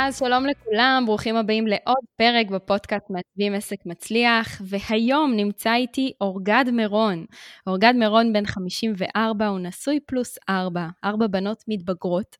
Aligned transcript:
אז 0.00 0.18
שלום 0.18 0.46
לכולם, 0.46 1.02
ברוכים 1.06 1.36
הבאים 1.36 1.66
לעוד 1.66 2.04
פרק 2.16 2.46
בפודקאסט 2.50 3.10
מעצבים 3.10 3.54
עסק 3.54 3.86
מצליח, 3.86 4.62
והיום 4.64 5.36
נמצא 5.36 5.74
איתי 5.74 6.12
אורגד 6.20 6.64
מירון. 6.72 7.24
אורגד 7.66 7.92
מירון 7.96 8.32
בן 8.32 8.46
54, 8.46 9.46
הוא 9.46 9.58
נשוי 9.58 10.00
פלוס 10.06 10.38
4, 10.48 10.86
ארבע 11.04 11.26
בנות 11.26 11.64
מתבגרות. 11.68 12.36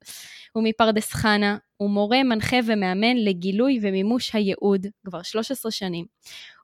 הוא 0.53 0.65
מפרדס 0.65 1.13
חנה, 1.13 1.57
הוא 1.77 1.91
מורה, 1.91 2.23
מנחה 2.23 2.57
ומאמן 2.67 3.17
לגילוי 3.17 3.79
ומימוש 3.83 4.35
הייעוד 4.35 4.87
כבר 5.07 5.23
13 5.23 5.73
שנים. 5.73 6.05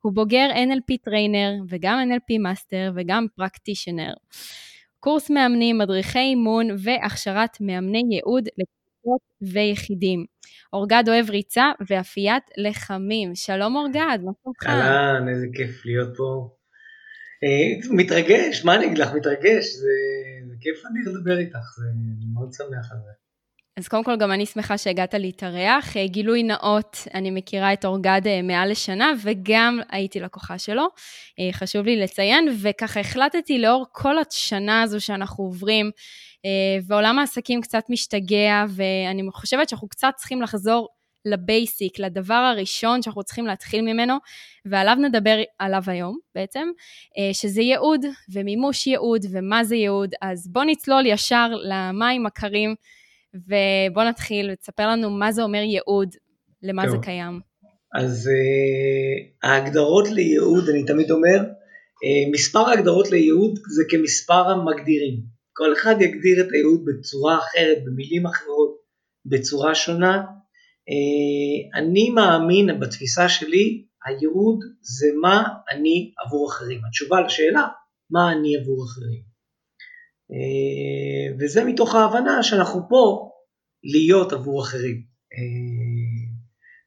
הוא 0.03 0.13
בוגר 0.13 0.49
NLP 0.53 0.97
trainer 1.05 1.53
וגם 1.69 1.99
NLP 2.11 2.39
master 2.43 2.93
וגם 2.95 3.27
practitioner. 3.37 4.13
קורס 5.01 5.31
מאמנים, 5.31 5.79
מדריכי 5.79 6.19
אימון 6.19 6.69
והכשרת 6.79 7.61
מאמני 7.61 8.03
ייעוד 8.11 8.49
לקבוצות 9.05 9.53
ויחידים. 9.53 10.25
אורגד 10.73 11.05
אוהב 11.09 11.31
ריצה 11.31 11.65
ואפיית 11.91 12.43
לחמים. 12.57 13.35
שלום 13.35 13.77
אורגד, 13.77 14.19
מה 14.25 14.33
שלומך? 14.43 14.67
אהלן, 14.67 15.29
איזה 15.29 15.47
כיף 15.55 15.87
להיות 15.87 16.17
פה. 16.17 16.49
אה, 17.45 17.97
מתרגש, 17.97 18.65
מה 18.65 18.75
אני 18.75 18.87
אגיד 18.87 18.99
לך, 18.99 19.09
מתרגש, 19.15 19.65
זה, 19.65 19.95
זה 20.49 20.55
כיף 20.61 20.83
אני 20.87 21.15
לדבר 21.15 21.39
איתך, 21.39 21.77
זה, 21.77 21.85
אני 21.95 22.27
מאוד 22.35 22.53
שמח 22.53 22.93
על 22.93 22.99
זה. 23.05 23.11
אז 23.77 23.89
קודם 23.89 24.05
כל, 24.05 24.17
גם 24.17 24.33
אני 24.33 24.47
שמחה 24.47 24.79
שהגעת 24.79 25.15
להתארח. 25.15 25.97
אה, 25.97 26.07
גילוי 26.07 26.43
נאות, 26.43 26.97
אני 27.15 27.31
מכירה 27.31 27.73
את 27.73 27.85
אורגד 27.85 28.21
אה, 28.27 28.43
מעל 28.43 28.71
לשנה, 28.71 29.13
וגם 29.23 29.81
הייתי 29.91 30.21
לקוחה 30.21 30.59
שלו. 30.59 30.87
חשוב 31.53 31.87
לי 31.87 31.97
לציין, 31.97 32.49
וככה 32.63 33.01
החלטתי 33.01 33.59
לאור 33.59 33.87
כל 33.93 34.15
השנה 34.19 34.83
הזו 34.83 35.01
שאנחנו 35.01 35.45
עוברים, 35.45 35.91
ועולם 36.87 37.19
העסקים 37.19 37.61
קצת 37.61 37.85
משתגע, 37.91 38.65
ואני 38.69 39.23
חושבת 39.33 39.69
שאנחנו 39.69 39.89
קצת 39.89 40.13
צריכים 40.17 40.43
לחזור 40.43 40.89
לבייסיק, 41.25 41.99
לדבר 41.99 42.35
הראשון 42.35 43.03
שאנחנו 43.03 43.23
צריכים 43.23 43.47
להתחיל 43.47 43.83
ממנו, 43.83 44.15
ועליו 44.65 44.95
נדבר 44.95 45.43
עליו 45.59 45.83
היום 45.87 46.19
בעצם, 46.35 46.69
אה, 47.19 47.35
שזה 47.35 47.61
ייעוד 47.61 48.01
ומימוש 48.33 48.87
ייעוד 48.87 49.25
ומה 49.31 49.65
זה 49.65 49.77
ייעוד. 49.77 50.15
אז 50.23 50.49
בוא 50.53 50.65
נצלול 50.65 51.07
ישר 51.07 51.49
למים 51.65 52.27
הקרים, 52.27 52.75
ובוא 53.35 54.05
נתחיל 54.05 54.51
ותספר 54.53 54.89
לנו 54.89 55.11
מה 55.11 55.33
זה 55.33 55.43
אומר 55.43 55.59
ייעוד, 55.63 56.09
למה 56.63 56.83
טוב. 56.83 56.91
זה 56.91 56.97
קיים. 57.03 57.41
אז 57.95 58.29
uh, 58.29 59.49
ההגדרות 59.49 60.09
לייעוד, 60.11 60.69
אני 60.69 60.85
תמיד 60.85 61.11
אומר, 61.11 61.39
uh, 61.39 62.33
מספר 62.33 62.69
ההגדרות 62.69 63.11
לייעוד 63.11 63.59
זה 63.77 63.83
כמספר 63.91 64.51
המגדירים. 64.51 65.34
כל 65.57 65.73
אחד 65.73 65.95
יגדיר 66.01 66.41
את 66.41 66.53
הייעוד 66.53 66.85
בצורה 66.85 67.39
אחרת, 67.39 67.79
במילים 67.85 68.27
אחרות, 68.27 68.77
בצורה 69.27 69.75
שונה. 69.75 70.15
אה, 70.89 71.81
אני 71.81 72.11
מאמין, 72.11 72.81
בתפיסה 72.81 73.29
שלי, 73.29 73.87
הייעוד 74.07 74.59
זה 74.81 75.07
מה 75.21 75.45
אני 75.71 76.13
עבור 76.27 76.51
אחרים. 76.51 76.81
התשובה 76.89 77.21
לשאלה, 77.21 77.69
מה 78.11 78.33
אני 78.33 78.57
עבור 78.57 78.85
אחרים. 78.85 79.23
אה, 80.33 81.37
וזה 81.39 81.65
מתוך 81.65 81.95
ההבנה 81.95 82.43
שאנחנו 82.43 82.81
פה 82.89 83.31
להיות 83.85 84.33
עבור 84.33 84.63
אחרים. 84.63 85.03
אה, 85.33 86.35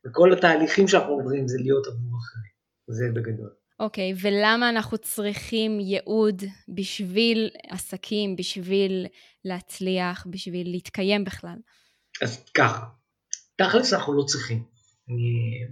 וכל 0.05 0.33
התהליכים 0.33 0.87
שאנחנו 0.87 1.13
עוברים 1.13 1.47
זה 1.47 1.57
להיות 1.61 1.87
עבור 1.87 2.11
אחרים. 2.19 2.51
זה 2.87 3.05
בגדול. 3.13 3.66
אוקיי, 3.79 4.13
okay, 4.13 4.15
ולמה 4.21 4.69
אנחנו 4.69 4.97
צריכים 4.97 5.79
ייעוד 5.79 6.43
בשביל 6.69 7.49
עסקים, 7.69 8.35
בשביל 8.35 9.05
להצליח, 9.45 10.27
בשביל 10.29 10.71
להתקיים 10.71 11.23
בכלל? 11.23 11.57
אז 12.21 12.45
ככה, 12.53 12.85
תכלס 13.55 13.93
אנחנו 13.93 14.13
לא 14.13 14.23
צריכים. 14.23 14.63
אני, 15.09 15.63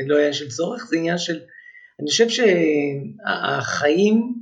אני 0.00 0.08
לא 0.08 0.16
עניין 0.16 0.32
של 0.32 0.48
צורך, 0.48 0.84
זה 0.84 0.96
עניין 0.96 1.18
של... 1.18 1.40
אני 2.00 2.10
חושב 2.10 2.26
שהחיים, 2.28 4.34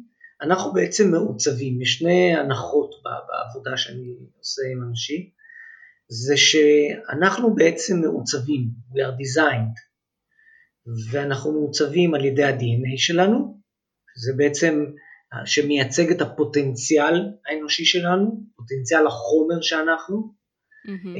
אנחנו 0.42 0.72
בעצם 0.72 1.10
מעוצבים. 1.10 1.82
יש 1.82 1.98
שני 1.98 2.36
הנחות 2.36 2.90
בעבודה 3.04 3.76
שאני 3.76 4.14
עושה 4.38 4.62
עם 4.72 4.88
אנשים, 4.88 5.28
זה 6.08 6.36
שאנחנו 6.36 7.54
בעצם 7.54 8.00
מעוצבים, 8.00 8.68
we 8.92 8.96
are 8.96 9.22
designed. 9.22 9.89
ואנחנו 11.10 11.52
מעוצבים 11.52 12.14
על 12.14 12.24
ידי 12.24 12.44
ה-DNA 12.44 12.96
שלנו, 12.96 13.58
זה 14.24 14.32
בעצם 14.36 14.84
שמייצג 15.44 16.10
את 16.10 16.20
הפוטנציאל 16.20 17.14
האנושי 17.46 17.84
שלנו, 17.84 18.44
פוטנציאל 18.56 19.06
החומר 19.06 19.60
שאנחנו, 19.60 20.32
mm-hmm. 20.86 21.18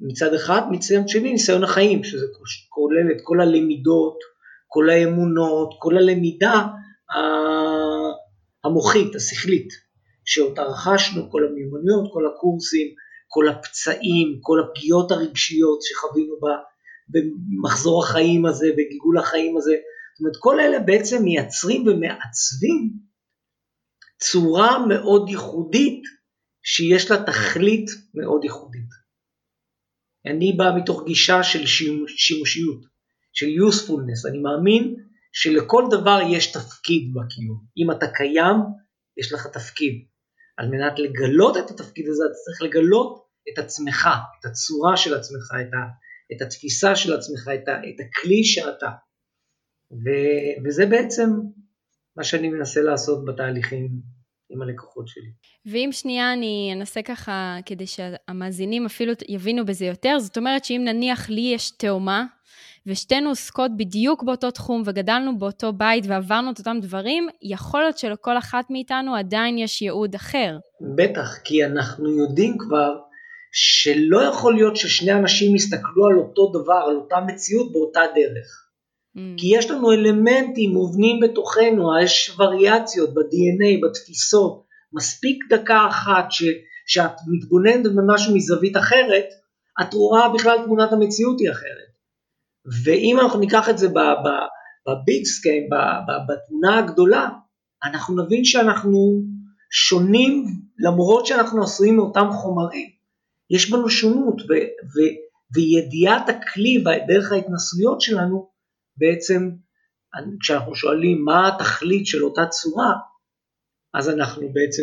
מצד 0.00 0.34
אחד, 0.34 0.62
מצד 0.70 1.08
שני 1.08 1.32
ניסיון 1.32 1.64
החיים, 1.64 2.04
שזה 2.04 2.26
כולל 2.68 3.12
את 3.16 3.20
כל 3.22 3.40
הלמידות, 3.40 4.18
כל 4.66 4.90
האמונות, 4.90 5.74
כל 5.78 5.98
הלמידה 5.98 6.66
המוחית, 8.64 9.14
השכלית, 9.14 9.68
שאותה 10.24 10.62
רכשנו, 10.62 11.30
כל 11.30 11.46
המיומנויות, 11.46 12.10
כל 12.12 12.26
הקורסים, 12.26 12.88
כל 13.28 13.48
הפצעים, 13.48 14.38
כל 14.40 14.60
הפגיעות 14.60 15.10
הרגשיות 15.10 15.78
שחווינו 15.82 16.34
בה, 16.40 16.56
במחזור 17.08 18.04
החיים 18.04 18.46
הזה, 18.46 18.66
בגיגול 18.76 19.18
החיים 19.18 19.56
הזה. 19.56 19.72
זאת 19.72 20.20
אומרת, 20.20 20.36
כל 20.40 20.60
אלה 20.60 20.78
בעצם 20.78 21.22
מייצרים 21.24 21.82
ומעצבים 21.86 22.92
צורה 24.18 24.86
מאוד 24.86 25.28
ייחודית, 25.28 26.02
שיש 26.62 27.10
לה 27.10 27.22
תכלית 27.22 27.90
מאוד 28.14 28.44
ייחודית. 28.44 28.88
אני 30.26 30.52
בא 30.52 30.64
מתוך 30.76 31.04
גישה 31.06 31.42
של 31.42 31.66
שימושיות, 32.06 32.80
של 33.32 33.46
usefulness, 33.46 34.30
אני 34.30 34.38
מאמין 34.38 34.94
שלכל 35.32 35.84
דבר 35.90 36.18
יש 36.30 36.52
תפקיד 36.52 37.12
בקיום. 37.14 37.64
אם 37.76 37.90
אתה 37.90 38.06
קיים, 38.14 38.56
יש 39.16 39.32
לך 39.32 39.46
תפקיד. 39.46 40.04
על 40.56 40.68
מנת 40.68 40.98
לגלות 40.98 41.56
את 41.56 41.70
התפקיד 41.70 42.08
הזה, 42.08 42.24
אתה 42.26 42.34
צריך 42.34 42.62
לגלות 42.62 43.26
את 43.52 43.58
עצמך, 43.58 44.08
את 44.40 44.44
הצורה 44.44 44.96
של 44.96 45.14
עצמך, 45.14 45.54
את, 45.60 45.74
ה, 45.74 45.78
את 46.32 46.42
התפיסה 46.42 46.96
של 46.96 47.14
עצמך, 47.14 47.48
את, 47.54 47.68
ה, 47.68 47.72
את 47.72 48.00
הכלי 48.00 48.44
שאתה. 48.44 48.90
ו, 49.92 50.08
וזה 50.64 50.86
בעצם 50.86 51.30
מה 52.16 52.24
שאני 52.24 52.48
מנסה 52.48 52.80
לעשות 52.80 53.24
בתהליכים 53.24 53.88
עם 54.50 54.62
הלקוחות 54.62 55.08
שלי. 55.08 55.30
ואם 55.66 55.88
שנייה 55.92 56.32
אני 56.32 56.70
אנסה 56.76 57.02
ככה, 57.02 57.56
כדי 57.66 57.86
שהמאזינים 57.86 58.86
אפילו 58.86 59.12
יבינו 59.28 59.66
בזה 59.66 59.84
יותר, 59.84 60.18
זאת 60.18 60.36
אומרת 60.36 60.64
שאם 60.64 60.82
נניח 60.84 61.30
לי 61.30 61.52
יש 61.54 61.70
תאומה, 61.70 62.24
ושתינו 62.86 63.28
עוסקות 63.28 63.70
בדיוק 63.76 64.22
באותו 64.22 64.50
תחום 64.50 64.82
וגדלנו 64.86 65.38
באותו 65.38 65.72
בית 65.72 66.04
ועברנו 66.06 66.50
את 66.50 66.58
אותם 66.58 66.78
דברים, 66.82 67.28
יכול 67.42 67.80
להיות 67.80 67.98
שלכל 67.98 68.38
אחת 68.38 68.64
מאיתנו 68.70 69.14
עדיין 69.14 69.58
יש 69.58 69.82
ייעוד 69.82 70.14
אחר. 70.14 70.58
בטח, 70.96 71.38
כי 71.44 71.64
אנחנו 71.64 72.10
יודעים 72.10 72.58
כבר 72.58 72.98
שלא 73.58 74.22
יכול 74.22 74.54
להיות 74.54 74.76
ששני 74.76 75.12
אנשים 75.12 75.56
יסתכלו 75.56 76.06
על 76.06 76.18
אותו 76.18 76.52
דבר, 76.52 76.80
על 76.88 76.96
אותה 76.96 77.16
מציאות 77.26 77.72
באותה 77.72 78.00
דרך. 78.14 78.68
Mm. 79.16 79.20
כי 79.36 79.56
יש 79.56 79.70
לנו 79.70 79.92
אלמנטים 79.92 80.70
מובנים 80.70 81.20
בתוכנו, 81.20 82.00
יש 82.02 82.36
וריאציות 82.38 83.14
ב-DNA, 83.14 83.88
בתפיסות. 83.88 84.64
מספיק 84.92 85.44
דקה 85.48 85.86
אחת 85.88 86.24
ש, 86.30 86.44
שאת 86.86 87.12
מתבוננת 87.28 87.94
במשהו 87.96 88.36
מזווית 88.36 88.76
אחרת, 88.76 89.24
את 89.80 89.94
רואה 89.94 90.28
בכלל 90.34 90.58
תמונת 90.64 90.92
המציאות 90.92 91.40
היא 91.40 91.50
אחרת. 91.50 91.86
ואם 92.84 93.20
אנחנו 93.20 93.38
ניקח 93.38 93.68
את 93.68 93.78
זה 93.78 93.88
בביג 93.88 95.24
סקיים, 95.24 95.68
בתמונה 96.28 96.78
הגדולה, 96.78 97.28
אנחנו 97.84 98.22
נבין 98.22 98.44
שאנחנו 98.44 99.22
שונים 99.70 100.44
למרות 100.78 101.26
שאנחנו 101.26 101.62
עשויים 101.62 101.96
מאותם 101.96 102.28
חומרים. 102.32 102.95
יש 103.50 103.70
בנו 103.70 103.88
שונות, 103.88 104.42
ו, 104.42 104.52
ו, 104.84 104.98
וידיעת 105.54 106.28
הכלי 106.28 106.84
דרך 107.08 107.32
ההתנסויות 107.32 108.00
שלנו, 108.00 108.50
בעצם 108.96 109.50
כשאנחנו 110.40 110.74
שואלים 110.74 111.24
מה 111.24 111.48
התכלית 111.48 112.06
של 112.06 112.24
אותה 112.24 112.46
צורה, 112.46 112.92
אז 113.94 114.10
אנחנו 114.10 114.52
בעצם 114.52 114.82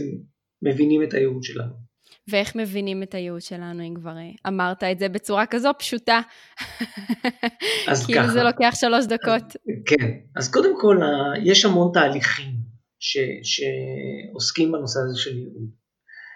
מבינים 0.61 1.03
את 1.03 1.13
הייעוד 1.13 1.43
שלנו. 1.43 1.73
ואיך 2.27 2.55
מבינים 2.55 3.03
את 3.03 3.13
הייעוד 3.13 3.41
שלנו, 3.41 3.83
אם 3.87 3.93
כבר 3.95 4.17
אה, 4.17 4.29
אמרת 4.47 4.83
את 4.83 4.99
זה 4.99 5.09
בצורה 5.09 5.45
כזו 5.45 5.69
פשוטה? 5.79 6.21
אז 7.91 8.05
כאילו 8.05 8.23
ככה. 8.23 8.31
זה 8.31 8.43
לוקח 8.43 8.73
שלוש 8.75 9.05
דקות. 9.05 9.55
כן, 9.85 10.11
אז 10.35 10.51
קודם 10.51 10.81
כל, 10.81 10.97
יש 11.43 11.65
המון 11.65 11.91
תהליכים 11.93 12.53
ש, 12.99 13.17
שעוסקים 13.43 14.71
בנושא 14.71 14.99
הזה 14.99 15.19
של 15.19 15.37
ייעוד. 15.37 15.82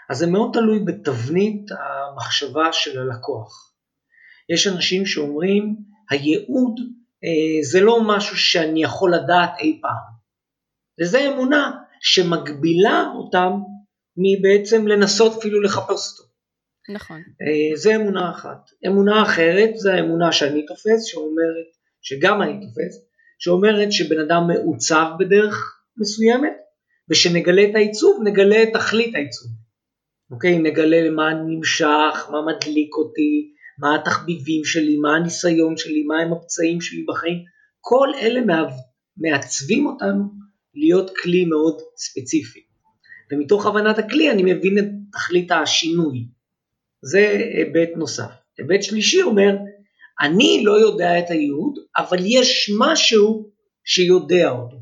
אז 0.09 0.17
זה 0.17 0.27
מאוד 0.27 0.49
תלוי 0.53 0.79
בתבנית 0.79 1.65
המחשבה 1.71 2.73
של 2.73 2.99
הלקוח. 2.99 3.73
יש 4.49 4.67
אנשים 4.67 5.05
שאומרים, 5.05 5.75
הייעוד 6.09 6.79
אה, 7.23 7.63
זה 7.63 7.81
לא 7.81 7.99
משהו 8.07 8.37
שאני 8.37 8.83
יכול 8.83 9.13
לדעת 9.15 9.51
אי 9.59 9.79
פעם. 9.81 10.17
וזה 11.01 11.27
אמונה 11.27 11.71
שמגבילה 12.01 13.05
אותם 13.15 13.51
מבעצם 14.17 14.87
לנסות 14.87 15.37
אפילו 15.37 15.61
לחפש 15.61 16.11
אותו. 16.11 16.29
נכון. 16.89 17.17
אה, 17.17 17.75
זה 17.75 17.95
אמונה 17.95 18.31
אחת. 18.31 18.69
אמונה 18.87 19.23
אחרת 19.23 19.69
זה 19.75 19.93
האמונה 19.93 20.31
שאני 20.31 20.65
תופס, 20.65 21.03
שאומרת, 21.05 21.67
שגם 22.01 22.41
אני 22.41 22.53
תופס, 22.53 23.07
שאומרת 23.39 23.91
שבן 23.91 24.19
אדם 24.19 24.47
מעוצב 24.47 25.05
בדרך 25.19 25.81
מסוימת, 25.97 26.53
ושנגלה 27.09 27.63
את 27.63 27.75
העיצוב, 27.75 28.21
נגלה 28.23 28.63
את 28.63 28.69
תכלית 28.73 29.15
העיצוב. 29.15 29.51
אוקיי? 30.31 30.59
נגלה 30.59 31.01
למה 31.01 31.33
נמשך, 31.33 32.29
מה 32.31 32.37
מדליק 32.41 32.95
אותי, 32.95 33.51
מה 33.79 33.95
התחביבים 33.95 34.65
שלי, 34.65 34.97
מה 34.97 35.15
הניסיון 35.15 35.77
שלי, 35.77 36.03
מה 36.03 36.19
הם 36.19 36.33
הפצעים 36.33 36.81
שלי 36.81 37.05
בחיים. 37.07 37.37
כל 37.79 38.07
אלה 38.21 38.39
מעצבים 39.17 39.85
אותנו 39.85 40.23
להיות 40.75 41.11
כלי 41.17 41.45
מאוד 41.45 41.77
ספציפי. 41.97 42.59
ומתוך 43.31 43.65
הבנת 43.65 43.97
הכלי 43.97 44.31
אני 44.31 44.53
מבין 44.53 44.77
את 44.77 44.85
תכלית 45.11 45.51
השינוי. 45.51 46.27
זה 47.01 47.41
היבט 47.53 47.89
נוסף. 47.95 48.31
היבט 48.57 48.83
שלישי 48.83 49.21
אומר, 49.21 49.55
אני 50.21 50.61
לא 50.65 50.79
יודע 50.79 51.19
את 51.19 51.29
הייעוד, 51.29 51.79
אבל 51.97 52.17
יש 52.21 52.71
משהו 52.79 53.49
שיודע 53.85 54.49
אותו. 54.49 54.77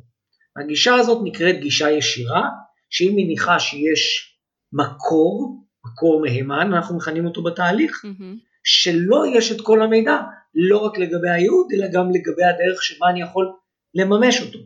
הגישה 0.58 0.96
הזאת 0.96 1.22
נקראת 1.24 1.60
גישה 1.60 1.92
ישירה, 1.92 2.42
שהיא 2.90 3.12
מניחה 3.16 3.60
שיש 3.60 4.35
מקור, 4.76 5.64
מקור 5.86 6.22
מהימן, 6.22 6.74
אנחנו 6.74 6.98
מכנים 6.98 7.26
אותו 7.26 7.44
בתהליך, 7.44 8.06
mm-hmm. 8.06 8.38
שלא 8.64 9.24
יש 9.38 9.52
את 9.52 9.62
כל 9.62 9.82
המידע, 9.82 10.18
לא 10.56 10.78
רק 10.78 10.98
לגבי 10.98 11.30
הייעוד, 11.30 11.68
אלא 11.74 11.88
גם 11.94 12.10
לגבי 12.10 12.44
הדרך 12.44 12.84
שבה 12.84 13.10
אני 13.10 13.22
יכול 13.22 13.54
לממש 13.94 14.42
אותו. 14.42 14.60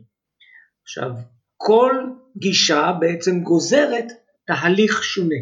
עכשיו, 0.84 1.12
כל 1.58 1.92
גישה 2.38 2.92
בעצם 3.00 3.40
גוזרת 3.40 4.06
תהליך 4.48 5.04
שונה. 5.04 5.36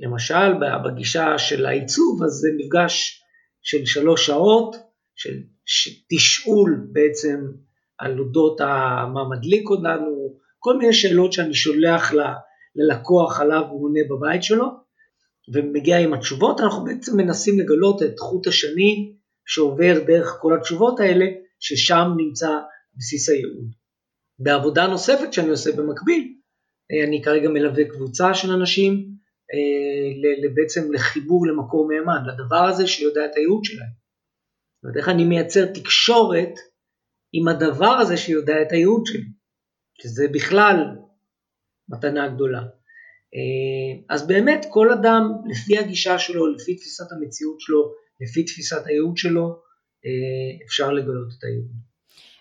למשל, 0.00 0.52
בגישה 0.84 1.38
של 1.38 1.66
העיצוב, 1.66 2.22
אז 2.22 2.30
זה 2.30 2.48
מפגש 2.58 3.22
של 3.62 3.86
שלוש 3.86 4.26
שעות, 4.26 4.76
של 5.16 5.42
תשאול 6.10 6.86
בעצם 6.92 7.40
על 7.98 8.18
אודות 8.18 8.60
מה 9.14 9.28
מדליק 9.30 9.70
אותנו, 9.70 10.38
כל 10.58 10.78
מיני 10.78 10.92
שאלות 10.92 11.32
שאני 11.32 11.54
שולח 11.54 12.12
ללקוח 12.76 13.40
עליו 13.40 13.62
הוא 13.70 13.84
עונה 13.84 14.00
בבית 14.10 14.42
שלו, 14.42 14.66
ומגיע 15.54 15.98
עם 15.98 16.14
התשובות, 16.14 16.60
אנחנו 16.60 16.84
בעצם 16.84 17.16
מנסים 17.16 17.60
לגלות 17.60 18.02
את 18.02 18.18
חוט 18.18 18.46
השני 18.46 19.14
שעובר 19.46 20.04
דרך 20.06 20.36
כל 20.40 20.56
התשובות 20.58 21.00
האלה, 21.00 21.24
ששם 21.60 22.08
נמצא 22.16 22.48
בסיס 22.96 23.28
הייעוד. 23.28 23.70
בעבודה 24.38 24.86
נוספת 24.86 25.32
שאני 25.32 25.48
עושה 25.48 25.72
במקביל, 25.72 26.34
אה, 26.92 27.08
אני 27.08 27.22
כרגע 27.22 27.48
מלווה 27.48 27.84
קבוצה 27.84 28.34
של 28.34 28.50
אנשים 28.50 29.14
אה, 29.54 30.48
בעצם 30.54 30.92
לחיבור 30.92 31.46
למקור 31.46 31.88
מהימן, 31.88 32.26
לדבר 32.26 32.64
הזה 32.64 32.86
שיודע 32.86 33.24
את 33.24 33.36
הייעוד 33.36 33.64
שלהם. 33.64 33.88
זאת 33.88 34.84
אומרת, 34.84 34.96
איך 34.96 35.08
אני 35.08 35.24
מייצר 35.24 35.66
תקשורת 35.66 36.54
עם 37.32 37.48
הדבר 37.48 37.96
הזה 38.00 38.16
שיודע 38.16 38.62
את 38.62 38.72
הייעוד 38.72 39.06
שלי, 39.06 39.24
שזה 40.02 40.26
בכלל 40.32 40.76
מתנה 41.88 42.28
גדולה. 42.28 42.62
אה, 43.34 44.14
אז 44.14 44.26
באמת 44.26 44.66
כל 44.70 44.92
אדם, 44.92 45.22
לפי 45.50 45.78
הגישה 45.78 46.18
שלו, 46.18 46.46
לפי 46.46 46.76
תפיסת 46.76 47.12
המציאות 47.12 47.60
שלו, 47.60 47.92
לפי 48.20 48.44
תפיסת 48.44 48.86
הייעוד 48.86 49.16
שלו, 49.16 49.62
אה, 50.06 50.64
אפשר 50.66 50.92
לגלות 50.92 51.28
את 51.38 51.44
הייעוד. 51.44 51.70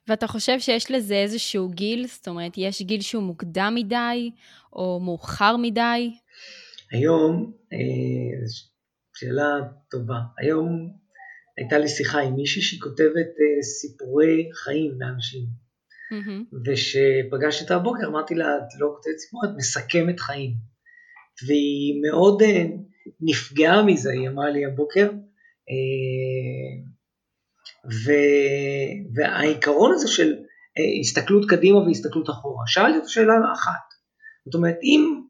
ואתה 0.07 0.27
חושב 0.27 0.59
שיש 0.59 0.91
לזה 0.91 1.15
איזשהו 1.15 1.69
גיל? 1.69 2.07
זאת 2.07 2.27
אומרת, 2.27 2.51
יש 2.57 2.81
גיל 2.81 3.01
שהוא 3.01 3.23
מוקדם 3.23 3.73
מדי, 3.75 4.31
או 4.73 4.99
מאוחר 4.99 5.57
מדי? 5.57 6.13
היום, 6.91 7.53
אה, 7.73 8.47
שאלה 9.15 9.59
טובה. 9.91 10.19
היום 10.37 10.93
הייתה 11.57 11.77
לי 11.77 11.87
שיחה 11.87 12.19
עם 12.19 12.35
מישהי 12.35 12.61
שהיא 12.61 12.81
כותבת 12.81 13.29
סיפורי 13.61 14.49
חיים 14.53 14.91
לאנשים. 14.99 15.62
Mm-hmm. 16.13 16.55
וכשפגשתי 16.65 17.63
אותה 17.63 17.75
הבוקר 17.75 18.07
אמרתי 18.07 18.35
לה, 18.35 18.45
את 18.57 18.79
לא 18.79 18.87
כותבת 18.95 19.17
סיפור, 19.17 19.41
את 19.45 19.49
מסכמת 19.57 20.19
חיים. 20.19 20.53
והיא 21.47 22.01
מאוד 22.01 22.41
uh, 22.41 22.45
נפגעה 23.21 23.83
מזה, 23.83 24.11
היא 24.11 24.29
אמרה 24.29 24.49
לי 24.49 24.65
הבוקר. 24.65 25.09
Uh, 25.09 26.93
ו, 28.05 28.11
והעיקרון 29.15 29.93
הזה 29.93 30.07
של 30.07 30.33
uh, 30.33 30.99
הסתכלות 30.99 31.49
קדימה 31.49 31.77
והסתכלות 31.77 32.29
אחורה, 32.29 32.63
שאלתי 32.67 32.97
את 32.97 33.03
השאלה 33.03 33.33
אחת. 33.53 33.93
זאת 34.45 34.55
אומרת, 34.55 34.77
אם 34.83 35.21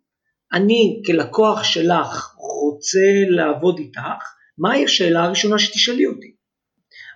אני 0.53 1.01
כלקוח 1.05 1.63
שלך 1.63 2.35
רוצה 2.37 2.99
לעבוד 3.29 3.79
איתך, 3.79 4.23
מהי 4.57 4.85
השאלה 4.85 5.23
הראשונה 5.23 5.59
שתשאלי 5.59 6.05
אותי? 6.05 6.35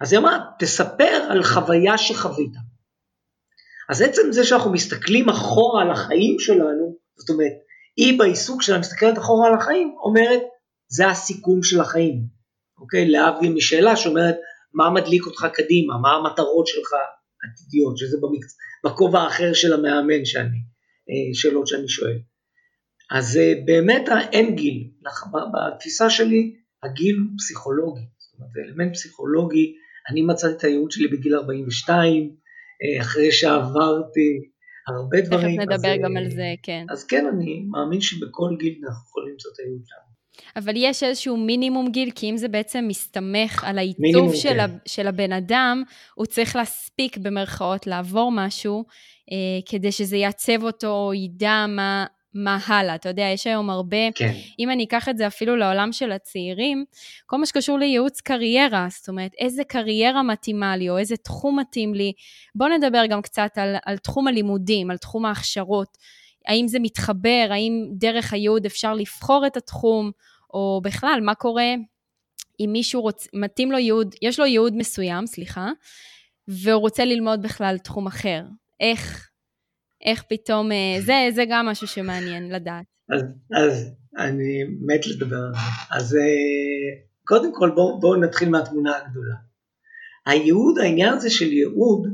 אז 0.02 0.14
היא 0.14 0.20
אמרה, 0.20 0.40
תספר 0.60 1.28
על 1.30 1.44
חוויה 1.44 1.98
שחווית. 1.98 2.54
אז 3.90 4.02
עצם 4.02 4.32
זה 4.32 4.44
שאנחנו 4.44 4.72
מסתכלים 4.72 5.30
אחורה 5.30 5.82
על 5.82 5.92
החיים 5.92 6.36
שלנו, 6.40 6.98
זאת 7.16 7.30
אומרת, 7.30 7.54
היא 7.98 8.20
בעיסוק 8.20 8.62
שלה 8.62 8.80
מסתכלת 8.80 9.18
אחורה 9.18 9.48
על 9.48 9.54
החיים, 9.54 9.96
אומרת, 10.04 10.42
זה 10.88 11.08
הסיכום 11.08 11.64
של 11.64 11.82
החיים, 11.82 12.24
אוקיי? 12.82 13.08
להבדיל 13.10 13.54
משאלה 13.54 13.96
שאומרת, 13.96 14.36
מה 14.74 14.90
מדליק 14.90 15.26
אותך 15.26 15.48
קדימה, 15.54 15.98
מה 15.98 16.10
המטרות 16.10 16.68
שלך 16.68 16.90
עתידיות, 17.44 17.98
שזה 17.98 18.18
במקצ... 18.22 18.56
בכובע 18.86 19.20
האחר 19.20 19.54
של 19.54 19.74
המאמן 19.74 20.26
שאני, 20.26 20.58
אה, 21.10 21.34
שאלות 21.34 21.68
שאני 21.68 21.88
שואל. 21.90 22.20
אז 23.12 23.38
אה, 23.38 23.54
באמת 23.66 24.10
אין 24.32 24.56
גיל, 24.56 24.90
בתפיסה 25.54 26.10
שלי 26.10 26.56
הגיל 26.84 27.16
הוא 27.16 27.38
פסיכולוגי, 27.38 28.02
זאת 28.18 28.34
אומרת 28.34 28.52
זה 28.54 28.60
אלמנט 28.66 28.94
פסיכולוגי, 28.94 29.74
אני 30.12 30.22
מצאתי 30.22 30.54
את 30.58 30.64
הייעוד 30.64 30.92
שלי 30.92 31.08
בגיל 31.08 31.36
42, 31.36 32.24
אה, 32.24 32.30
אחרי 33.02 33.32
שעברתי 33.32 34.40
הרבה 34.88 35.22
דברים. 35.22 35.62
תכף 35.62 35.74
נדבר 35.74 35.94
אז, 35.94 36.00
גם 36.04 36.18
על 36.18 36.30
זה, 36.30 36.54
כן. 36.64 36.86
אז 36.90 37.04
כן, 37.04 37.26
אני 37.34 37.64
מאמין 37.70 38.02
שבכל 38.02 38.56
גיל 38.60 38.82
אנחנו 38.88 39.10
יכולים 39.10 39.32
למצוא 39.32 39.52
את 39.54 39.60
הייעוד 39.60 39.82
שלנו. 39.86 40.08
אבל 40.56 40.74
יש 40.76 41.04
איזשהו 41.04 41.38
מינימום 41.38 41.92
גיל, 41.92 42.12
כי 42.16 42.30
אם 42.30 42.38
זה 42.38 42.48
בעצם 42.48 42.86
מסתמך 42.88 43.64
על 43.64 43.78
העיצוב 43.78 44.36
של, 44.36 44.50
כן. 44.50 44.60
ה, 44.60 44.66
של 44.86 45.08
הבן 45.08 45.32
אדם, 45.32 45.84
הוא 46.16 46.26
צריך 46.26 46.56
להספיק 46.56 47.18
במרכאות 47.18 47.88
לעבור 47.88 48.32
משהו, 48.32 48.86
אה, 49.32 49.62
כדי 49.66 49.92
שזה 49.92 50.18
יעצב 50.18 50.64
אותו, 50.64 51.12
ידע 51.16 51.66
מה, 51.70 52.06
מה 52.44 52.58
הלאה. 52.68 52.96
אתה 52.96 53.10
יודע, 53.10 53.24
יש 53.34 53.48
היום 53.48 53.70
הרבה, 53.70 54.12
כן. 54.16 54.34
אם 54.60 54.72
אני 54.72 54.84
אקח 54.84 55.10
את 55.10 55.18
זה 55.18 55.28
אפילו 55.28 55.56
לעולם 55.56 55.92
של 55.92 56.12
הצעירים, 56.12 56.86
כל 57.26 57.38
מה 57.38 57.46
שקשור 57.46 57.80
לייעוץ 57.80 58.22
קריירה, 58.22 58.88
זאת 58.90 59.10
אומרת, 59.10 59.32
איזה 59.40 59.64
קריירה 59.64 60.24
מתאימה 60.24 60.78
לי, 60.78 60.90
או 60.90 60.98
איזה 60.98 61.18
תחום 61.18 61.60
מתאים 61.60 61.94
לי. 61.94 62.14
בואו 62.56 62.78
נדבר 62.78 63.06
גם 63.06 63.22
קצת 63.22 63.52
על, 63.56 63.76
על 63.86 63.98
תחום 63.98 64.28
הלימודים, 64.28 64.92
על 64.92 64.98
תחום 64.98 65.26
ההכשרות. 65.26 65.98
האם 66.48 66.68
זה 66.68 66.80
מתחבר, 66.80 67.48
האם 67.50 67.88
דרך 67.92 68.34
הייעוד 68.34 68.66
אפשר 68.66 68.94
לבחור 68.94 69.48
את 69.48 69.58
התחום, 69.58 70.12
או 70.54 70.82
בכלל, 70.84 71.20
מה 71.24 71.36
קורה 71.36 71.74
אם 72.60 72.70
מישהו 72.74 73.02
רוצ... 73.02 73.28
מתאים 73.34 73.72
לו 73.72 73.78
ייעוד, 73.78 74.16
יש 74.22 74.40
לו 74.40 74.46
ייעוד 74.46 74.76
מסוים, 74.76 75.28
סליחה, 75.28 75.70
והוא 76.48 76.82
רוצה 76.82 77.06
ללמוד 77.06 77.42
בכלל 77.42 77.78
תחום 77.78 78.08
אחר. 78.08 78.44
איך, 78.80 79.30
איך 80.06 80.24
פתאום, 80.30 80.72
אה, 80.72 81.02
זה, 81.02 81.28
זה 81.36 81.44
גם 81.50 81.66
משהו 81.66 81.88
שמעניין 81.88 82.50
לדעת. 82.50 82.86
אז, 83.14 83.22
אז 83.56 83.92
אני 84.18 84.64
מת 84.64 85.08
לדבר 85.08 85.38
על 85.38 85.52
זה. 85.54 85.60
אז 85.92 86.16
אה, 86.16 86.22
קודם 87.24 87.56
כל 87.56 87.72
בואו 87.76 88.00
בוא 88.00 88.18
נתחיל 88.18 88.50
מהתמונה 88.50 88.98
הגדולה. 88.98 89.36
הייעוד, 90.26 90.80
העניין 90.80 91.14
הזה 91.14 91.30
של 91.30 91.54
ייעוד, 91.54 92.08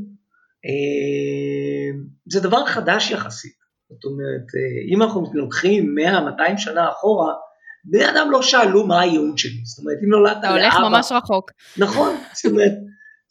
אה, 0.65 1.99
זה 2.31 2.39
דבר 2.39 2.65
חדש 2.65 3.11
יחסית. 3.11 3.63
זאת 3.89 4.05
אומרת, 4.05 4.47
אם 4.93 5.01
אנחנו 5.01 5.31
לוקחים 5.33 5.95
100-200 6.55 6.57
שנה 6.57 6.89
אחורה, 6.89 7.33
בני 7.83 8.09
אדם 8.09 8.31
לא 8.31 8.41
שאלו 8.41 8.87
מה 8.87 9.01
הייעוד 9.01 9.37
שלי. 9.37 9.65
זאת 9.65 9.79
אומרת, 9.79 9.97
אם 10.03 10.09
נולדת 10.09 10.35
לאבא... 10.43 10.67
אתה 10.67 10.77
הולך 10.77 10.91
ממש 10.91 11.11
רחוק. 11.11 11.51
נכון, 11.77 12.15
זאת 12.33 12.51
אומרת, 12.51 12.71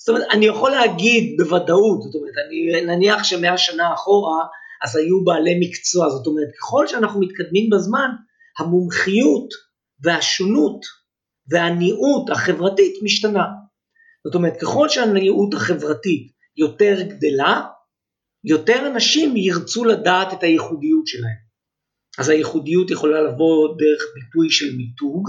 זאת 0.02 0.09
אומרת, 0.09 0.26
אני 0.32 0.47
יכול 0.47 0.71
להגיד 0.71 1.35
בוודאות, 1.37 2.02
זאת 2.02 2.14
אומרת, 2.14 2.35
אני 2.47 2.87
נניח 2.87 3.25
שמאה 3.25 3.59
שנה 3.59 3.94
אחורה, 3.94 4.44
אז 4.85 4.97
היו 4.97 5.25
בעלי 5.25 5.61
מקצוע, 5.61 6.09
זאת 6.09 6.26
אומרת, 6.26 6.49
ככל 6.59 6.87
שאנחנו 6.87 7.21
מתקדמים 7.21 7.71
בזמן, 7.71 8.09
המומחיות 8.59 9.49
והשונות 10.02 10.80
והניעות 11.50 12.30
החברתית 12.30 12.94
משתנה. 13.02 13.44
זאת 14.25 14.35
אומרת, 14.35 14.52
ככל 14.61 14.88
שהניעות 14.88 15.54
החברתית 15.54 16.32
יותר 16.56 17.02
גדלה, 17.02 17.62
יותר 18.44 18.87
אנשים 18.87 19.37
ירצו 19.37 19.85
לדעת 19.85 20.32
את 20.32 20.42
הייחודיות 20.42 21.06
שלהם. 21.06 21.42
אז 22.18 22.28
הייחודיות 22.28 22.90
יכולה 22.90 23.23
לבוא 23.23 23.68
דרך 23.78 24.02
ביטוי 24.14 24.50
של 24.50 24.76
מיתוג, 24.76 25.28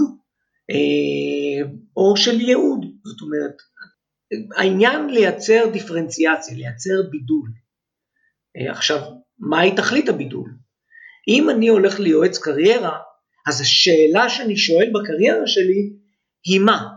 אה, 0.70 1.70
או 1.96 2.16
של 2.16 2.40
ייעוד, 2.40 2.80
זאת 3.04 3.20
אומרת, 3.22 3.56
העניין 4.56 5.10
לייצר 5.10 5.70
דיפרנציאציה, 5.72 6.56
לייצר 6.56 7.10
בידול. 7.10 7.48
אה, 8.56 8.72
עכשיו, 8.72 9.00
מהי 9.38 9.76
תכלית 9.76 10.08
הבידול? 10.08 10.50
אם 11.28 11.50
אני 11.50 11.68
הולך 11.68 12.00
ליועץ 12.00 12.38
קריירה, 12.38 12.98
אז 13.48 13.60
השאלה 13.60 14.28
שאני 14.28 14.56
שואל 14.56 14.90
בקריירה 14.94 15.46
שלי 15.46 15.92
היא 16.44 16.60
מה? 16.60 16.88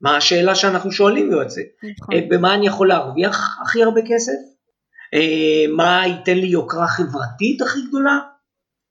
מה 0.00 0.16
השאלה 0.16 0.54
שאנחנו 0.54 0.92
שואלים 0.92 1.30
יועצת? 1.30 1.60
נכון. 1.98 2.14
אה, 2.14 2.20
במה 2.28 2.54
אני 2.54 2.66
יכול 2.66 2.88
להרוויח 2.88 3.58
הכי 3.62 3.82
הרבה 3.82 4.00
כסף? 4.08 4.32
מה 5.76 6.02
ייתן 6.06 6.38
לי 6.38 6.46
יוקרה 6.46 6.88
חברתית 6.88 7.62
הכי 7.62 7.78
גדולה? 7.88 8.18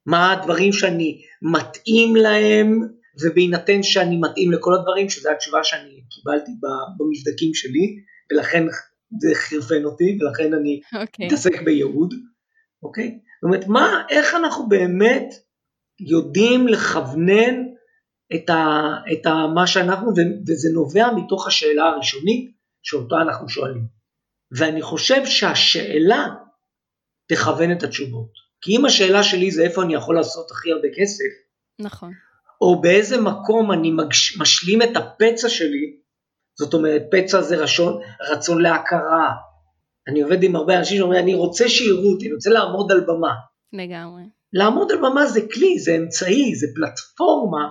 מה 0.06 0.32
הדברים 0.32 0.74
שאני 0.74 1.22
מתאים 1.42 2.16
להם 2.16 2.82
ובהינתן 3.24 3.84
שאני 3.84 4.18
מתאים 4.18 4.52
לכל 4.52 4.74
הדברים, 4.74 5.10
שזו 5.10 5.30
התשובה 5.32 5.64
שאני 5.64 5.97
קיבלתי 6.18 6.52
במבדקים 6.98 7.54
שלי, 7.54 7.96
ולכן 8.32 8.64
זה 9.20 9.30
חרפן 9.36 9.86
אותי, 9.86 10.18
ולכן 10.22 10.54
אני 10.54 10.82
okay. 10.86 10.98
אוקיי. 11.02 11.26
מתעסק 11.26 11.62
בייעוד, 11.62 12.14
אוקיי? 12.84 13.08
Okay? 13.08 13.28
זאת 13.42 13.44
אומרת, 13.44 13.68
מה, 13.68 14.04
איך 14.10 14.36
אנחנו 14.36 14.68
באמת 14.70 15.28
יודעים 16.00 16.68
לכוונן 16.68 17.56
את, 18.36 18.50
ה, 18.50 18.94
את 19.14 19.26
ה, 19.26 19.34
מה 19.56 19.68
שאנחנו, 19.68 20.12
וזה 20.48 20.70
נובע 20.74 21.12
מתוך 21.16 21.48
השאלה 21.48 21.84
הראשונית 21.84 22.52
שאותה 22.84 23.16
אנחנו 23.16 23.50
שואלים. 23.50 23.86
ואני 24.52 24.82
חושב 24.82 25.26
שהשאלה 25.26 26.28
תכוון 27.28 27.72
את 27.72 27.84
התשובות. 27.84 28.32
כי 28.62 28.78
אם 28.78 28.86
השאלה 28.86 29.24
שלי 29.24 29.52
זה 29.52 29.64
איפה 29.64 29.84
אני 29.84 29.94
יכול 29.94 30.16
לעשות 30.16 30.52
הכי 30.52 30.72
הרבה 30.72 30.88
כסף, 30.98 31.24
נכון. 31.80 32.14
או 32.62 32.82
באיזה 32.82 33.22
מקום 33.22 33.72
אני 33.72 33.92
מגש, 33.92 34.38
משלים 34.40 34.82
את 34.82 34.98
הפצע 34.98 35.50
שלי, 35.50 35.98
זאת 36.60 36.74
אומרת 36.74 37.02
פצע 37.12 37.42
זה 37.42 37.58
רשון, 37.58 38.02
רצון 38.32 38.62
להכרה. 38.62 39.34
אני 40.08 40.22
עובד 40.22 40.44
עם 40.44 40.56
הרבה 40.56 40.80
אנשים 40.80 40.98
שאומרים 40.98 41.24
אני 41.24 41.34
רוצה 41.34 41.70
שיראו 41.70 42.12
אותי, 42.14 42.26
אני 42.26 42.34
רוצה 42.34 42.50
לעמוד 42.50 42.92
על 42.92 43.00
במה. 43.00 43.34
לגמרי. 43.74 44.24
לעמוד 44.54 44.92
על 44.92 44.98
במה 44.98 45.26
זה 45.26 45.42
כלי, 45.54 45.80
זה 45.80 45.96
אמצעי, 45.96 46.56
זה 46.56 46.68
פלטפורמה 46.76 47.70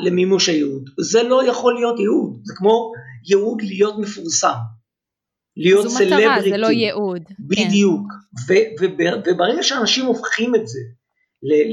למימוש 0.00 0.48
הייעוד. 0.48 0.90
זה 1.00 1.22
לא 1.22 1.48
יכול 1.48 1.74
להיות 1.74 1.98
ייעוד, 1.98 2.40
זה 2.42 2.54
כמו 2.56 2.92
ייעוד 3.28 3.62
להיות 3.62 3.98
מפורסם. 3.98 4.54
להיות 5.56 5.88
סלבריטי. 5.88 6.10
זו 6.10 6.16
מטרה, 6.16 6.50
זה 6.50 6.56
לא 6.56 6.66
ייעוד. 6.66 7.22
בדיוק. 7.38 8.12
כן. 8.48 8.84
וברגע 9.24 9.62
שאנשים 9.62 10.06
הופכים 10.06 10.54
את 10.54 10.68
זה 10.68 10.80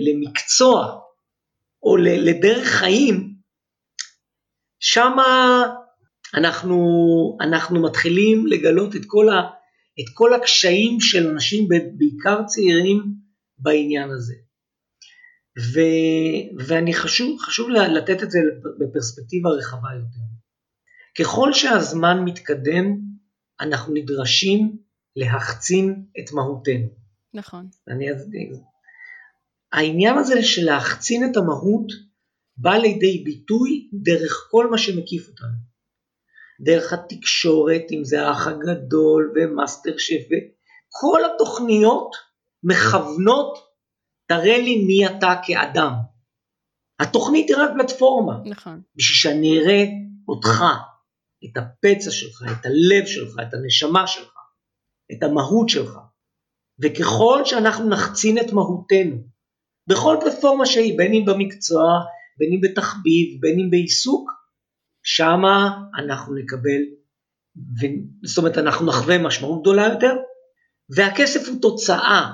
למקצוע, 0.07 0.99
או 1.83 1.97
לדרך 1.97 2.67
חיים, 2.67 3.33
שמה 4.79 5.63
אנחנו, 6.35 6.77
אנחנו 7.41 7.81
מתחילים 7.81 8.47
לגלות 8.47 8.95
את 8.95 9.01
כל, 9.07 9.29
ה, 9.29 9.41
את 9.99 10.05
כל 10.13 10.33
הקשיים 10.33 10.99
של 10.99 11.27
אנשים, 11.27 11.67
בעיקר 11.97 12.43
צעירים, 12.45 13.03
בעניין 13.57 14.09
הזה. 14.09 14.35
ו, 15.59 15.79
ואני 16.67 16.93
חשוב, 16.93 17.39
חשוב 17.39 17.69
לתת 17.69 18.23
את 18.23 18.31
זה 18.31 18.39
בפרספקטיבה 18.79 19.49
רחבה 19.49 19.89
יותר. 19.95 20.31
ככל 21.19 21.53
שהזמן 21.53 22.23
מתקדם, 22.25 22.97
אנחנו 23.61 23.93
נדרשים 23.93 24.77
להחצין 25.15 26.05
את 26.19 26.33
מהותנו. 26.33 26.87
נכון. 27.33 27.67
אני 27.87 28.15
אסביר. 28.15 28.57
העניין 29.71 30.17
הזה 30.17 30.43
של 30.43 30.65
להחצין 30.65 31.31
את 31.31 31.37
המהות 31.37 31.87
בא 32.57 32.73
לידי 32.73 33.23
ביטוי 33.25 33.89
דרך 33.93 34.47
כל 34.51 34.71
מה 34.71 34.77
שמקיף 34.77 35.27
אותנו. 35.27 35.70
דרך 36.63 36.93
התקשורת, 36.93 37.81
אם 37.91 38.03
זה 38.03 38.27
האח 38.27 38.47
הגדול 38.47 39.33
ומאסטר 39.35 39.97
שף, 39.97 40.27
כל 40.89 41.19
התוכניות 41.25 42.15
מכוונות, 42.63 43.57
תראה 44.27 44.57
לי 44.57 44.85
מי 44.85 45.07
אתה 45.07 45.33
כאדם. 45.45 45.93
התוכנית 46.99 47.49
היא 47.49 47.57
רק 47.57 47.69
פלטפורמה. 47.77 48.33
נכון. 48.45 48.81
בשביל 48.95 49.15
שאני 49.15 49.59
אראה 49.59 49.83
אותך, 50.27 50.63
את 51.45 51.57
הפצע 51.57 52.11
שלך, 52.11 52.43
את 52.51 52.65
הלב 52.65 53.05
שלך, 53.05 53.35
את 53.41 53.53
הנשמה 53.53 54.07
שלך, 54.07 54.33
את 55.11 55.23
המהות 55.23 55.69
שלך. 55.69 55.97
וככל 56.81 57.41
שאנחנו 57.45 57.89
נחצין 57.89 58.37
את 58.37 58.53
מהותנו, 58.53 59.17
בכל 59.89 60.17
פלטפורמה 60.21 60.65
שהיא, 60.65 60.97
בין 60.97 61.13
אם 61.13 61.25
במקצוע, 61.25 61.83
בין 62.37 62.49
אם 62.53 62.61
בתחביב, 62.61 63.41
בין 63.41 63.59
אם 63.59 63.69
בעיסוק, 63.71 64.31
שמה 65.03 65.77
אנחנו 66.03 66.35
נקבל, 66.35 66.81
ו... 67.55 67.85
זאת 68.23 68.37
אומרת 68.37 68.57
אנחנו 68.57 68.85
נחווה 68.85 69.17
משמעות 69.17 69.61
גדולה 69.61 69.87
יותר, 69.93 70.13
והכסף 70.95 71.49
הוא 71.49 71.61
תוצאה 71.61 72.31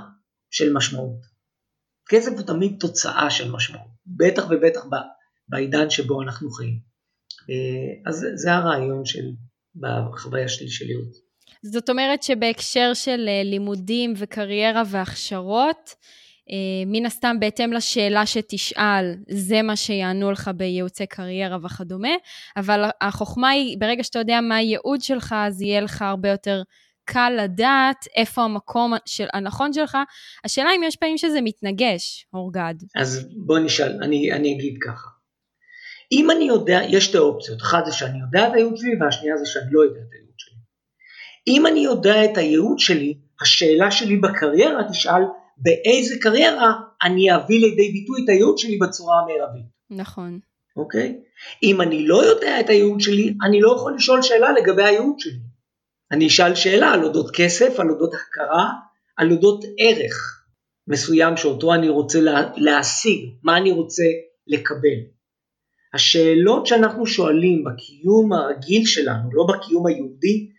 של 0.52 0.74
משמעות. 0.74 1.20
כסף 2.10 2.32
הוא 2.32 2.42
תמיד 2.42 2.78
תוצאה 2.80 3.30
של 3.30 3.52
משמעות, 3.52 3.92
בטח 4.06 4.44
ובטח 4.50 4.86
בעידן 5.48 5.90
שבו 5.90 6.22
אנחנו 6.22 6.52
חיים. 6.52 6.80
אה, 7.50 8.10
אז 8.10 8.26
זה 8.36 8.54
הרעיון 8.54 9.06
של, 9.06 9.26
בחוויה 9.76 10.48
שלי 10.48 10.70
של 10.70 10.90
ייעוץ. 10.90 11.18
זאת 11.64 11.90
אומרת 11.90 12.24
שבהקשר 12.24 12.94
של 12.94 13.26
אה, 13.28 13.44
לימודים 13.44 14.14
וקריירה 14.18 14.84
והכשרות, 14.88 15.96
מן 16.86 17.06
הסתם 17.06 17.36
בהתאם 17.40 17.74
לשאלה 17.74 18.26
שתשאל, 18.26 19.16
זה 19.30 19.62
מה 19.62 19.76
שיענו 19.76 20.32
לך 20.32 20.52
בייעוצי 20.56 21.06
קריירה 21.06 21.58
וכדומה, 21.64 22.16
אבל 22.58 22.84
החוכמה 23.02 23.50
היא, 23.50 23.78
ברגע 23.80 24.04
שאתה 24.04 24.20
יודע 24.20 24.42
מה 24.42 24.56
הייעוד 24.56 25.02
שלך, 25.02 25.36
אז 25.38 25.62
יהיה 25.62 25.82
לך 25.82 26.02
הרבה 26.02 26.30
יותר 26.30 26.62
קל 27.06 27.34
לדעת 27.44 28.08
איפה 28.16 28.44
המקום 28.44 28.94
של, 29.06 29.28
הנכון 29.34 29.74
שלך. 29.74 29.98
השאלה 30.44 30.70
אם 30.76 30.82
יש 30.84 30.96
פעמים 30.96 31.18
שזה 31.18 31.42
מתנגש, 31.42 32.26
אורגד. 32.34 32.74
אז 32.96 33.30
בוא 33.46 33.60
נשאל, 33.60 34.04
אני, 34.04 34.34
אני 34.34 34.54
אגיד 34.54 34.78
ככה. 34.88 35.10
אם 36.12 36.32
אני 36.32 36.46
יודע, 36.46 36.80
יש 36.90 37.06
שתי 37.06 37.18
אופציות, 37.18 37.62
אחת 37.62 37.86
זה 37.86 37.92
שאני 37.92 38.20
יודע 38.20 38.48
את 38.48 38.54
הייעוד 38.54 38.78
שלי 38.78 38.92
והשנייה 39.02 39.38
זה 39.38 39.46
שאני 39.46 39.66
לא 39.72 39.82
יודע 39.82 40.00
את 40.00 40.14
הייעוד 40.14 40.34
שלי. 40.38 40.56
אם 41.48 41.68
אני 41.68 41.80
יודע 41.80 42.26
את 42.26 42.38
הייעוד 42.38 42.80
שלי, 42.80 43.18
השאלה 43.42 43.92
שלי 43.92 44.18
בקריירה 44.18 44.90
תשאל 44.90 45.22
באיזה 45.58 46.16
קריירה 46.22 46.74
אני 47.04 47.36
אביא 47.36 47.60
לידי 47.60 47.92
ביטוי 47.92 48.24
את 48.24 48.30
הייעוד 48.30 48.58
שלי 48.58 48.78
בצורה 48.78 49.20
המרבית. 49.20 49.66
נכון. 49.90 50.40
אוקיי? 50.78 51.20
אם 51.64 51.82
אני 51.82 52.08
לא 52.08 52.26
יודע 52.26 52.60
את 52.60 52.70
הייעוד 52.70 53.02
שלי, 53.02 53.34
אני 53.48 53.62
לא 53.62 53.74
יכול 53.76 53.96
לשאול 53.96 54.22
שאלה 54.22 54.52
לגבי 54.52 54.84
הייעוד 54.84 55.20
שלי. 55.20 55.40
אני 56.12 56.28
אשאל 56.28 56.56
שאלה 56.56 56.92
על 56.92 57.04
אודות 57.04 57.32
כסף, 57.36 57.80
על 57.80 57.90
אודות 57.90 58.14
הכרה, 58.14 58.70
על 59.18 59.32
אודות 59.32 59.66
ערך 59.78 60.44
מסוים 60.88 61.38
שאותו 61.38 61.74
אני 61.74 61.90
רוצה 61.90 62.22
לה, 62.22 62.42
להשיג, 62.56 63.30
מה 63.44 63.58
אני 63.58 63.72
רוצה 63.72 64.04
לקבל. 64.48 65.00
השאלות 65.94 66.66
שאנחנו 66.66 67.08
שואלים 67.08 67.64
בקיום 67.64 68.34
הרגיל 68.34 68.86
שלנו, 68.86 69.30
לא 69.34 69.48
בקיום 69.50 69.88
היהודי, 69.88 70.50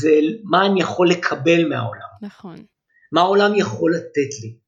זה 0.00 0.10
מה 0.44 0.66
אני 0.66 0.80
יכול 0.80 1.10
לקבל 1.10 1.68
מהעולם. 1.68 2.08
נכון. 2.22 2.64
מה 3.12 3.20
העולם 3.20 3.50
יכול 3.56 3.94
לתת 3.94 4.42
לי? 4.42 4.58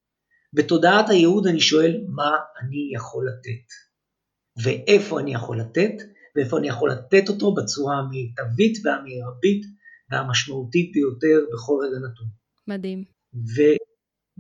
בתודעת 0.53 1.11
הייעוד 1.11 1.47
אני 1.47 1.61
שואל 1.61 2.05
מה 2.09 2.31
אני 2.61 2.93
יכול 2.97 3.29
לתת, 3.29 3.67
ואיפה 4.65 5.21
אני 5.21 5.35
יכול 5.35 5.61
לתת, 5.61 5.95
ואיפה 6.37 6.59
אני 6.59 6.69
יכול 6.69 6.91
לתת 6.91 7.29
אותו 7.29 7.55
בצורה 7.55 7.97
המיטבית 7.97 8.79
והמרבית 8.85 9.63
והמשמעותית 10.11 10.93
ביותר 10.93 11.47
בכל 11.53 11.75
רגע 11.83 11.99
נתון. 11.99 12.27
מדהים. 12.69 13.05
ו, 13.35 13.61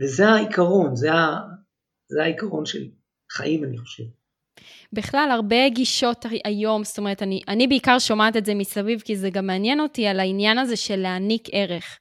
וזה 0.00 0.28
העיקרון, 0.28 0.96
זה, 0.96 1.12
ה, 1.12 1.38
זה 2.08 2.22
העיקרון 2.22 2.66
של 2.66 2.88
חיים 3.32 3.64
אני 3.64 3.78
חושב. 3.78 4.04
בכלל, 4.92 5.28
הרבה 5.32 5.68
גישות 5.68 6.24
היום, 6.44 6.84
זאת 6.84 6.98
אומרת, 6.98 7.22
אני, 7.22 7.40
אני 7.48 7.66
בעיקר 7.66 7.98
שומעת 7.98 8.36
את 8.36 8.44
זה 8.44 8.54
מסביב, 8.54 9.00
כי 9.00 9.16
זה 9.16 9.30
גם 9.30 9.46
מעניין 9.46 9.80
אותי 9.80 10.06
על 10.06 10.20
העניין 10.20 10.58
הזה 10.58 10.76
של 10.76 10.96
להעניק 10.96 11.48
ערך. 11.52 11.98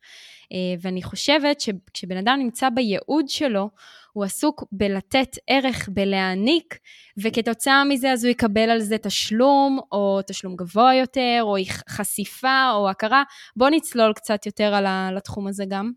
אה, 0.51 0.75
ואני 0.81 1.03
חושבת 1.03 1.61
שכשבן 1.61 2.17
אדם 2.17 2.39
נמצא 2.39 2.69
בייעוד 2.69 3.29
שלו, 3.29 3.69
הוא 4.13 4.23
עסוק 4.23 4.63
בלתת 4.71 5.37
ערך, 5.47 5.89
בלהעניק, 5.93 6.77
וכתוצאה 7.23 7.83
מזה 7.83 8.11
אז 8.11 8.23
הוא 8.23 8.31
יקבל 8.31 8.69
על 8.69 8.79
זה 8.79 8.97
תשלום, 8.97 9.79
או 9.91 10.19
תשלום 10.27 10.55
גבוה 10.55 10.95
יותר, 10.95 11.39
או 11.41 11.55
חשיפה, 11.89 12.71
או 12.73 12.89
הכרה. 12.89 13.23
בוא 13.55 13.69
נצלול 13.69 14.13
קצת 14.13 14.45
יותר 14.45 14.73
על 14.75 15.17
התחום 15.17 15.47
הזה 15.47 15.63
גם. 15.69 15.91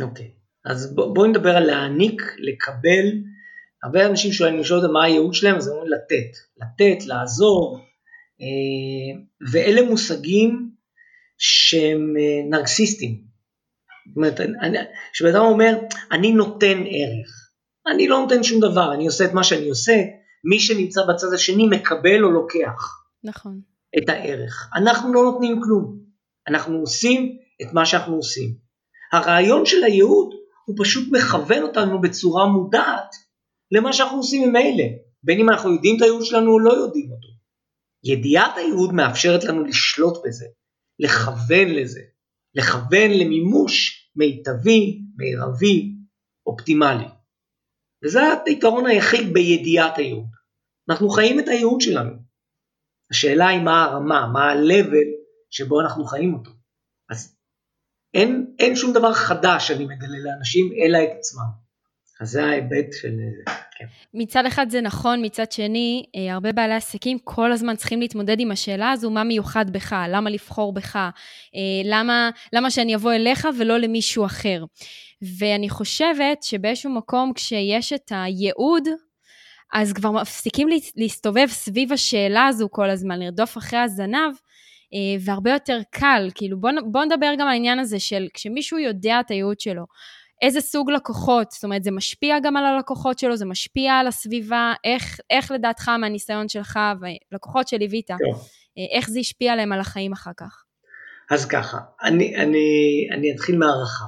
אוקיי, 0.00 0.26
okay. 0.26 0.70
אז 0.70 0.94
בואו 0.94 1.14
בוא 1.14 1.26
נדבר 1.26 1.56
על 1.56 1.66
להעניק, 1.66 2.22
לקבל. 2.38 3.22
הרבה 3.82 4.06
אנשים 4.06 4.32
שואלים 4.32 4.58
לשאול 4.60 4.80
אותם 4.80 4.92
מה 4.92 5.04
הייעוד 5.04 5.34
שלהם, 5.34 5.56
אז 5.56 5.68
הם 5.68 5.74
אומרים 5.74 5.92
לתת, 5.92 6.38
לתת, 6.56 7.06
לעזור, 7.06 7.78
אה, 8.40 9.20
ואלה 9.52 9.82
מושגים 9.82 10.70
שהם 11.38 12.14
אה, 12.18 12.50
נרקסיסטים. 12.50 13.27
אומרת, 14.18 14.40
כשבן 15.12 15.28
אדם 15.28 15.44
אומר, 15.44 15.78
אני 16.12 16.32
נותן 16.32 16.78
ערך, 16.78 17.50
אני 17.92 18.08
לא 18.08 18.20
נותן 18.20 18.42
שום 18.42 18.60
דבר, 18.60 18.94
אני 18.94 19.06
עושה 19.06 19.24
את 19.24 19.32
מה 19.32 19.44
שאני 19.44 19.68
עושה, 19.68 19.94
מי 20.44 20.60
שנמצא 20.60 21.00
בצד 21.08 21.32
השני 21.34 21.66
מקבל 21.70 22.24
או 22.24 22.30
לוקח. 22.30 23.04
נכון. 23.24 23.60
את 23.98 24.08
הערך. 24.08 24.70
אנחנו 24.74 25.12
לא 25.12 25.22
נותנים 25.22 25.60
כלום, 25.62 25.98
אנחנו 26.48 26.78
עושים 26.78 27.36
את 27.62 27.72
מה 27.72 27.86
שאנחנו 27.86 28.16
עושים. 28.16 28.54
הרעיון 29.12 29.66
של 29.66 29.84
הייעוד 29.84 30.34
הוא 30.66 30.76
פשוט 30.78 31.08
מכוון 31.12 31.62
אותנו 31.62 32.00
בצורה 32.00 32.46
מודעת 32.46 33.14
למה 33.72 33.92
שאנחנו 33.92 34.16
עושים 34.16 34.48
ממילא, 34.48 34.84
בין 35.22 35.40
אם 35.40 35.50
אנחנו 35.50 35.72
יודעים 35.72 35.96
את 35.96 36.02
הייעוד 36.02 36.24
שלנו 36.24 36.52
או 36.52 36.58
לא 36.58 36.72
יודעים 36.72 37.10
אותו. 37.10 37.28
ידיעת 38.04 38.56
הייעוד 38.56 38.92
מאפשרת 38.92 39.44
לנו 39.44 39.64
לשלוט 39.64 40.26
בזה, 40.26 40.46
לכוון 40.98 41.68
לזה, 41.68 42.00
לכוון 42.54 43.10
למימוש 43.10 44.04
מיטבי, 44.16 45.02
מרבי, 45.16 45.94
אופטימלי. 46.46 47.08
וזה 48.04 48.20
היתרון 48.46 48.86
היחיד 48.86 49.32
בידיעת 49.32 49.98
הייעוד. 49.98 50.28
אנחנו 50.90 51.08
חיים 51.08 51.40
את 51.40 51.48
הייעוד 51.48 51.80
שלנו. 51.80 52.12
השאלה 53.10 53.48
היא 53.48 53.60
מה 53.60 53.84
הרמה, 53.84 54.30
מה 54.32 54.52
ה-level 54.52 55.08
שבו 55.50 55.80
אנחנו 55.80 56.04
חיים 56.04 56.34
אותו. 56.34 56.50
אז 57.10 57.36
אין, 58.14 58.54
אין 58.58 58.76
שום 58.76 58.92
דבר 58.92 59.14
חדש 59.14 59.68
שאני 59.68 59.84
מגלה 59.84 60.18
לאנשים, 60.24 60.72
אלא 60.72 60.98
את 61.04 61.18
עצמם. 61.18 61.67
אז 62.20 62.30
זה 62.30 62.44
ההיבט 62.44 62.92
של... 62.92 63.16
כן. 63.78 63.84
מצד 64.14 64.46
אחד 64.46 64.70
זה 64.70 64.80
נכון, 64.80 65.24
מצד 65.24 65.52
שני, 65.52 66.04
אה, 66.16 66.32
הרבה 66.34 66.52
בעלי 66.52 66.74
עסקים 66.74 67.18
כל 67.24 67.52
הזמן 67.52 67.76
צריכים 67.76 68.00
להתמודד 68.00 68.40
עם 68.40 68.50
השאלה 68.50 68.90
הזו, 68.90 69.10
מה 69.10 69.24
מיוחד 69.24 69.70
בך? 69.70 69.96
למה 70.08 70.30
לבחור 70.30 70.72
בך? 70.72 70.96
אה, 70.96 71.10
למה, 71.84 72.30
למה 72.52 72.70
שאני 72.70 72.94
אבוא 72.94 73.12
אליך 73.12 73.48
ולא 73.58 73.78
למישהו 73.78 74.24
אחר? 74.24 74.64
ואני 75.38 75.68
חושבת 75.68 76.42
שבאיזשהו 76.42 76.90
מקום, 76.90 77.32
כשיש 77.34 77.92
את 77.92 78.12
הייעוד, 78.14 78.88
אז 79.72 79.92
כבר 79.92 80.10
מפסיקים 80.10 80.68
להסתובב 80.96 81.46
סביב 81.46 81.92
השאלה 81.92 82.46
הזו 82.46 82.68
כל 82.70 82.90
הזמן, 82.90 83.18
לרדוף 83.18 83.58
אחרי 83.58 83.78
הזנב, 83.78 84.34
אה, 84.94 85.20
והרבה 85.20 85.50
יותר 85.50 85.80
קל, 85.90 86.30
כאילו 86.34 86.60
בוא, 86.60 86.70
בוא 86.90 87.04
נדבר 87.04 87.34
גם 87.38 87.46
על 87.46 87.52
העניין 87.52 87.78
הזה 87.78 87.98
של 87.98 88.26
כשמישהו 88.34 88.78
יודע 88.78 89.20
את 89.20 89.30
הייעוד 89.30 89.60
שלו, 89.60 89.84
איזה 90.42 90.60
סוג 90.60 90.90
לקוחות, 90.90 91.50
זאת 91.50 91.64
אומרת, 91.64 91.84
זה 91.84 91.90
משפיע 91.90 92.36
גם 92.42 92.56
על 92.56 92.64
הלקוחות 92.64 93.18
שלו, 93.18 93.36
זה 93.36 93.44
משפיע 93.44 93.92
על 93.92 94.06
הסביבה, 94.06 94.74
איך, 94.84 95.20
איך 95.30 95.50
לדעתך 95.50 95.88
מהניסיון 95.88 96.48
שלך 96.48 96.78
ולקוחות 97.00 97.68
שליווית, 97.68 98.08
כן. 98.08 98.14
איך 98.96 99.10
זה 99.10 99.20
השפיע 99.20 99.52
עליהם 99.52 99.72
על 99.72 99.80
החיים 99.80 100.12
אחר 100.12 100.30
כך? 100.36 100.64
אז 101.30 101.46
ככה, 101.46 101.78
אני, 102.02 102.36
אני, 102.36 102.68
אני 103.12 103.34
אתחיל 103.34 103.58
מהערכה, 103.58 104.04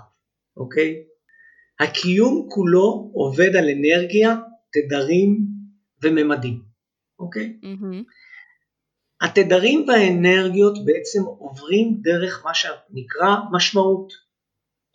אוקיי? 0.56 0.94
הקיום 1.80 2.48
כולו 2.50 3.10
עובד 3.14 3.56
על 3.56 3.68
אנרגיה, 3.68 4.36
תדרים 4.72 5.38
וממדים, 6.02 6.62
אוקיי? 7.18 7.56
Mm-hmm. 7.62 8.04
התדרים 9.20 9.84
והאנרגיות 9.88 10.84
בעצם 10.84 11.22
עוברים 11.22 11.98
דרך 12.02 12.42
מה 12.44 12.54
שנקרא 12.54 13.36
משמעות. 13.52 14.29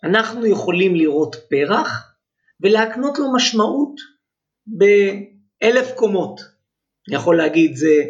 אנחנו 0.05 0.45
יכולים 0.45 0.95
לראות 0.95 1.35
פרח 1.49 2.15
ולהקנות 2.61 3.19
לו 3.19 3.33
משמעות 3.33 4.01
באלף 4.67 5.91
קומות. 5.95 6.41
אני 7.07 7.15
יכול 7.15 7.37
להגיד 7.37 7.75
זה 7.75 8.03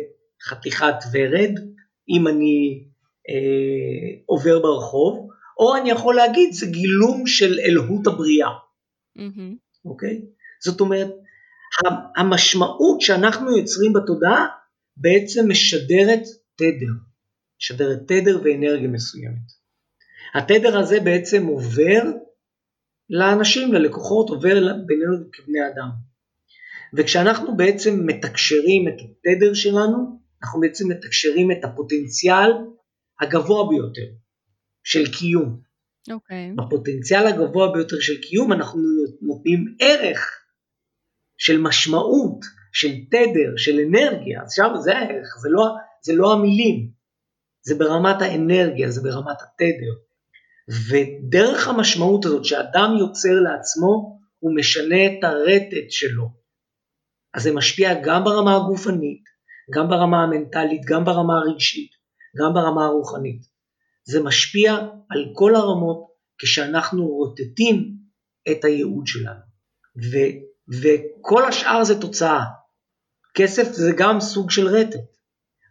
חתיכת 0.44 0.96
ורד, 1.14 1.52
אם 2.10 2.28
אני 2.28 2.84
אה, 3.30 4.22
עובר 4.26 4.60
ברחוב, 4.60 5.30
או 5.60 5.76
אני 5.76 5.90
יכול 5.90 6.16
להגיד 6.16 6.54
זה 6.54 6.66
גילום 6.66 7.28
של 7.28 7.60
אלוהות 7.60 8.08
הבריאה, 8.08 8.50
mm-hmm. 9.18 9.56
אוקיי? 9.86 10.22
זאת 10.64 10.82
אומרת, 10.82 11.12
המשמעות 12.16 13.02
שאנחנו 13.02 13.58
יוצרים 13.58 13.94
בתודעה 13.94 14.48
בעצם 14.98 15.50
משדרת 15.50 16.22
תדר, 16.56 16.94
משדרת 17.62 18.00
תדר 18.08 18.42
ואנרגיה 18.44 18.88
מסוימת. 18.88 19.65
התדר 20.36 20.80
הזה 20.80 21.00
בעצם 21.00 21.46
עובר 21.46 22.02
לאנשים, 23.10 23.74
ללקוחות, 23.74 24.30
עובר 24.30 24.54
בינינו 24.86 25.32
כבני 25.32 25.60
אדם. 25.74 25.90
וכשאנחנו 26.98 27.58
בעצם 27.58 28.06
מתקשרים 28.06 28.88
את 28.88 28.94
התדר 28.94 29.54
שלנו, 29.54 30.20
אנחנו 30.44 30.60
בעצם 30.60 30.92
מתקשרים 30.92 31.52
את 31.52 31.64
הפוטנציאל 31.64 32.52
הגבוה 33.22 33.70
ביותר 33.70 34.12
של 34.84 35.12
קיום. 35.12 35.62
אוקיי. 36.12 36.52
Okay. 36.52 36.66
בפוטנציאל 36.66 37.28
הגבוה 37.28 37.72
ביותר 37.74 38.00
של 38.00 38.22
קיום 38.22 38.54
אנחנו 38.54 38.82
נותנים 39.22 39.76
ערך 39.80 40.42
של 41.38 41.62
משמעות, 41.62 42.46
של 42.74 42.92
תדר, 43.12 43.58
של 43.58 43.80
אנרגיה, 43.80 44.42
אז 44.44 44.54
שם 44.54 44.70
זה 44.80 44.98
הערך, 44.98 45.38
זה 45.42 45.50
לא, 45.52 45.64
זה 46.06 46.14
לא 46.16 46.34
המילים, 46.34 46.92
זה 47.62 47.76
ברמת 47.76 48.22
האנרגיה, 48.22 48.92
זה 48.92 49.02
ברמת 49.02 49.38
התדר. 49.42 50.05
ודרך 50.70 51.68
המשמעות 51.68 52.26
הזאת 52.26 52.46
שאדם 52.46 52.96
יוצר 53.00 53.34
לעצמו, 53.44 54.20
הוא 54.40 54.56
משנה 54.56 55.06
את 55.06 55.24
הרטט 55.24 55.90
שלו. 55.90 56.46
אז 57.34 57.44
זה 57.44 57.52
משפיע 57.54 58.02
גם 58.04 58.24
ברמה 58.24 58.56
הגופנית, 58.56 59.24
גם 59.76 59.90
ברמה 59.90 60.24
המנטלית, 60.24 60.82
גם 60.88 61.06
ברמה 61.06 61.34
הרגשית, 61.38 61.92
גם 62.42 62.54
ברמה 62.54 62.86
הרוחנית. 62.86 63.42
זה 64.04 64.24
משפיע 64.24 64.74
על 65.10 65.26
כל 65.34 65.56
הרמות 65.56 66.06
כשאנחנו 66.38 67.08
רוטטים 67.08 67.98
את 68.52 68.66
הייעוד 68.66 69.08
שלנו. 69.08 69.42
ו, 70.12 70.18
וכל 70.82 71.46
השאר 71.46 71.84
זה 71.84 72.02
תוצאה. 72.02 72.44
כסף 73.36 73.72
זה 73.72 73.92
גם 73.98 74.20
סוג 74.20 74.52
של 74.52 74.68
רטט. 74.68 75.00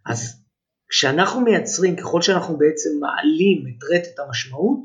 אז 0.06 0.43
כשאנחנו 0.94 1.40
מייצרים, 1.40 1.96
ככל 1.96 2.22
שאנחנו 2.22 2.58
בעצם 2.58 2.90
מעלים 3.00 3.64
את 3.66 3.84
רטט 3.84 4.18
המשמעות, 4.18 4.80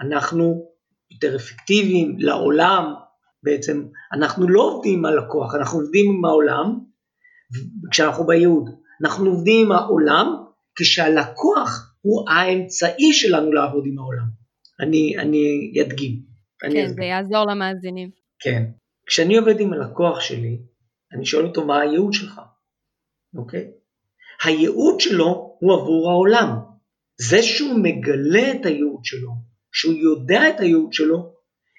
אנחנו 0.00 0.70
יותר 1.10 1.36
אפקטיביים 1.36 2.16
לעולם, 2.18 2.94
בעצם 3.42 3.86
אנחנו 4.12 4.48
לא 4.48 4.62
עובדים 4.62 4.98
עם 4.98 5.04
הלקוח, 5.04 5.54
אנחנו 5.54 5.78
עובדים 5.78 6.10
עם 6.10 6.24
העולם, 6.24 6.78
כשאנחנו 7.90 8.26
בייעוד, 8.26 8.70
אנחנו 9.04 9.30
עובדים 9.30 9.66
עם 9.66 9.72
העולם 9.72 10.26
כשהלקוח 10.74 11.96
הוא 12.00 12.30
האמצעי 12.30 13.12
שלנו 13.12 13.52
לעבוד 13.52 13.84
עם 13.86 13.98
העולם. 13.98 14.26
אני, 14.80 15.18
אני 15.18 15.72
אדגים. 15.82 16.20
כן, 16.58 16.70
אני 16.70 16.88
זה 16.88 17.04
יעזור 17.04 17.44
למאזינים. 17.46 18.10
כן. 18.40 18.62
כשאני 19.06 19.36
עובד 19.36 19.60
עם 19.60 19.72
הלקוח 19.72 20.20
שלי, 20.20 20.58
אני 21.12 21.26
שואל 21.26 21.46
אותו 21.46 21.66
מה 21.66 21.80
הייעוד 21.80 22.12
שלך, 22.12 22.40
אוקיי? 23.36 23.79
הייעוד 24.44 25.00
שלו 25.00 25.56
הוא 25.60 25.74
עבור 25.74 26.10
העולם. 26.10 26.56
זה 27.20 27.42
שהוא 27.42 27.78
מגלה 27.78 28.52
את 28.52 28.66
הייעוד 28.66 29.04
שלו, 29.04 29.30
שהוא 29.72 29.94
יודע 29.94 30.48
את 30.48 30.60
הייעוד 30.60 30.92
שלו, 30.92 31.32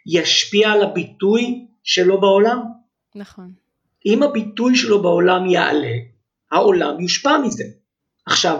ישפיע 0.05 0.69
על 0.69 0.83
הביטוי 0.83 1.67
שלו 1.83 2.21
בעולם. 2.21 2.59
נכון. 3.15 3.53
אם 4.05 4.23
הביטוי 4.23 4.75
שלו 4.75 5.01
בעולם 5.01 5.45
יעלה, 5.45 5.93
העולם 6.51 6.99
יושפע 6.99 7.37
מזה. 7.37 7.63
עכשיו, 8.25 8.59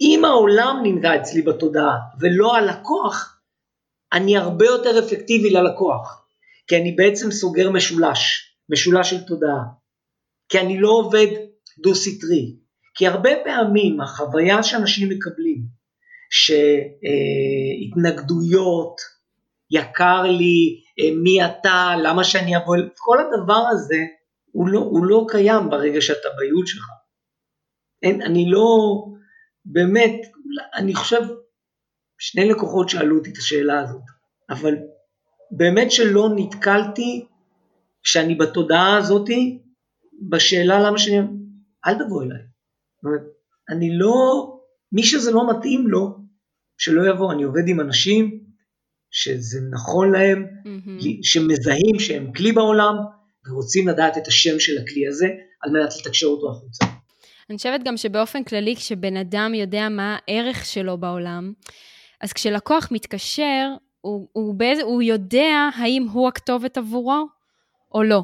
אם 0.00 0.24
העולם 0.24 0.80
נמצא 0.82 1.16
אצלי 1.20 1.42
בתודעה 1.42 1.98
ולא 2.20 2.56
הלקוח, 2.56 3.40
אני 4.12 4.36
הרבה 4.36 4.64
יותר 4.66 4.98
אפקטיבי 4.98 5.50
ללקוח, 5.50 6.26
כי 6.66 6.76
אני 6.76 6.92
בעצם 6.92 7.30
סוגר 7.30 7.70
משולש, 7.70 8.54
משולש 8.68 9.10
של 9.10 9.24
תודעה. 9.24 9.62
כי 10.48 10.60
אני 10.60 10.80
לא 10.80 10.88
עובד 10.88 11.26
דו-סטרי. 11.78 12.56
כי 12.96 13.06
הרבה 13.06 13.30
פעמים 13.44 14.00
החוויה 14.00 14.62
שאנשים 14.62 15.08
מקבלים, 15.08 15.62
שהתנגדויות, 17.90 18.96
יקר 19.70 20.22
לי, 20.22 20.80
אה, 21.00 21.10
מי 21.22 21.44
אתה, 21.44 21.94
למה 22.02 22.24
שאני 22.24 22.56
אבוא, 22.56 22.76
כל 22.96 23.18
הדבר 23.20 23.64
הזה 23.70 23.98
הוא 24.52 24.68
לא, 24.68 24.78
הוא 24.78 25.04
לא 25.04 25.26
קיים 25.28 25.70
ברגע 25.70 26.00
שאתה 26.00 26.28
בייעוד 26.38 26.66
שלך. 26.66 26.84
אין, 28.02 28.22
אני 28.22 28.50
לא, 28.50 28.66
באמת, 29.64 30.20
אני 30.74 30.94
חושב, 30.94 31.20
שני 32.18 32.48
לקוחות 32.48 32.88
שאלו 32.88 33.18
אותי 33.18 33.30
את 33.30 33.36
השאלה 33.36 33.80
הזאת, 33.80 34.02
אבל 34.50 34.74
באמת 35.50 35.90
שלא 35.90 36.28
נתקלתי 36.36 37.26
שאני 38.02 38.34
בתודעה 38.34 38.98
הזאתי 38.98 39.62
בשאלה 40.30 40.80
למה 40.80 40.98
שאני, 40.98 41.16
אל 41.86 41.94
תבוא 41.94 42.22
אליי. 42.22 42.55
אומרת, 43.06 43.22
אני 43.70 43.98
לא, 43.98 44.52
מי 44.92 45.02
שזה 45.02 45.32
לא 45.32 45.50
מתאים 45.50 45.88
לו, 45.88 46.18
שלא 46.78 47.10
יבוא. 47.10 47.32
אני 47.32 47.42
עובד 47.42 47.68
עם 47.68 47.80
אנשים 47.80 48.40
שזה 49.10 49.58
נכון 49.70 50.12
להם, 50.12 50.46
mm-hmm. 50.64 51.18
שמזהים 51.22 51.98
שהם 51.98 52.32
כלי 52.32 52.52
בעולם, 52.52 52.94
ורוצים 53.48 53.88
לדעת 53.88 54.18
את 54.18 54.26
השם 54.26 54.60
של 54.60 54.72
הכלי 54.78 55.06
הזה, 55.08 55.26
על 55.62 55.70
מנת 55.72 55.96
לתקשר 56.00 56.26
אותו 56.26 56.50
החוצה. 56.50 56.84
אני 57.50 57.56
חושבת 57.56 57.80
גם 57.84 57.96
שבאופן 57.96 58.44
כללי, 58.44 58.76
כשבן 58.76 59.16
אדם 59.16 59.54
יודע 59.54 59.88
מה 59.88 60.16
הערך 60.28 60.64
שלו 60.64 60.98
בעולם, 60.98 61.52
אז 62.20 62.32
כשלקוח 62.32 62.88
מתקשר, 62.90 63.68
הוא, 64.00 64.28
הוא, 64.32 64.54
באיזה, 64.54 64.82
הוא 64.82 65.02
יודע 65.02 65.68
האם 65.76 66.06
הוא 66.12 66.28
הכתובת 66.28 66.78
עבורו, 66.78 67.26
או 67.94 68.02
לא. 68.02 68.22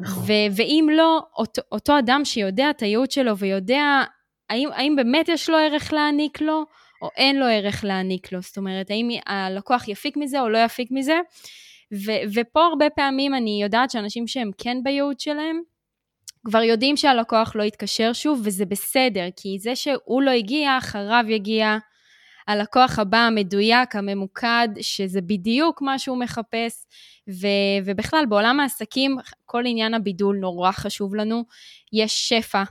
נכון. 0.00 0.22
ו- 0.22 0.56
ואם 0.56 0.88
לא, 0.92 1.20
אותו, 1.38 1.62
אותו 1.72 1.98
אדם 1.98 2.24
שיודע 2.24 2.70
את 2.70 2.82
הייעוד 2.82 3.10
שלו 3.10 3.38
ויודע 3.38 4.02
האם, 4.50 4.68
האם 4.72 4.96
באמת 4.96 5.28
יש 5.28 5.50
לו 5.50 5.56
ערך 5.56 5.92
להעניק 5.92 6.40
לו, 6.40 6.64
או 7.02 7.08
אין 7.16 7.38
לו 7.40 7.46
ערך 7.46 7.84
להעניק 7.84 8.32
לו. 8.32 8.40
זאת 8.42 8.56
אומרת, 8.56 8.90
האם 8.90 9.08
הלקוח 9.26 9.88
יפיק 9.88 10.16
מזה 10.16 10.40
או 10.40 10.48
לא 10.48 10.58
יפיק 10.58 10.88
מזה. 10.90 11.18
ו- 12.06 12.22
ופה 12.34 12.66
הרבה 12.66 12.90
פעמים 12.90 13.34
אני 13.34 13.62
יודעת 13.62 13.90
שאנשים 13.90 14.26
שהם 14.26 14.50
כן 14.58 14.76
בייעוד 14.82 15.20
שלהם, 15.20 15.60
כבר 16.46 16.62
יודעים 16.62 16.96
שהלקוח 16.96 17.56
לא 17.56 17.62
יתקשר 17.62 18.12
שוב, 18.12 18.40
וזה 18.44 18.66
בסדר, 18.66 19.26
כי 19.36 19.58
זה 19.58 19.76
שהוא 19.76 20.22
לא 20.22 20.30
הגיע, 20.30 20.78
אחריו 20.78 21.24
יגיע 21.28 21.76
הלקוח 22.48 22.98
הבא 22.98 23.18
המדויק, 23.18 23.96
הממוקד, 23.96 24.68
שזה 24.80 25.20
בדיוק 25.20 25.82
מה 25.82 25.98
שהוא 25.98 26.18
מחפש. 26.18 26.86
ו- 27.28 27.80
ובכלל, 27.84 28.24
בעולם 28.28 28.60
העסקים, 28.60 29.16
כל 29.46 29.62
עניין 29.66 29.94
הבידול 29.94 30.36
נורא 30.36 30.72
חשוב 30.72 31.14
לנו. 31.14 31.44
יש 31.92 32.28
שפע 32.28 32.62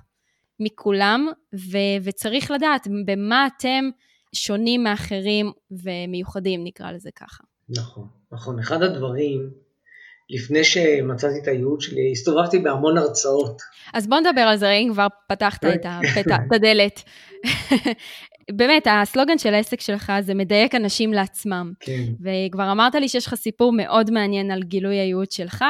מכולם, 0.59 1.27
ו- 1.55 1.97
וצריך 2.03 2.51
לדעת 2.51 2.87
במה 3.05 3.47
אתם 3.47 3.89
שונים 4.35 4.83
מאחרים 4.83 5.51
ומיוחדים, 5.71 6.63
נקרא 6.63 6.91
לזה 6.91 7.09
ככה. 7.15 7.43
נכון, 7.69 8.07
נכון. 8.31 8.59
אחד 8.59 8.81
הדברים, 8.83 9.49
לפני 10.29 10.63
שמצאתי 10.63 11.39
את 11.43 11.47
הייעוד 11.47 11.81
שלי, 11.81 12.11
הסתובבתי 12.11 12.59
בהמון 12.59 12.97
הרצאות. 12.97 13.61
אז 13.93 14.07
בוא 14.07 14.19
נדבר 14.19 14.41
על 14.41 14.57
זה, 14.57 14.71
אם 14.71 14.89
כבר 14.93 15.07
פתחת 15.29 15.65
את, 15.65 15.85
הפתע, 15.85 16.35
את 16.35 16.53
הדלת. 16.55 17.03
באמת, 18.51 18.87
הסלוגן 18.91 19.37
של 19.37 19.53
העסק 19.53 19.81
שלך 19.81 20.11
זה 20.21 20.33
מדייק 20.33 20.75
אנשים 20.75 21.13
לעצמם. 21.13 21.73
כן. 21.79 22.03
וכבר 22.19 22.71
אמרת 22.71 22.95
לי 22.95 23.09
שיש 23.09 23.27
לך 23.27 23.35
סיפור 23.35 23.73
מאוד 23.73 24.11
מעניין 24.11 24.51
על 24.51 24.63
גילוי 24.63 24.95
הייעוד 24.95 25.31
שלך, 25.31 25.65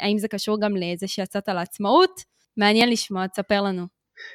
האם 0.00 0.18
זה 0.18 0.28
קשור 0.28 0.60
גם 0.60 0.76
לזה 0.76 1.06
שיצאת 1.06 1.48
לעצמאות? 1.48 2.20
מעניין 2.56 2.90
לשמוע, 2.90 3.26
תספר 3.26 3.62
לנו. 3.62 3.86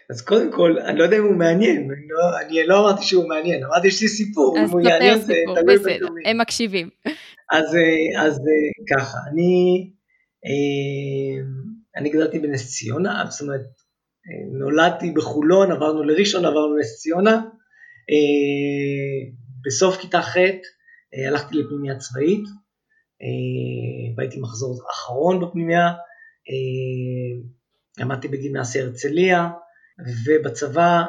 אז 0.10 0.22
קודם 0.22 0.52
כל, 0.52 0.76
אני 0.86 1.00
לא 1.00 1.04
יודע 1.04 1.18
אם 1.18 1.24
הוא 1.24 1.36
מעניין, 1.36 1.78
אני 1.78 2.08
לא, 2.10 2.40
אני 2.42 2.68
לא 2.68 2.80
אמרתי 2.80 3.04
שהוא 3.04 3.30
מעניין, 3.30 3.64
אמרתי 3.64 3.88
יש 3.88 4.02
לי 4.02 4.08
סיפור, 4.08 4.58
אם 4.58 4.70
הוא 4.70 4.82
יעניין 4.82 5.20
זה 5.20 5.34
תלוי 5.56 5.78
בסדר, 5.78 6.08
הם 6.26 6.38
מקשיבים. 6.38 6.90
אז, 7.52 7.76
אה, 7.76 8.26
אז 8.26 8.40
אה, 8.40 8.98
ככה, 8.98 9.18
אני, 9.32 9.92
אה, 10.46 11.44
אני 11.98 12.10
גדלתי 12.10 12.40
בנס 12.40 12.78
ציונה, 12.78 13.24
זאת 13.30 13.42
אומרת, 13.42 13.62
נולדתי 14.60 15.12
בחולון, 15.12 15.72
עברנו 15.72 16.04
לראשון, 16.04 16.46
עברנו 16.46 16.76
לנס 16.78 17.00
ציונה, 17.00 17.42
בסוף 19.66 19.98
כיתה 19.98 20.22
ח' 20.22 20.38
הלכתי 21.28 21.56
לפנימיה 21.56 21.98
צבאית, 21.98 22.44
והייתי 24.18 24.40
מחזור 24.40 24.84
אחרון 24.92 25.40
בפנימיה, 25.40 25.94
למדתי 28.00 28.28
בגימנסיה 28.28 28.84
הרצליה, 28.84 29.50
ובצבא, 30.26 31.04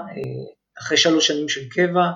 אחרי 0.78 0.96
שלוש 0.96 1.26
שנים 1.26 1.48
של 1.48 1.68
קבע, 1.68 2.10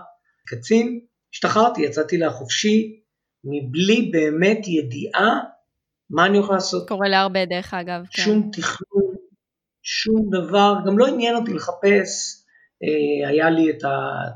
קצין, 0.46 1.00
השתחררתי, 1.32 1.82
יצאתי 1.82 2.18
לחופשי, 2.18 3.00
מבלי 3.44 4.10
באמת 4.12 4.58
ידיעה 4.66 5.40
מה 6.10 6.26
אני 6.26 6.38
יכול 6.38 6.54
לעשות. 6.54 6.88
קורה 6.88 7.08
להרבה 7.08 7.44
דרך 7.44 7.74
אגב. 7.74 8.00
כן. 8.10 8.22
שום 8.22 8.42
כן. 8.42 8.60
תכנון, 8.60 9.14
שום 9.82 10.30
דבר, 10.30 10.74
גם 10.86 10.98
לא 10.98 11.06
עניין 11.06 11.36
אותי 11.36 11.52
לחפש, 11.52 12.42
אה, 12.42 12.45
היה 13.28 13.50
לי 13.50 13.70
את 13.70 13.82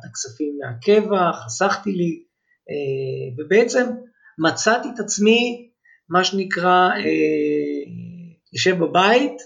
הכספים 0.09 0.59
מהקבע, 0.59 1.33
חסכתי 1.33 1.92
לי, 1.92 2.22
אה, 2.70 3.44
ובעצם 3.44 3.87
מצאתי 4.38 4.88
את 4.94 5.00
עצמי, 5.00 5.70
מה 6.09 6.24
שנקרא, 6.24 6.88
אה, 6.96 7.92
יושב 8.53 8.79
בבית, 8.79 9.42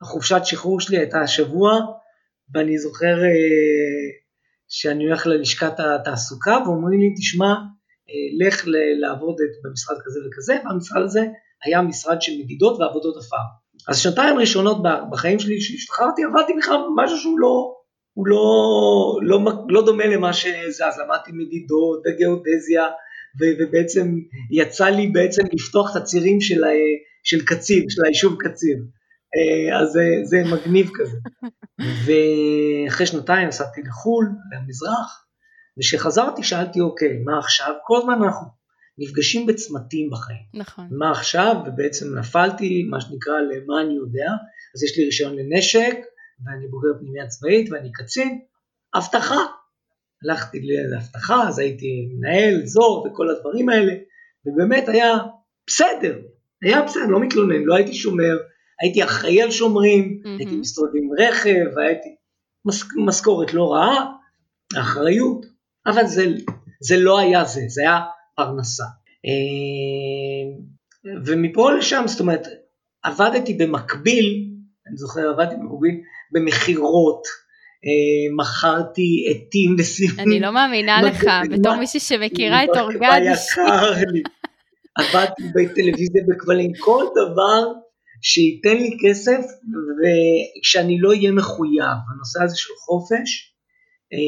והחופשת 0.00 0.40
שחרור 0.44 0.80
שלי 0.80 0.98
הייתה 0.98 1.20
השבוע, 1.20 1.72
ואני 2.54 2.78
זוכר 2.78 3.16
שאני 4.68 5.04
הולך 5.04 5.26
ללשכת 5.26 5.80
התעסוקה 5.80 6.58
ואומרים 6.64 7.00
לי, 7.00 7.14
תשמע, 7.18 7.54
לך 8.46 8.64
לעבוד 9.00 9.36
במשרד 9.64 9.96
כזה 10.04 10.20
וכזה, 10.28 10.54
והמשרד 10.64 11.02
הזה 11.02 11.20
היה 11.64 11.82
משרד 11.82 12.22
של 12.22 12.32
מדידות 12.38 12.80
ועבודות 12.80 13.16
עפר. 13.16 13.36
אז 13.88 13.98
שנתיים 13.98 14.38
ראשונות 14.38 14.76
בחיים 15.10 15.38
שלי 15.38 15.60
שהשתחררתי, 15.60 16.22
עבדתי 16.24 16.52
בכלל 16.58 16.80
משהו 16.96 17.16
שהוא 17.18 17.40
לא, 17.40 17.74
הוא 18.12 18.26
לא, 18.26 18.46
לא, 19.22 19.40
לא 19.68 19.86
דומה 19.86 20.06
למה 20.06 20.32
שזה, 20.32 20.86
אז 20.86 20.98
למדתי 20.98 21.30
מדידות 21.34 22.02
וגיאודזיה, 22.06 22.84
ובעצם 23.40 24.14
יצא 24.50 24.84
לי 24.86 25.06
בעצם 25.06 25.42
לפתוח 25.52 25.90
את 25.90 26.02
הצירים 26.02 26.40
של, 26.40 26.64
של 27.24 27.44
קציב, 27.44 27.84
של 27.88 28.04
היישוב 28.04 28.36
קציב. 28.38 28.78
אה, 29.36 29.80
אז 29.80 29.88
זה, 29.88 30.04
זה 30.22 30.42
מגניב 30.54 30.90
כזה. 30.94 31.16
ואחרי 32.86 33.06
שנתיים 33.06 33.48
נסעתי 33.48 33.80
לחו"ל, 33.82 34.26
למזרח, 34.52 35.26
וכשחזרתי 35.78 36.42
שאלתי, 36.42 36.80
אוקיי, 36.80 37.18
מה 37.24 37.38
עכשיו? 37.38 37.74
כל 37.86 37.98
הזמן 37.98 38.22
אנחנו 38.22 38.46
נפגשים 38.98 39.46
בצמתים 39.46 40.10
בחיים. 40.10 40.44
נכון. 40.54 40.88
מה 40.90 41.10
עכשיו? 41.10 41.56
ובעצם 41.66 42.18
נפלתי, 42.18 42.82
מה 42.90 43.00
שנקרא, 43.00 43.34
למה 43.34 43.80
אני 43.80 43.94
יודע. 43.94 44.30
אז 44.74 44.82
יש 44.82 44.98
לי 44.98 45.04
רישיון 45.04 45.36
לנשק, 45.36 45.96
ואני 46.44 46.68
בוגר 46.68 46.88
פנימיה 47.00 47.26
צבאית, 47.26 47.72
ואני 47.72 47.92
קצין. 47.92 48.40
אבטחה. 48.94 49.40
הלכתי 50.24 50.58
לאבטחה, 50.92 51.48
אז 51.48 51.58
הייתי 51.58 52.08
מנהל, 52.10 52.66
זור 52.66 53.06
וכל 53.06 53.30
הדברים 53.30 53.68
האלה, 53.68 53.92
ובאמת 54.46 54.88
היה 54.88 55.14
בסדר, 55.66 56.18
היה 56.62 56.82
בסדר, 56.82 57.06
לא 57.06 57.20
מתלונן, 57.20 57.62
לא 57.64 57.74
הייתי 57.74 57.94
שומר, 57.94 58.36
הייתי 58.80 59.04
אחראי 59.04 59.42
על 59.42 59.50
שומרים, 59.50 60.22
mm-hmm. 60.22 60.28
הייתי 60.38 60.56
מסתובב 60.56 60.90
עם 60.94 61.10
רכב, 61.18 61.78
הייתי 61.78 62.16
משכורת 63.06 63.54
לא 63.54 63.72
רעה, 63.72 64.12
אחריות, 64.78 65.46
אבל 65.86 66.06
זה, 66.06 66.26
זה 66.80 66.96
לא 66.98 67.18
היה 67.18 67.44
זה, 67.44 67.60
זה 67.68 67.82
היה 67.82 68.00
פרנסה. 68.36 68.84
אה, 69.26 70.60
ומפה 71.26 71.70
לשם, 71.72 72.02
זאת 72.06 72.20
אומרת, 72.20 72.46
עבדתי 73.02 73.54
במקביל, 73.54 74.46
אני 74.86 74.96
זוכר, 74.96 75.20
עבדתי 75.20 75.54
במקביל 75.56 76.00
במכירות, 76.32 77.22
אה, 77.84 78.34
מכרתי 78.36 79.26
עטים 79.30 79.76
לסיום. 79.78 80.20
אני 80.20 80.40
לא 80.40 80.52
מאמינה 80.52 81.02
לך, 81.02 81.24
בתור 81.50 81.76
מישהי 81.76 82.00
שמכירה 82.00 82.64
את 82.64 82.68
אורגד. 82.76 83.20
יקר 83.22 83.90
לי. 84.12 84.22
עבדתי 84.94 85.42
בטלוויזיה 85.54 86.22
בכבלים, 86.28 86.72
כל 86.78 87.04
דבר 87.12 87.72
שייתן 88.22 88.76
לי 88.76 88.96
כסף 89.04 89.40
וכשאני 89.98 90.98
לא 91.00 91.08
אהיה 91.08 91.32
מחויב, 91.32 91.96
הנושא 92.14 92.42
הזה 92.42 92.56
של 92.56 92.72
חופש, 92.86 93.54
אה, 94.12 94.18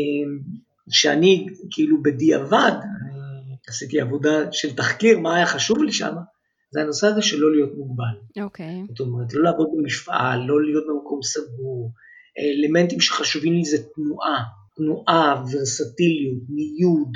שאני 0.90 1.46
כאילו 1.70 2.02
בדיעבד, 2.02 2.72
עשיתי 3.68 4.00
עבודה 4.00 4.52
של 4.52 4.76
תחקיר, 4.76 5.18
מה 5.18 5.36
היה 5.36 5.46
חשוב 5.46 5.82
לי 5.82 5.92
שם, 5.92 6.14
זה 6.70 6.80
הנושא 6.80 7.06
הזה 7.06 7.22
של 7.22 7.38
לא 7.38 7.52
להיות 7.52 7.70
מוגבל. 7.76 8.44
אוקיי. 8.44 8.66
Okay. 8.66 8.88
זאת 8.88 9.00
אומרת, 9.00 9.34
לא 9.34 9.42
לעבוד 9.42 9.68
במפעל, 9.76 10.40
לא 10.46 10.64
להיות 10.64 10.84
במקום 10.88 11.22
סגור, 11.22 11.92
אלמנטים 12.38 13.00
שחשובים 13.00 13.52
לי 13.52 13.64
זה 13.64 13.78
תנועה, 13.94 14.44
תנועה, 14.76 15.44
ורסטיליות, 15.52 16.42
ניוד, 16.48 17.12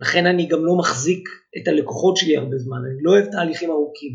לכן 0.00 0.26
אני 0.26 0.46
גם 0.46 0.64
לא 0.64 0.76
מחזיק 0.76 1.28
את 1.58 1.68
הלקוחות 1.68 2.16
שלי 2.16 2.36
הרבה 2.36 2.58
זמן, 2.58 2.76
אני 2.76 3.02
לא 3.02 3.10
אוהב 3.10 3.24
תהליכים 3.24 3.70
ארוכים. 3.70 4.12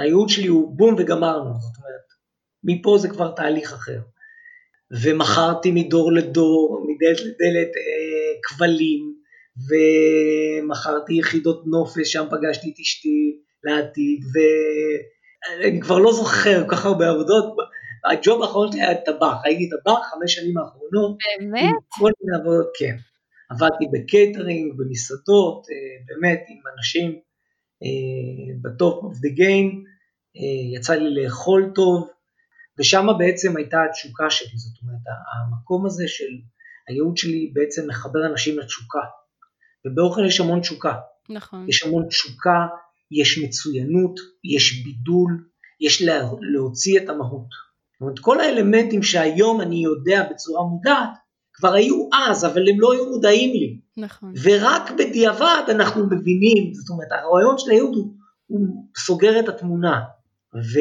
הייעוד 0.00 0.28
שלי 0.28 0.46
הוא 0.46 0.76
בום 0.76 0.94
וגמרנו, 0.98 1.50
זאת 1.60 1.76
אומרת, 1.78 2.06
מפה 2.64 2.98
זה 2.98 3.08
כבר 3.08 3.30
תהליך 3.30 3.72
אחר. 3.72 4.00
ומכרתי 5.02 5.70
מדור 5.70 6.12
לדור, 6.12 6.86
מדלת 6.88 7.20
לדלת 7.20 7.72
אה, 7.76 8.32
כבלים, 8.42 9.11
ומכרתי 9.56 11.14
יחידות 11.14 11.62
נופש, 11.66 12.12
שם 12.12 12.24
פגשתי 12.30 12.72
את 12.74 12.80
אשתי 12.80 13.40
לעתיד, 13.64 14.20
ואני 14.34 15.80
כבר 15.80 15.98
לא 15.98 16.12
זוכר 16.12 16.68
כל 16.68 16.76
כך 16.76 16.86
הרבה 16.86 17.08
עבודות. 17.08 17.56
הג'וב 18.10 18.42
האחרון 18.42 18.72
שלי 18.72 18.80
היה 18.80 18.94
טבח, 18.94 19.36
הייתי 19.44 19.68
טבח 19.70 19.98
חמש 20.10 20.34
שנים 20.34 20.58
האחרונות. 20.58 21.16
באמת? 21.38 21.74
כל 21.88 22.10
מיני 22.22 22.42
עבודות, 22.42 22.70
כן. 22.78 22.96
עבדתי 23.50 23.84
בקייטרינג, 23.92 24.72
במסעדות, 24.76 25.66
אה, 25.70 26.16
באמת 26.16 26.44
עם 26.48 26.60
אנשים 26.76 27.18
ב-top 28.62 29.04
of 29.04 29.18
the 29.20 29.28
game, 29.28 29.84
יצא 30.74 30.94
לי 30.94 31.22
לאכול 31.22 31.72
טוב, 31.74 32.08
ושם 32.78 33.06
בעצם 33.18 33.56
הייתה 33.56 33.84
התשוקה 33.84 34.30
שלי, 34.30 34.58
זאת 34.58 34.82
אומרת, 34.82 35.00
המקום 35.32 35.86
הזה 35.86 36.04
של 36.08 36.32
הייעוד 36.88 37.16
שלי 37.16 37.50
בעצם 37.54 37.88
מחבר 37.88 38.26
אנשים 38.26 38.58
לתשוקה. 38.58 39.00
ובאוכל 39.86 40.24
יש 40.26 40.40
המון 40.40 40.60
תשוקה. 40.60 40.94
נכון. 41.28 41.66
יש 41.68 41.82
המון 41.82 42.06
תשוקה, 42.08 42.66
יש 43.10 43.38
מצוינות, 43.38 44.20
יש 44.44 44.84
בידול, 44.84 45.44
יש 45.80 46.02
לה, 46.02 46.30
להוציא 46.40 47.00
את 47.00 47.08
המהות. 47.08 47.48
זאת 47.92 48.00
אומרת, 48.00 48.18
כל 48.18 48.40
האלמנטים 48.40 49.02
שהיום 49.02 49.60
אני 49.60 49.84
יודע 49.84 50.28
בצורה 50.30 50.62
מודעת, 50.64 51.10
כבר 51.52 51.72
היו 51.72 52.08
אז, 52.12 52.44
אבל 52.44 52.68
הם 52.68 52.80
לא 52.80 52.92
היו 52.92 53.10
מודעים 53.10 53.52
לי. 53.52 53.80
נכון. 53.96 54.32
ורק 54.42 54.90
בדיעבד 54.90 55.62
אנחנו 55.68 56.06
מבינים, 56.06 56.74
זאת 56.74 56.90
אומרת, 56.90 57.08
הרעיון 57.12 57.58
של 57.58 57.70
הייעוד 57.70 57.94
הוא, 57.94 58.14
הוא 58.46 58.86
סוגר 58.96 59.40
את 59.40 59.48
התמונה. 59.48 60.00
ו... 60.54 60.80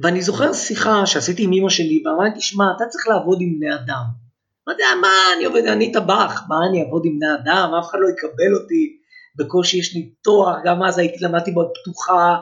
ואני 0.00 0.22
זוכר 0.22 0.52
שיחה 0.52 1.06
שעשיתי 1.06 1.44
עם 1.44 1.52
אמא 1.52 1.68
שלי, 1.68 2.02
ואמרתי, 2.06 2.40
שמע, 2.40 2.64
אתה 2.76 2.84
צריך 2.88 3.08
לעבוד 3.08 3.38
עם 3.40 3.58
בני 3.58 3.74
אדם. 3.74 4.25
מה 4.66 4.72
יודע, 4.72 4.86
מה 5.00 5.08
אני 5.36 5.44
עובד, 5.44 5.66
אני 5.66 5.92
טבח, 5.92 6.42
מה 6.48 6.56
אני 6.70 6.82
אעבוד 6.82 7.02
עם 7.04 7.18
בני 7.18 7.34
אדם, 7.34 7.70
אף 7.80 7.90
אחד 7.90 7.98
לא 8.00 8.08
יקבל 8.08 8.54
אותי, 8.54 8.96
בקושי 9.36 9.78
יש 9.78 9.94
לי 9.94 10.10
תואר, 10.22 10.54
גם 10.64 10.82
אז 10.82 10.98
הייתי, 10.98 11.24
למדתי 11.24 11.50
מאוד 11.50 11.68
פתוחה, 11.80 12.36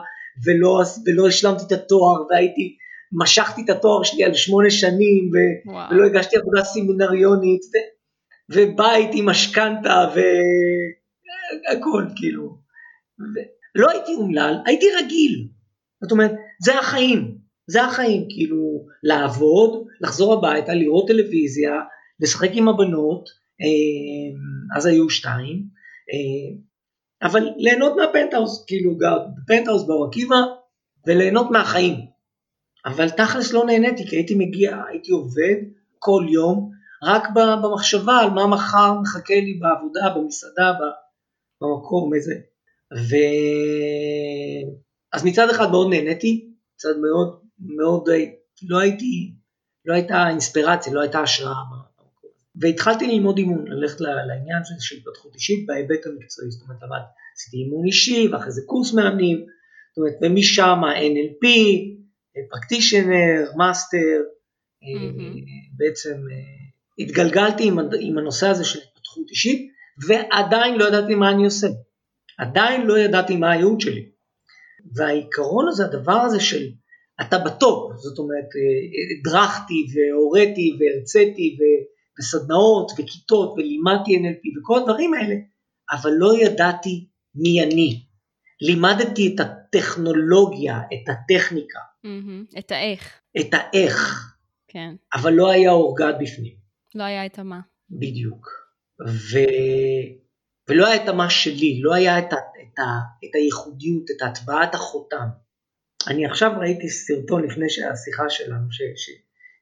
ולא, 0.45 0.81
ולא 1.05 1.27
השלמתי 1.27 1.63
את 1.67 1.71
התואר, 1.71 2.23
והייתי, 2.29 2.77
משכתי 3.11 3.61
את 3.65 3.69
התואר 3.69 4.03
שלי 4.03 4.23
על 4.23 4.33
שמונה 4.33 4.69
שנים, 4.69 5.31
ו, 5.33 5.35
ולא 5.91 6.05
הגשתי 6.05 6.37
עבודה 6.37 6.63
סמינריונית, 6.63 7.61
ו, 7.61 7.77
ובית 8.53 9.09
עם 9.13 9.25
משכנתה, 9.29 10.05
והכל, 10.09 12.05
כאילו. 12.15 12.57
ו, 13.19 13.39
לא 13.75 13.89
הייתי 13.89 14.13
אומלל, 14.15 14.55
הייתי 14.65 14.85
רגיל. 14.97 15.47
זאת 16.01 16.11
אומרת, 16.11 16.31
זה 16.63 16.79
החיים, 16.79 17.37
זה 17.67 17.83
החיים, 17.83 18.25
כאילו, 18.29 18.85
לעבוד, 19.03 19.87
לחזור 20.01 20.33
הביתה, 20.33 20.73
לראות 20.73 21.07
טלוויזיה, 21.07 21.71
לשחק 22.19 22.49
עם 22.53 22.69
הבנות, 22.69 23.29
אה, 23.61 24.77
אז 24.77 24.85
היו 24.85 25.09
שתיים, 25.09 25.63
אה, 26.13 26.57
אבל 27.27 27.49
ליהנות 27.57 27.93
מהפנטהאוס, 27.97 28.65
כאילו 28.67 28.97
גר 28.97 29.17
בפנטהאוס 29.37 29.83
באור 29.87 30.07
עקיבא, 30.07 30.35
וליהנות 31.07 31.51
מהחיים. 31.51 31.95
אבל 32.85 33.09
תכלס 33.09 33.53
לא 33.53 33.65
נהניתי, 33.65 34.07
כי 34.07 34.15
הייתי 34.15 34.35
מגיע, 34.35 34.81
הייתי 34.89 35.11
עובד 35.11 35.55
כל 35.99 36.25
יום, 36.29 36.71
רק 37.03 37.23
במחשבה 37.63 38.17
על 38.17 38.29
מה 38.29 38.47
מחר 38.47 38.93
מחכה 39.01 39.33
לי 39.33 39.53
בעבודה, 39.53 40.09
במסעדה, 40.15 40.73
במקום, 41.61 42.13
איזה. 42.13 42.33
ו... 42.93 43.15
אז 45.13 45.25
מצד 45.25 45.49
אחד 45.49 45.71
מאוד 45.71 45.87
נהניתי, 45.89 46.51
מצד 46.75 46.97
מאוד, 47.01 47.39
מאוד, 47.59 48.09
לא 48.69 48.79
הייתי, 48.79 49.33
לא 49.85 49.93
הייתה 49.93 50.29
אינספירציה, 50.29 50.93
לא 50.93 51.01
הייתה 51.01 51.19
השראה 51.19 51.63
והתחלתי 52.61 53.07
ללמוד 53.07 53.37
אימון, 53.37 53.67
ללכת 53.67 54.01
לעניין 54.01 54.61
של 54.79 54.95
התפתחות 54.95 55.35
אישית 55.35 55.65
בהיבט 55.65 56.05
המקצועי, 56.05 56.51
זאת 56.51 56.61
אומרת, 56.61 56.79
עשיתי 57.35 57.57
אימון 57.57 57.85
אישי 57.85 58.27
ואחרי 58.27 58.51
זה 58.51 58.61
קורס 58.65 58.93
מאמנים, 58.93 59.37
זאת 59.37 59.97
אומרת, 59.97 60.13
ומשם 60.21 60.79
NLP, 60.83 61.47
practitioner, 62.49 63.51
master, 63.57 64.21
בעצם 65.77 66.11
אה, 66.31 67.03
התגלגלתי 67.03 67.67
עם, 67.67 67.79
עם 67.99 68.17
הנושא 68.17 68.47
הזה 68.47 68.63
של 68.63 68.79
התפתחות 68.79 69.29
אישית, 69.29 69.71
ועדיין 70.07 70.77
לא 70.77 70.87
ידעתי 70.87 71.15
מה 71.15 71.31
אני 71.31 71.45
עושה, 71.45 71.67
עדיין 72.37 72.87
לא 72.87 72.99
ידעתי 72.99 73.35
מה 73.37 73.51
הייעוד 73.51 73.81
שלי. 73.81 74.09
והעיקרון 74.95 75.67
הזה, 75.67 75.85
הדבר 75.85 76.17
הזה 76.17 76.39
של 76.39 76.67
אתה 77.21 77.37
בטופ, 77.37 77.95
זאת 77.95 78.19
אומרת, 78.19 78.49
אה, 78.55 79.19
הדרכתי 79.19 79.85
והוריתי 79.93 80.77
והרציתי 80.79 81.57
וסדנאות 82.19 82.91
וכיתות 82.97 83.53
ולימדתי 83.57 84.17
NLP 84.17 84.59
וכל 84.59 84.79
הדברים 84.79 85.13
האלה, 85.13 85.35
אבל 85.91 86.11
לא 86.11 86.37
ידעתי 86.37 87.07
מי 87.35 87.63
אני. 87.63 88.05
לימדתי 88.61 89.35
את 89.35 89.39
הטכנולוגיה, 89.39 90.79
את 90.79 91.09
הטכניקה. 91.09 91.79
Mm-hmm. 92.05 92.59
את 92.59 92.71
האיך. 92.71 93.21
את 93.39 93.53
האיך. 93.53 94.31
כן. 94.67 94.95
אבל 95.13 95.33
לא 95.33 95.51
היה 95.51 95.71
אורגד 95.71 96.13
בפנים. 96.19 96.55
לא 96.95 97.03
היה 97.03 97.25
את 97.25 97.39
המה. 97.39 97.59
בדיוק. 97.89 98.49
ו... 99.07 99.37
ולא 100.69 100.87
היה 100.87 101.03
את 101.03 101.09
המה 101.09 101.29
שלי, 101.29 101.79
לא 101.81 101.93
היה 101.93 102.19
את, 102.19 102.33
ה... 102.33 102.35
את, 102.35 102.79
ה... 102.79 102.83
את 103.25 103.35
הייחודיות, 103.35 104.03
את 104.11 104.21
הטבעת 104.21 104.75
החותם. 104.75 105.27
אני 106.07 106.25
עכשיו 106.25 106.51
ראיתי 106.59 106.89
סרטון 106.89 107.43
לפני 107.43 107.65
השיחה 107.65 108.29
שלנו, 108.29 108.71
ש... 108.71 108.81
ש... 108.95 109.09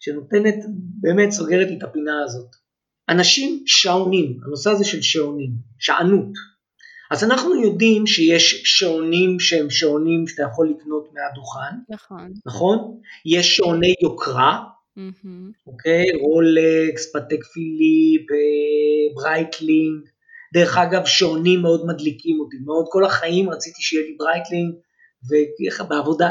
שנותנת, 0.06 0.56
באמת 1.02 1.32
סוגרת 1.32 1.68
לי 1.68 1.78
את 1.78 1.84
הפינה 1.84 2.24
הזאת. 2.24 2.56
אנשים 3.10 3.63
שעונים, 3.66 4.39
הנושא 4.46 4.70
הזה 4.70 4.86
של 4.86 5.02
שעונים, 5.02 5.52
שענות. 5.80 6.32
אז 7.12 7.24
אנחנו 7.24 7.62
יודעים 7.63 8.08
שיש 8.08 8.62
שעונים 8.66 9.39
שהם 9.39 9.70
שעונים 9.70 10.28
שאתה 10.28 10.44
יכול 10.44 10.70
לקנות 10.70 11.10
מהדוכן, 11.13 11.76
נכון, 11.89 12.34
נכון? 12.46 13.00
יש 13.26 13.56
שעוני 13.56 13.94
יוקרה, 14.04 14.60
mm-hmm. 14.98 15.68
אוקיי? 15.68 16.06
רולקס, 16.22 17.12
פטק 17.13 17.43
פיליפ, 17.54 18.32
אה, 18.32 19.16
ברייטלינג, 19.16 20.08
דרך 20.54 20.78
אגב 20.78 21.06
שעונים 21.06 21.62
מאוד 21.62 21.86
מדליקים 21.88 22.39
אותי, 22.39 22.58
מאוד 22.66 22.86
כל 22.89 23.06
החיים 23.06 23.50
רציתי 23.50 23.82
שיהיה 23.82 24.04
לי 24.04 24.16
ברייטלינג, 24.20 24.74
ובעבודה, 25.80 26.30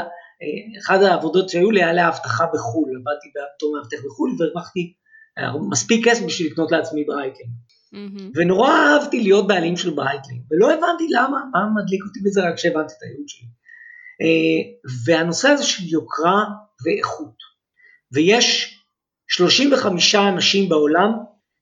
אחת 0.81 1.01
העבודות 1.01 1.49
שהיו 1.49 1.71
לי 1.71 1.83
היה 1.83 1.93
לאבטחה 1.93 2.45
בחו"ל, 2.53 2.89
עבדתי 2.89 3.27
בתור 3.35 3.75
מאבטח 3.77 3.97
בחו"ל 4.05 4.35
והרווחתי 4.39 4.93
אה, 5.37 5.51
מספיק 5.69 6.07
כסף 6.07 6.25
בשביל 6.25 6.51
לקנות 6.51 6.71
לעצמי 6.71 7.03
ברייטלינג. 7.03 7.51
Mm-hmm. 7.93 8.31
ונורא 8.35 8.69
אהבתי 8.69 9.19
להיות 9.19 9.47
בעלים 9.47 9.77
של 9.77 9.89
ברייטלינג, 9.89 10.41
ולא 10.51 10.73
הבנתי 10.73 11.07
למה, 11.09 11.43
מה 11.53 11.81
מדליק 11.81 12.03
אותי 12.07 12.19
בזה 12.23 12.41
רק 12.41 12.55
כשהבנתי 12.55 12.93
את 12.97 13.03
הייעוד 13.03 13.27
שלי. 13.27 13.47
אה, 14.21 14.89
והנושא 15.05 15.49
הזה 15.49 15.63
של 15.63 15.83
יוקרה 15.87 16.43
ואיכות, 16.85 17.35
ויש 18.13 18.77
35 19.27 20.15
אנשים 20.15 20.69
בעולם 20.69 21.11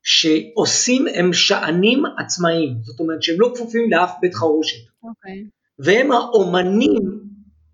שעושים, 0.04 1.06
הם 1.16 1.34
שענים 1.34 2.04
עצמאיים, 2.18 2.78
זאת 2.82 3.00
אומרת 3.00 3.24
שהם 3.24 3.36
לא 3.40 3.52
כפופים 3.56 3.92
לאף 3.92 4.12
בית 4.22 4.36
חרושת. 4.36 4.78
Okay. 4.78 5.08
אוקיי. 5.08 5.46
והם 5.80 6.12
האומנים 6.12 7.31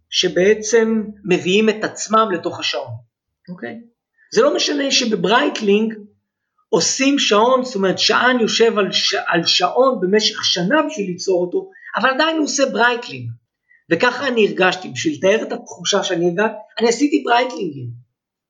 שבעצם 0.10 1.04
מביאים 1.24 1.70
את 1.70 1.84
עצמם 1.84 2.30
לתוך 2.34 2.60
השעון, 2.60 2.92
אוקיי? 3.50 3.70
Okay? 3.70 3.88
זה 4.34 4.42
לא 4.42 4.56
משנה 4.56 4.92
שבברייטלינג 4.92 5.94
עושים 6.70 7.20
שעון, 7.20 7.64
זאת 7.64 7.76
אומרת 7.76 8.00
שען 8.00 8.40
יושב 8.40 8.78
על, 8.78 8.92
ש... 8.92 9.16
על 9.28 9.44
שעון 9.46 10.00
במשך 10.02 10.46
שנה 10.46 10.82
בשביל 10.88 11.06
ליצור 11.06 11.42
אותו, 11.42 11.70
אבל 11.96 12.10
עדיין 12.10 12.38
הוא 12.38 12.46
עושה 12.46 12.66
ברייטלינג. 12.66 13.30
וככה 13.92 14.28
אני 14.28 14.48
הרגשתי, 14.48 14.90
בשביל 14.90 15.14
לתאר 15.14 15.44
את 15.48 15.52
התחושה 15.52 16.04
שאני 16.04 16.26
הרגשתי, 16.30 16.58
אני 16.80 16.90
עשיתי 16.90 17.24
ברייטלינגים. 17.26 17.90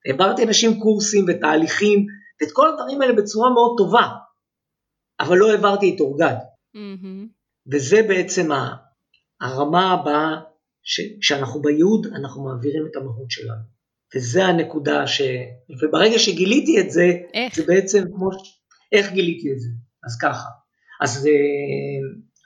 העברתי 0.06 0.42
אנשים 0.42 0.80
קורסים 0.80 1.24
ותהליכים, 1.28 2.06
ואת 2.40 2.52
כל 2.52 2.68
הדברים 2.68 3.02
האלה 3.02 3.12
בצורה 3.12 3.50
מאוד 3.50 3.74
טובה, 3.78 4.08
אבל 5.20 5.36
לא 5.36 5.50
העברתי 5.50 5.94
את 5.94 6.00
אורגד. 6.00 6.34
Mm-hmm. 6.76 7.28
וזה 7.72 8.02
בעצם 8.08 8.50
הרמה 9.40 9.92
הבאה 9.92 10.40
כשאנחנו 11.20 11.62
בייעוד 11.62 12.06
אנחנו 12.06 12.44
מעבירים 12.44 12.86
את 12.90 12.96
המהות 12.96 13.30
שלנו. 13.30 13.78
וזה 14.16 14.44
הנקודה 14.44 15.06
ש... 15.06 15.22
וברגע 15.82 16.18
שגיליתי 16.18 16.80
את 16.80 16.90
זה, 16.90 17.06
איך? 17.34 17.56
זה 17.56 17.64
בעצם 17.66 18.04
כמו... 18.14 18.30
איך 18.92 19.12
גיליתי 19.12 19.52
את 19.52 19.60
זה? 19.60 19.68
אז 20.04 20.18
ככה. 20.18 20.48
אז, 21.00 21.26
אה, 21.26 21.32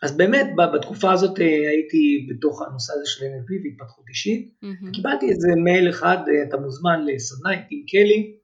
אז 0.03 0.17
באמת 0.17 0.47
בתקופה 0.75 1.13
הזאת 1.13 1.41
אה, 1.41 1.69
הייתי 1.71 2.27
בתוך 2.31 2.63
הנושא 2.63 2.93
הזה 2.93 3.03
של 3.07 3.25
NLP 3.25 3.65
והתפתחות 3.65 4.05
אישית, 4.09 4.55
mm-hmm. 4.65 4.93
קיבלתי 4.93 5.29
איזה 5.31 5.49
מייל 5.65 5.91
אחד, 5.91 6.17
אה, 6.29 6.49
אתה 6.49 6.57
מוזמן 6.57 7.07
לסדנה 7.07 7.51
עם 7.51 7.63
טים 7.69 7.85
קלי, 7.89 8.37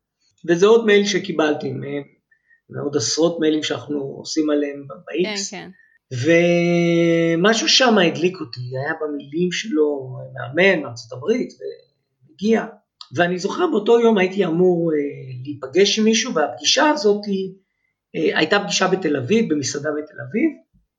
וזה 0.49 0.67
עוד 0.67 0.87
מייל 0.87 1.05
שקיבלתי, 1.05 1.73
מעוד 2.71 2.97
עשרות 2.97 3.41
מיילים 3.41 3.63
שאנחנו 3.63 3.99
עושים 3.99 4.51
עליהם 4.51 4.87
ב-X. 4.89 5.51
כן, 5.51 5.57
כן. 5.57 5.71
ומשהו 6.13 7.69
שם 7.69 7.99
הדליק 7.99 8.41
אותי, 8.41 8.61
היה 8.61 8.93
במילים 9.01 9.53
שלו 9.53 10.17
מאמן 10.35 10.83
מארצות 10.83 11.13
הברית, 11.13 11.53
והגיע. 11.61 12.67
ואני 13.15 13.39
זוכר 13.39 13.67
באותו 13.67 14.01
יום 14.01 14.19
הייתי 14.19 14.45
אמור 14.45 14.93
אה, 14.93 14.99
להיפגש 15.45 15.99
עם 15.99 16.05
מישהו, 16.05 16.35
והפגישה 16.35 16.91
הזאת 16.91 17.23
אה, 18.17 18.39
הייתה 18.39 18.61
פגישה 18.61 18.89
בתל 18.89 19.17
אביב, 19.17 19.55
במסעדה 19.55 19.91
בתל 19.91 20.17
אביב, 20.29 20.51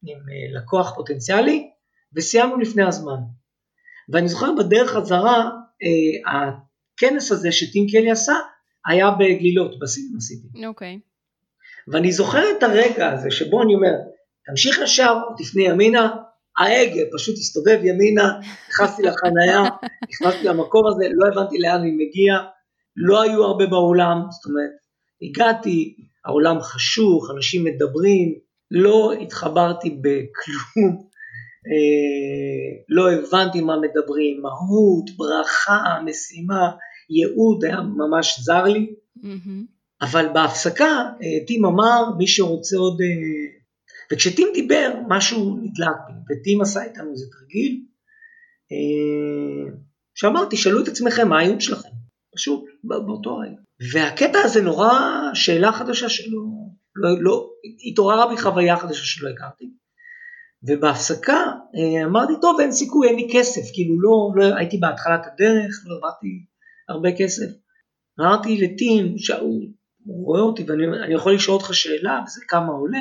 עם 0.05 0.17
אה, 0.17 0.59
לקוח 0.59 0.95
פוטנציאלי, 0.95 1.69
וסיימנו 2.15 2.57
לפני 2.57 2.83
הזמן. 2.83 3.19
ואני 4.09 4.27
זוכר 4.27 4.51
בדרך 4.59 4.91
חזרה, 4.91 5.49
אה, 5.83 6.53
הכנס 6.95 7.31
הזה 7.31 7.51
שטים 7.51 7.87
קלי 7.87 8.11
עשה, 8.11 8.33
היה 8.85 9.11
בגלילות, 9.11 9.79
בסיטי. 9.79 10.65
אוקיי. 10.65 10.99
Okay. 10.99 11.09
ואני 11.87 12.11
זוכר 12.11 12.43
את 12.57 12.63
הרגע 12.63 13.11
הזה 13.11 13.31
שבו 13.31 13.63
אני 13.63 13.75
אומר, 13.75 13.93
תמשיך 14.49 14.79
ישר, 14.83 15.17
תפני 15.37 15.63
ימינה, 15.63 16.15
ההגה 16.57 17.01
פשוט 17.13 17.35
הסתובב 17.35 17.79
ימינה, 17.83 18.39
נכנסתי 18.69 19.03
לחנייה, 19.03 19.63
נכנסתי 20.09 20.43
למקום 20.43 20.87
הזה, 20.87 21.05
לא 21.11 21.27
הבנתי 21.27 21.57
לאן 21.57 21.81
אני 21.81 21.91
מגיע, 21.91 22.33
לא 22.95 23.21
היו 23.21 23.43
הרבה 23.43 23.65
באולם, 23.65 24.17
זאת 24.29 24.45
אומרת, 24.45 24.71
הגעתי, 25.21 25.95
העולם 26.25 26.61
חשוך, 26.61 27.31
אנשים 27.35 27.63
מדברים, 27.63 28.33
לא 28.71 29.13
התחברתי 29.21 29.89
בכלום, 29.89 31.09
אה, 31.67 32.83
לא 32.89 33.11
הבנתי 33.11 33.61
מה 33.61 33.75
מדברים, 33.77 34.41
מהות, 34.41 35.09
ברכה, 35.17 35.99
משימה, 36.05 36.71
ייעוד 37.09 37.65
היה 37.65 37.81
ממש 37.81 38.39
זר 38.43 38.63
לי. 38.63 38.93
אבל 40.01 40.27
בהפסקה 40.33 40.85
אה, 41.21 41.45
טים 41.47 41.65
אמר, 41.65 42.03
מי 42.17 42.27
שרוצה 42.27 42.77
עוד 42.77 43.01
אה, 43.01 43.58
וכשטים 44.13 44.47
דיבר, 44.53 44.93
משהו 45.07 45.57
נדלק 45.61 45.95
בי, 46.07 46.13
וטים 46.13 46.61
עשה 46.61 46.83
איתנו 46.83 47.11
איזה 47.11 47.25
תרגיל, 47.31 47.81
אה, 48.71 49.79
שאמרתי, 50.15 50.57
שאלו 50.57 50.83
את 50.83 50.87
עצמכם 50.87 51.29
מה 51.29 51.39
הייעוד 51.39 51.61
שלכם, 51.61 51.89
פשוט 52.35 52.65
באותו 52.83 53.37
רגע. 53.37 53.57
והקטע 53.93 54.39
הזה 54.43 54.61
נורא 54.61 54.89
שאלה 55.33 55.71
חדשה 55.71 56.09
שלא, 56.09 56.41
לא, 56.95 57.09
לא, 57.21 57.49
התעוררה 57.91 58.27
בי 58.27 58.41
חוויה 58.41 58.77
חדשה 58.77 59.05
שלא 59.05 59.29
הכרתי. 59.29 59.71
ובהפסקה 60.63 61.37
אה, 61.75 62.05
אמרתי, 62.05 62.33
טוב, 62.41 62.59
אין 62.59 62.71
סיכוי, 62.71 63.07
אין 63.07 63.15
לי 63.15 63.27
כסף, 63.33 63.61
כאילו 63.73 64.01
לא, 64.01 64.31
לא 64.35 64.55
הייתי 64.55 64.77
בהתחלת 64.77 65.25
הדרך, 65.25 65.85
לא 65.85 65.97
הבאתי 65.97 66.45
הרבה 66.89 67.09
כסף. 67.17 67.45
אמרתי 68.19 68.57
לטים, 68.61 69.17
שהוא 69.17 69.69
רואה 70.05 70.41
אותי 70.41 70.63
ואני 70.63 71.13
יכול 71.13 71.33
לשאול 71.33 71.57
אותך 71.57 71.73
שאלה, 71.73 72.21
וזה 72.25 72.41
כמה 72.47 72.73
עולה. 72.73 72.99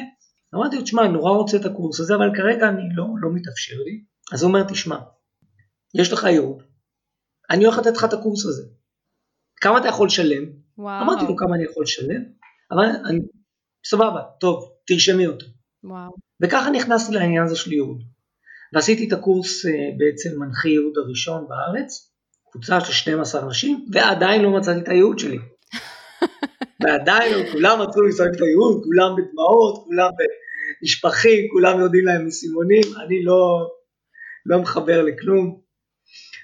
אמרתי 0.55 0.77
לו, 0.77 0.83
תשמע, 0.83 1.03
אני 1.03 1.13
נורא 1.13 1.31
רוצה 1.31 1.57
את 1.57 1.65
הקורס 1.65 2.01
הזה, 2.01 2.15
אבל 2.15 2.31
כרגע 2.37 2.69
אני 2.69 2.83
לא, 2.95 3.05
לא 3.21 3.31
מתאפשר 3.35 3.77
לי. 3.85 4.05
אז 4.33 4.43
הוא 4.43 4.49
אומר, 4.49 4.63
תשמע, 4.63 4.99
יש 5.95 6.13
לך 6.13 6.25
ייעוד, 6.25 6.63
אני 7.51 7.65
הולך 7.65 7.79
לתת 7.79 7.97
לך 7.97 8.05
את 8.05 8.13
הקורס 8.13 8.47
הזה. 8.47 8.63
כמה 9.61 9.79
אתה 9.79 9.89
יכול 9.89 10.07
לשלם? 10.07 10.45
וואו. 10.79 11.03
אמרתי 11.03 11.25
לו 11.25 11.37
כמה 11.37 11.57
אני 11.57 11.65
יכול 11.65 11.83
לשלם, 11.83 12.23
אבל 12.71 12.85
אני, 13.09 13.21
סבבה, 13.87 14.23
טוב, 14.41 14.73
תרשמי 14.87 15.27
אותו. 15.27 15.47
וואו. 15.85 16.13
וככה 16.43 16.71
נכנסתי 16.71 17.13
לעניין 17.13 17.45
הזה 17.45 17.57
של 17.57 17.73
ייעוד. 17.73 18.03
ועשיתי 18.73 19.09
את 19.09 19.13
הקורס 19.13 19.67
אה, 19.67 19.71
בעצם 19.99 20.41
מנחי 20.41 20.69
ייעוד 20.69 20.93
הראשון 20.97 21.47
בארץ, 21.49 22.13
קבוצה 22.53 22.81
של 22.81 22.93
12 22.93 23.43
אנשים, 23.43 23.87
ועדיין 23.93 24.43
לא 24.43 24.51
מצאתי 24.59 24.81
את 24.81 24.89
הייעוד 24.89 25.19
שלי. 25.19 25.39
ועדיין 26.81 27.53
כולם 27.53 27.81
רצו 27.81 28.03
לסיים 28.03 28.31
את 28.37 28.41
הייעוד, 28.41 28.83
כולם 28.85 29.11
בדמעות, 29.17 29.85
כולם 29.85 30.11
נשפכים, 30.83 31.49
כולם 31.53 31.81
יודעים 31.81 32.07
להם 32.07 32.27
מסימונים, 32.27 32.83
אני 33.07 33.23
לא, 33.23 33.69
לא 34.47 34.59
מחבר 34.59 35.03
לכלום. 35.03 35.61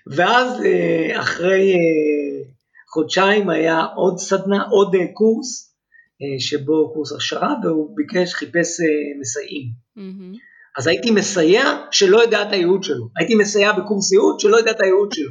ואז 0.07 0.62
אה, 0.64 1.20
אחרי 1.20 1.73
אה, 1.73 2.51
חודשיים 2.92 3.51
היה 3.51 3.85
עוד 3.97 4.18
סדנה, 4.18 4.62
עוד 4.70 4.94
קורס, 5.14 5.75
שבו 6.38 6.92
קורס 6.94 7.12
הכשרה, 7.12 7.55
והוא 7.62 7.97
ביקש, 7.97 8.35
חיפש 8.35 8.81
מסייעים. 9.20 9.66
Mm-hmm. 9.99 10.38
אז 10.79 10.87
הייתי 10.87 11.11
מסייע 11.11 11.64
שלא 11.90 12.23
יודע 12.23 12.42
את 12.42 12.53
הייעוד 12.53 12.83
שלו, 12.83 13.09
הייתי 13.16 13.35
מסייע 13.35 13.73
בקורס 13.73 14.12
ייעוד 14.12 14.40
שלא 14.40 14.57
יודע 14.57 14.70
את 14.70 14.81
הייעוד 14.83 15.12
שלו. 15.12 15.31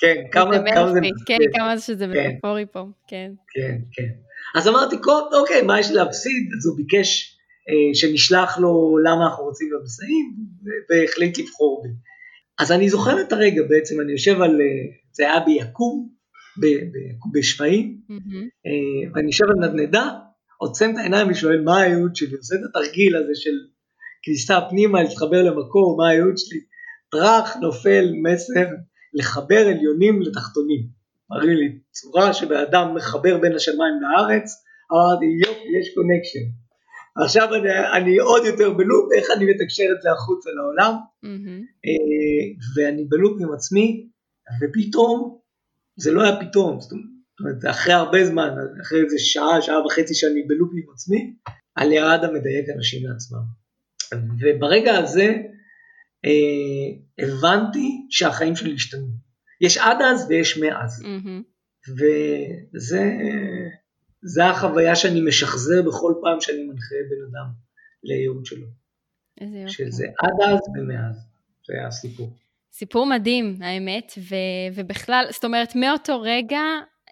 כן, 0.00 0.14
כמה, 0.32 0.56
כמה 0.74 0.92
זה. 0.92 1.00
כן, 1.26 1.38
כמה 1.54 1.78
שזה 1.78 2.06
כן. 2.12 2.30
מטאפורי 2.30 2.66
פה, 2.72 2.84
כן. 3.08 3.32
כן, 3.54 3.78
כן. 3.92 4.08
אז 4.54 4.68
אמרתי, 4.68 4.96
אוקיי, 5.40 5.62
מה 5.62 5.80
יש 5.80 5.90
להפסיד? 5.90 6.48
אז 6.58 6.66
הוא 6.66 6.76
ביקש 6.76 7.38
אה, 7.68 7.94
שנשלח 7.94 8.58
לו 8.58 8.98
למה 9.04 9.26
אנחנו 9.26 9.44
רוצים 9.44 9.68
להיות 9.70 9.82
מסייעים, 9.84 10.34
והחליט 10.90 11.38
לבחור 11.38 11.82
בי. 11.82 11.88
אז 12.58 12.72
אני 12.72 12.88
זוכר 12.88 13.20
את 13.20 13.32
הרגע 13.32 13.62
בעצם, 13.68 14.00
אני 14.00 14.12
יושב 14.12 14.42
על, 14.42 14.60
אה, 14.60 14.66
זה 15.12 15.24
היה 15.24 15.40
ביקום, 15.40 16.14
בשפיים, 17.34 17.98
mm-hmm. 18.10 18.44
אה, 18.66 19.12
ואני 19.14 19.26
יושב 19.26 19.44
על 19.44 19.68
נדנדה, 19.68 20.10
עוצם 20.58 20.90
את 20.90 20.98
העיניים 20.98 21.30
ושואל 21.30 21.60
מה 21.60 21.80
הייעוד 21.80 22.16
שלי, 22.16 22.36
עושה 22.36 22.54
את 22.54 22.60
התרגיל 22.70 23.16
הזה 23.16 23.32
של 23.34 23.50
כניסה 24.22 24.58
פנימה, 24.70 25.02
להתחבר 25.02 25.42
למקור, 25.42 25.96
מה 25.96 26.08
הייעוד 26.08 26.34
שלי, 26.36 26.60
טראח 27.10 27.56
נופל 27.56 28.12
מסר 28.22 28.66
לחבר 29.14 29.68
עליונים 29.68 30.22
לתחתונים. 30.22 30.86
מראים 31.30 31.56
לי 31.56 31.78
צורה 31.90 32.34
שבאדם 32.34 32.94
מחבר 32.94 33.38
בין 33.38 33.54
השמיים 33.54 33.94
לארץ, 34.02 34.64
אמרתי 34.92 35.24
יופי, 35.24 35.68
יש 35.80 35.94
קונקשן. 35.94 36.46
עכשיו 37.24 37.54
אני, 37.54 37.68
אני 37.96 38.16
עוד 38.16 38.44
יותר 38.46 38.70
בלופ, 38.70 39.12
איך 39.16 39.26
אני 39.36 39.44
מתקשר 39.44 39.84
את 39.96 40.02
זה 40.02 40.12
החוצה 40.12 40.50
לעולם, 40.50 40.94
mm-hmm. 41.24 41.62
ואני 42.76 43.04
בלופ 43.04 43.40
עם 43.40 43.52
עצמי, 43.52 44.08
ופתאום, 44.60 45.38
זה 45.96 46.12
לא 46.12 46.22
היה 46.22 46.36
פתאום, 46.40 46.80
זאת 46.80 46.92
אומרת, 47.40 47.56
אחרי 47.70 47.92
הרבה 47.92 48.24
זמן, 48.24 48.50
אחרי 48.82 49.00
איזה 49.00 49.18
שעה, 49.18 49.62
שעה 49.62 49.86
וחצי 49.86 50.14
שאני 50.14 50.42
בלופ 50.42 50.70
עם 50.72 50.92
עצמי, 50.94 51.34
על 51.74 51.92
ירד 51.92 52.24
המדייק 52.24 52.66
אנשים 52.76 53.06
לעצמם. 53.06 53.44
וברגע 54.40 54.98
הזה, 54.98 55.36
אה, 56.24 57.24
הבנתי 57.24 58.06
שהחיים 58.10 58.56
שלי 58.56 58.74
השתנו. 58.74 59.06
יש 59.60 59.78
עד 59.78 59.96
אז 60.02 60.26
ויש 60.28 60.58
מאז. 60.58 61.02
Mm-hmm. 61.02 61.42
וזה 64.24 64.44
החוויה 64.44 64.96
שאני 64.96 65.20
משחזר 65.20 65.82
בכל 65.82 66.14
פעם 66.22 66.40
שאני 66.40 66.62
מנחה 66.62 66.94
בן 67.10 67.22
אדם 67.30 67.52
לייעוד 68.04 68.46
שלו. 68.46 68.66
איזה 69.40 69.58
יופי. 69.58 69.72
שזה 69.72 70.06
עד 70.18 70.48
אז 70.48 70.60
ומאז. 70.74 71.16
זה 71.66 71.74
היה 71.74 71.86
הסיפור. 71.86 72.36
סיפור 72.72 73.06
מדהים, 73.06 73.58
האמת, 73.62 74.12
ו, 74.18 74.34
ובכלל, 74.74 75.26
זאת 75.30 75.44
אומרת, 75.44 75.76
מאותו 75.76 76.20
רגע 76.20 76.60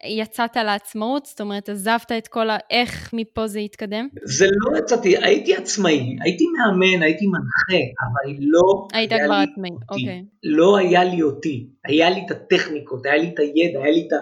יצאת 0.05 0.57
לעצמאות? 0.57 1.27
זאת 1.27 1.41
אומרת, 1.41 1.69
עזבת 1.69 2.13
את 2.19 2.29
כל 2.29 2.51
ה... 2.51 2.57
איך 2.71 3.11
מפה 3.15 3.47
זה 3.47 3.59
התקדם? 3.59 4.09
זה 4.25 4.47
לא 4.47 4.79
יצאתי, 4.79 5.17
הייתי 5.17 5.57
עצמאי, 5.57 6.17
הייתי 6.21 6.45
מאמן, 6.47 7.03
הייתי 7.03 7.27
מנחה, 7.27 7.85
אבל 8.01 8.37
לא... 8.41 8.89
היית 8.93 9.13
כבר 9.27 9.35
עצמאי, 9.35 9.71
אוקיי. 9.91 10.25
לא 10.43 10.77
היה 10.77 11.05
לי 11.05 11.23
אותי, 11.23 11.69
היה 11.85 12.11
לי 12.11 12.23
את 12.27 12.31
הטכניקות, 12.31 13.07
היה 13.07 13.17
לי 13.17 13.29
את 13.29 13.39
הידע, 13.39 13.79
היה 13.83 13.93
לי 13.93 14.07
את, 14.07 14.13
ה, 14.13 14.17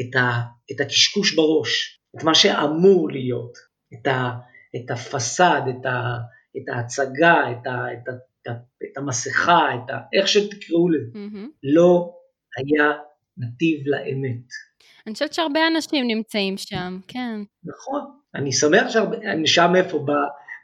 את, 0.00 0.16
ה, 0.16 0.40
את 0.72 0.80
הקשקוש 0.80 1.34
בראש, 1.34 2.00
את 2.16 2.24
מה 2.24 2.34
שאמור 2.34 3.10
להיות, 3.10 3.52
את, 3.94 4.06
ה, 4.06 4.30
את 4.76 4.90
הפסאד, 4.90 5.62
את, 5.68 5.86
ה, 5.86 6.16
את 6.56 6.68
ההצגה, 6.68 7.50
את, 7.50 7.66
ה, 7.66 7.92
את, 7.92 8.08
ה, 8.08 8.12
את, 8.12 8.48
ה, 8.48 8.50
את 8.84 8.96
המסכה, 8.96 9.68
את 9.74 9.90
ה, 9.90 9.98
איך 10.12 10.28
שתקראו 10.28 10.88
לזה. 10.88 11.12
Mm-hmm. 11.12 11.48
לא 11.62 12.14
היה 12.56 12.92
נתיב 13.38 13.86
לאמת. 13.86 14.69
אני 15.06 15.12
חושבת 15.12 15.34
שהרבה 15.34 15.60
אנשים 15.66 16.06
נמצאים 16.06 16.56
שם, 16.56 16.98
כן. 17.08 17.40
נכון, 17.64 18.00
אני 18.34 18.52
שמח 18.52 18.88
שהרבה, 18.88 19.16
שם 19.46 19.72
איפה, 19.76 20.06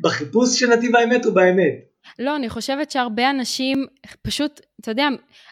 בחיפוש 0.02 0.60
של 0.60 0.66
נתיב 0.66 0.96
האמת 0.96 1.26
או 1.26 1.34
באמת? 1.34 1.74
לא, 2.18 2.36
אני 2.36 2.48
חושבת 2.48 2.90
שהרבה 2.90 3.30
אנשים 3.30 3.86
פשוט, 4.22 4.60
אתה 4.80 4.90
יודע, 4.90 5.08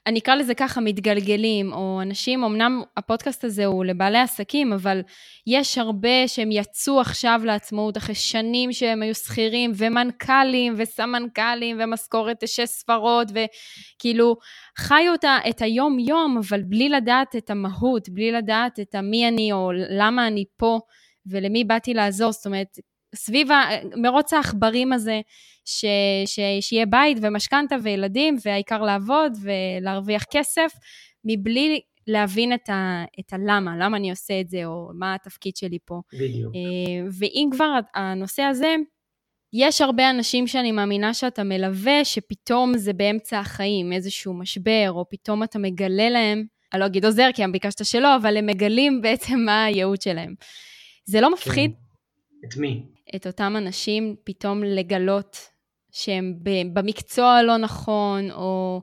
אני 0.07 0.19
אקרא 0.19 0.35
לזה 0.35 0.55
ככה, 0.55 0.81
מתגלגלים, 0.81 1.73
או 1.73 1.99
אנשים, 2.03 2.45
אמנם 2.45 2.83
הפודקאסט 2.97 3.45
הזה 3.45 3.65
הוא 3.67 3.85
לבעלי 3.85 4.19
עסקים, 4.19 4.73
אבל 4.73 5.03
יש 5.47 5.79
הרבה 5.79 6.29
שהם 6.29 6.53
יצאו 6.53 7.01
עכשיו 7.01 7.41
לעצמאות 7.45 7.97
אחרי 7.97 8.15
שנים 8.15 8.73
שהם 8.73 9.03
היו 9.03 9.15
שכירים, 9.15 9.73
ומנכ"לים, 9.77 10.75
וסמנכ"לים, 10.77 11.77
ומשכורת 11.81 12.43
שש 12.47 12.61
ספרות, 12.61 13.29
וכאילו, 13.31 14.37
חיו 14.79 15.13
אותה, 15.13 15.39
את 15.49 15.63
היום-יום, 15.63 16.41
אבל 16.49 16.63
בלי 16.63 16.89
לדעת 16.89 17.37
את 17.37 17.51
המהות, 17.51 18.09
בלי 18.09 18.33
לדעת 18.33 18.81
את 18.81 18.95
המי 18.95 19.29
אני, 19.29 19.53
או 19.53 19.71
למה 19.91 20.27
אני 20.27 20.45
פה, 20.57 20.79
ולמי 21.27 21.65
באתי 21.65 21.95
לעזור, 21.95 22.33
זאת 22.33 22.47
אומרת, 22.47 22.79
סביב 23.15 23.49
מרוץ 23.97 24.33
העכברים 24.33 24.93
הזה, 24.93 25.21
ש, 25.65 25.85
ש, 26.27 26.41
שיהיה 26.61 26.87
בית 26.87 27.19
ומשכנתה 27.23 27.77
וילדים, 27.83 28.37
והעיקר 28.45 28.83
לעבוד 28.83 29.33
ולהרוויח 29.43 30.25
כסף, 30.31 30.73
מבלי 31.25 31.81
להבין 32.07 32.53
את, 32.53 32.69
ה, 32.69 33.05
את 33.21 33.33
הלמה, 33.33 33.77
למה 33.79 33.97
אני 33.97 34.11
עושה 34.11 34.41
את 34.41 34.49
זה, 34.49 34.65
או 34.65 34.91
מה 34.95 35.15
התפקיד 35.15 35.57
שלי 35.57 35.79
פה. 35.85 36.01
בדיוק. 36.13 36.55
אה, 36.55 37.07
ואם 37.19 37.49
כבר 37.53 37.79
הנושא 37.95 38.43
הזה, 38.43 38.77
יש 39.53 39.81
הרבה 39.81 40.11
אנשים 40.11 40.47
שאני 40.47 40.73
מאמינה 40.73 41.15
שאתה 41.15 41.43
מלווה, 41.45 42.05
שפתאום 42.05 42.77
זה 42.77 42.93
באמצע 42.93 43.39
החיים, 43.39 43.93
איזשהו 43.93 44.35
משבר, 44.35 44.91
או 44.91 45.05
פתאום 45.11 45.43
אתה 45.43 45.59
מגלה 45.59 46.11
להם, 46.11 46.45
אני 46.73 46.81
לא 46.81 46.87
אגיד 46.87 47.05
עוזר, 47.05 47.29
כי 47.35 47.43
ביקשת 47.53 47.85
שלא, 47.85 48.17
אבל 48.17 48.37
הם 48.37 48.47
מגלים 48.47 49.03
בעצם 49.03 49.39
מה 49.47 49.65
הייעוד 49.65 50.03
שלהם. 50.03 50.35
זה 51.05 51.21
לא 51.21 51.33
מפחיד? 51.33 51.71
כן. 51.71 52.49
את 52.49 52.57
מי? 52.57 52.83
את 53.17 53.27
אותם 53.27 53.55
אנשים 53.59 54.17
פתאום 54.25 54.65
לגלות 54.65 55.37
שהם 55.93 56.35
במקצוע 56.73 57.33
הלא 57.33 57.57
נכון, 57.57 58.31
או 58.31 58.83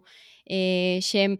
אה, 0.51 1.01
שהם, 1.01 1.35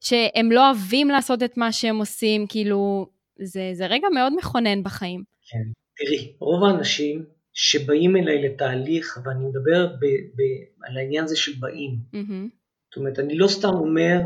שהם 0.00 0.52
לא 0.52 0.66
אוהבים 0.70 1.08
לעשות 1.08 1.42
את 1.42 1.56
מה 1.56 1.72
שהם 1.72 1.96
עושים, 1.96 2.46
כאילו, 2.48 3.06
זה, 3.42 3.70
זה 3.72 3.86
רגע 3.86 4.08
מאוד 4.14 4.32
מכונן 4.36 4.82
בחיים. 4.82 5.22
כן, 5.50 5.72
תראי, 5.96 6.32
רוב 6.40 6.64
האנשים 6.64 7.24
שבאים 7.52 8.16
אליי 8.16 8.42
לתהליך, 8.42 9.18
ואני 9.24 9.44
מדבר 9.44 9.86
ב, 9.86 10.04
ב, 10.06 10.40
על 10.88 10.98
העניין 10.98 11.24
הזה 11.24 11.36
של 11.36 11.52
באים. 11.60 11.98
Mm-hmm. 12.14 12.50
זאת 12.90 12.96
אומרת, 12.96 13.18
אני 13.18 13.38
לא 13.38 13.48
סתם 13.48 13.74
אומר, 13.74 14.18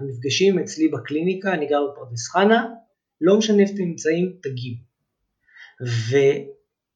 המפגשים 0.00 0.58
אצלי 0.58 0.88
בקליניקה, 0.88 1.54
אני 1.54 1.66
גר 1.66 1.80
בפרדס 1.92 2.28
חנה, 2.28 2.66
לא 3.20 3.38
משנה 3.38 3.62
איפה 3.62 3.72
אתם 3.74 3.82
נמצאים, 3.82 4.32
תגיעו. 4.42 4.76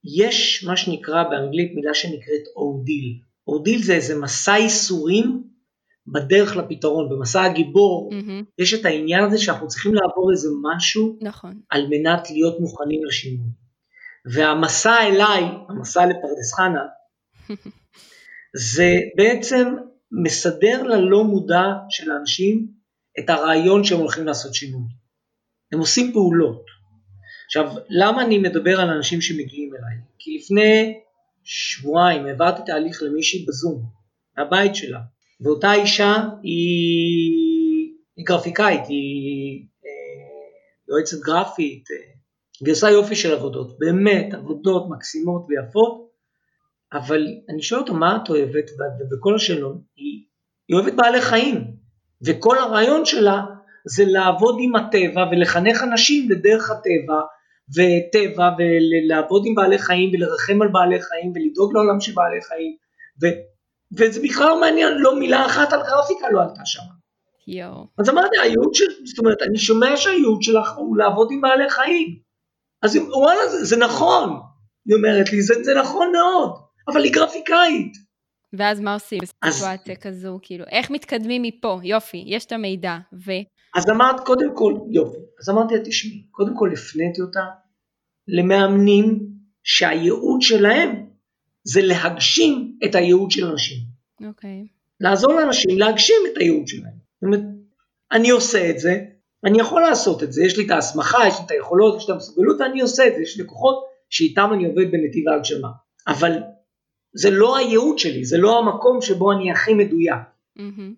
ויש 0.04 0.64
מה 0.68 0.76
שנקרא 0.76 1.22
באנגלית 1.22 1.72
מילה 1.74 1.94
שנקראת 1.94 2.42
אורדיל. 2.56 3.18
אורדיל 3.46 3.82
זה 3.82 3.94
איזה 3.94 4.20
מסע 4.20 4.52
ייסורים 4.52 5.42
בדרך 6.06 6.56
לפתרון, 6.56 7.08
במסע 7.10 7.42
הגיבור, 7.42 8.10
mm-hmm. 8.12 8.44
יש 8.58 8.74
את 8.74 8.84
העניין 8.84 9.24
הזה 9.24 9.38
שאנחנו 9.38 9.68
צריכים 9.68 9.94
לעבור 9.94 10.30
איזה 10.32 10.48
משהו, 10.62 11.18
נכון. 11.20 11.60
על 11.70 11.86
מנת 11.90 12.30
להיות 12.30 12.60
מוכנים 12.60 13.04
לשינוי. 13.04 13.48
והמסע 14.34 15.00
אליי, 15.02 15.44
המסע 15.68 16.06
לפרדס 16.06 16.52
חנה, 16.54 16.86
זה 18.76 18.94
בעצם 19.16 19.74
מסדר 20.24 20.82
ללא 20.82 21.24
מודע 21.24 21.64
של 21.90 22.10
האנשים 22.10 22.68
את 23.18 23.30
הרעיון 23.30 23.84
שהם 23.84 23.98
הולכים 23.98 24.26
לעשות 24.26 24.54
שינוי. 24.54 24.88
הם 25.72 25.78
עושים 25.78 26.12
פעולות. 26.12 26.64
עכשיו, 27.54 27.72
למה 27.88 28.22
אני 28.22 28.38
מדבר 28.38 28.80
על 28.80 28.90
אנשים 28.90 29.20
שמגיעים 29.20 29.70
אליי? 29.74 29.96
כי 30.18 30.38
לפני 30.38 31.00
שבועיים 31.44 32.26
העברתי 32.26 32.62
תהליך 32.66 33.02
למישהי 33.02 33.46
בזום, 33.48 33.82
מהבית 34.38 34.74
שלה, 34.74 34.98
ואותה 35.40 35.74
אישה 35.74 36.14
היא, 36.42 37.92
היא 38.16 38.26
גרפיקאית, 38.26 38.80
היא 38.88 39.66
אה, 39.84 39.90
יועצת 40.88 41.16
גרפית, 41.20 41.84
אה, 41.90 42.12
והיא 42.62 42.72
עושה 42.72 42.90
יופי 42.90 43.16
של 43.16 43.34
עבודות, 43.34 43.78
באמת 43.78 44.34
עבודות 44.34 44.86
מקסימות 44.90 45.46
ויפות, 45.48 46.10
אבל 46.92 47.26
אני 47.48 47.62
שואל 47.62 47.80
אותה 47.80 47.92
מה 47.92 48.18
את 48.24 48.30
אוהבת, 48.30 48.70
ובכל 49.00 49.34
השאלון 49.34 49.82
היא, 49.96 50.24
היא 50.68 50.76
אוהבת 50.76 50.92
בעלי 50.94 51.20
חיים, 51.20 51.76
וכל 52.22 52.58
הרעיון 52.58 53.04
שלה 53.04 53.40
זה 53.84 54.04
לעבוד 54.06 54.56
עם 54.60 54.76
הטבע 54.76 55.24
ולחנך 55.30 55.82
אנשים 55.82 56.30
לדרך 56.30 56.70
הטבע 56.70 57.20
וטבע 57.70 58.50
ולעבוד 58.58 59.42
עם 59.46 59.54
בעלי 59.54 59.78
חיים 59.78 60.10
ולרחם 60.12 60.62
על 60.62 60.68
בעלי 60.68 61.02
חיים 61.02 61.32
ולדאוג 61.34 61.72
לעולם 61.74 62.00
של 62.00 62.12
בעלי 62.12 62.42
חיים 62.42 62.76
ו, 63.22 63.26
וזה 63.98 64.20
בכלל 64.22 64.48
לא 64.48 64.60
מעניין, 64.60 64.98
לא 64.98 65.18
מילה 65.18 65.46
אחת 65.46 65.72
על 65.72 65.80
גרפיקה 65.80 66.26
לא 66.32 66.42
עלתה 66.42 66.62
שם. 66.64 66.82
יואו. 67.46 67.86
אז 67.98 68.08
אמרתי, 68.08 68.36
הייעוד 68.42 68.74
של, 68.74 68.84
זאת 69.04 69.18
אומרת, 69.18 69.42
אני 69.42 69.58
שומע 69.58 69.96
שהייעוד 69.96 70.42
שלך 70.42 70.72
הוא 70.76 70.96
לעבוד 70.96 71.28
עם 71.30 71.40
בעלי 71.40 71.70
חיים. 71.70 72.18
אז 72.82 72.96
וואלה, 72.96 73.48
זה, 73.48 73.64
זה 73.64 73.76
נכון, 73.76 74.40
היא 74.86 74.96
אומרת 74.96 75.32
לי, 75.32 75.42
זה, 75.42 75.54
זה 75.62 75.74
נכון 75.74 76.12
מאוד, 76.12 76.50
אבל 76.88 77.04
היא 77.04 77.12
גרפיקאית. 77.12 77.92
ואז 78.52 78.80
מה 78.80 78.94
עושים 78.94 79.18
בסיטואציה 79.22 79.96
כזו? 79.96 80.38
כאילו, 80.42 80.64
איך 80.70 80.90
מתקדמים 80.90 81.42
מפה? 81.42 81.80
יופי, 81.82 82.24
יש 82.26 82.44
את 82.44 82.52
המידע, 82.52 82.96
ו... 83.26 83.32
אז 83.74 83.90
אמרת, 83.90 84.20
קודם 84.20 84.56
כל, 84.56 84.74
יופי, 84.90 85.18
אז 85.40 85.50
אמרתי 85.50 85.74
לה, 85.74 85.84
תשמעי, 85.84 86.26
קודם 86.30 86.56
כל 86.56 86.72
הפניתי 86.72 87.20
אותה 87.20 87.40
למאמנים 88.28 89.28
שהייעוד 89.62 90.42
שלהם 90.42 91.06
זה 91.64 91.82
להגשים 91.82 92.78
את 92.84 92.94
הייעוד 92.94 93.30
של 93.30 93.46
אנשים. 93.46 93.78
אוקיי. 94.26 94.64
Okay. 94.66 94.68
לעזור 95.00 95.32
לאנשים 95.32 95.78
להגשים 95.78 96.16
את 96.32 96.38
הייעוד 96.38 96.68
שלהם. 96.68 96.94
זאת 97.14 97.22
אומרת, 97.22 97.40
אני 98.12 98.30
עושה 98.30 98.70
את 98.70 98.78
זה, 98.78 99.04
אני 99.44 99.60
יכול 99.60 99.82
לעשות 99.82 100.22
את 100.22 100.32
זה, 100.32 100.44
יש 100.44 100.58
לי 100.58 100.66
את 100.66 100.70
ההסמכה, 100.70 101.18
יש 101.28 101.38
לי 101.38 101.44
את 101.46 101.50
היכולות, 101.50 101.96
יש 101.96 102.08
לי 102.08 102.12
את 102.12 102.16
המסוגלות 102.16 102.60
ואני 102.60 102.80
עושה 102.80 103.06
את 103.06 103.14
זה, 103.14 103.22
יש 103.22 103.36
לי 103.36 103.44
לקוחות 103.44 103.84
שאיתם 104.10 104.50
אני 104.52 104.66
עובד 104.66 104.90
בנתיב 104.90 105.28
ההגשמה. 105.28 105.68
אבל 106.08 106.38
זה 107.14 107.30
לא 107.30 107.56
הייעוד 107.56 107.98
שלי, 107.98 108.24
זה 108.24 108.38
לא 108.38 108.58
המקום 108.58 109.02
שבו 109.02 109.32
אני 109.32 109.52
הכי 109.52 109.74
מדויק. 109.74 110.18
Mm-hmm. 110.58 110.92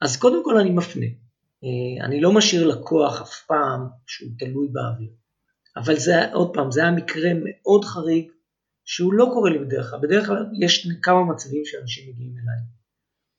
אז 0.00 0.16
קודם 0.16 0.44
כל 0.44 0.56
אני 0.58 0.70
מפנה. 0.70 1.06
אה, 1.64 2.04
אני 2.06 2.20
לא 2.20 2.32
משאיר 2.32 2.66
לקוח 2.66 3.22
אף 3.22 3.42
פעם 3.46 3.86
שהוא 4.06 4.30
תלוי 4.38 4.68
באוויר. 4.72 5.10
אבל 5.76 5.96
זה, 5.96 6.32
עוד 6.32 6.50
פעם, 6.54 6.70
זה 6.70 6.82
היה 6.82 6.90
מקרה 6.90 7.30
מאוד 7.44 7.84
חריג, 7.84 8.30
שהוא 8.84 9.12
לא 9.12 9.30
קורה 9.34 9.50
לי 9.50 9.58
בדרך 9.58 9.90
כלל. 9.90 10.00
בדרך 10.02 10.26
כלל 10.26 10.46
יש 10.60 10.88
כמה 11.02 11.24
מצבים 11.24 11.62
שאנשים 11.64 12.10
מגיעים 12.10 12.32
אליי. 12.32 12.60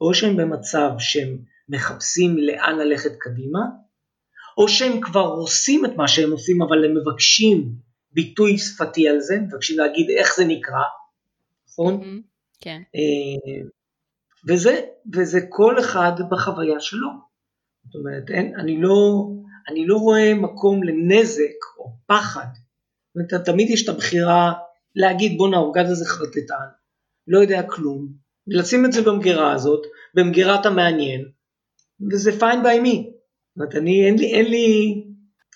או 0.01 0.13
שהם 0.13 0.38
במצב 0.38 0.89
שהם 0.99 1.38
מחפשים 1.70 2.38
לאן 2.38 2.78
ללכת 2.78 3.11
קדימה, 3.20 3.59
או 4.57 4.70
שהם 4.70 5.01
כבר 5.01 5.26
עושים 5.26 5.86
את 5.86 5.91
מה 5.95 6.07
שהם 6.07 6.32
עושים, 6.32 6.61
אבל 6.61 6.86
הם 6.86 6.97
מבקשים 6.97 7.72
ביטוי 8.11 8.57
שפתי 8.57 9.09
על 9.09 9.20
זה, 9.20 9.39
מבקשים 9.39 9.78
להגיד 9.78 10.09
איך 10.17 10.36
זה 10.36 10.45
נקרא, 10.45 10.84
נכון? 11.70 12.01
Mm-hmm, 12.01 12.22
כן. 12.61 12.82
אה, 12.95 13.67
וזה, 14.47 14.82
וזה 15.13 15.39
כל 15.49 15.80
אחד 15.80 16.11
בחוויה 16.32 16.80
שלו. 16.80 17.28
זאת 17.86 17.95
אומרת, 17.95 18.30
אין, 18.30 18.53
אני, 18.59 18.82
לא, 18.82 19.30
אני 19.69 19.88
לא 19.88 19.97
רואה 19.97 20.34
מקום 20.34 20.84
לנזק 20.84 21.55
או 21.77 21.91
פחד. 22.07 22.47
זאת 22.53 23.32
אומרת, 23.34 23.45
תמיד 23.45 23.69
יש 23.69 23.84
את 23.84 23.89
הבחירה 23.89 24.53
להגיד 24.95 25.38
בואנה 25.38 25.57
האורגז 25.57 25.91
הזה 25.91 26.05
חרטטן, 26.05 26.67
לא 27.27 27.39
יודע 27.39 27.63
כלום, 27.63 28.07
ולשים 28.47 28.86
את 28.86 28.91
זה 28.91 29.01
במגירה 29.01 29.53
הזאת, 29.53 29.82
במגירת 30.13 30.65
המעניין, 30.65 31.25
וזה 32.11 32.32
fine 32.39 32.63
by 32.63 32.86
me. 32.86 32.95
זאת 32.95 33.57
אומרת, 33.57 33.75
אני, 33.75 34.05
אין 34.05 34.17
לי, 34.19 34.34
אין 34.34 34.45
לי, 34.45 35.03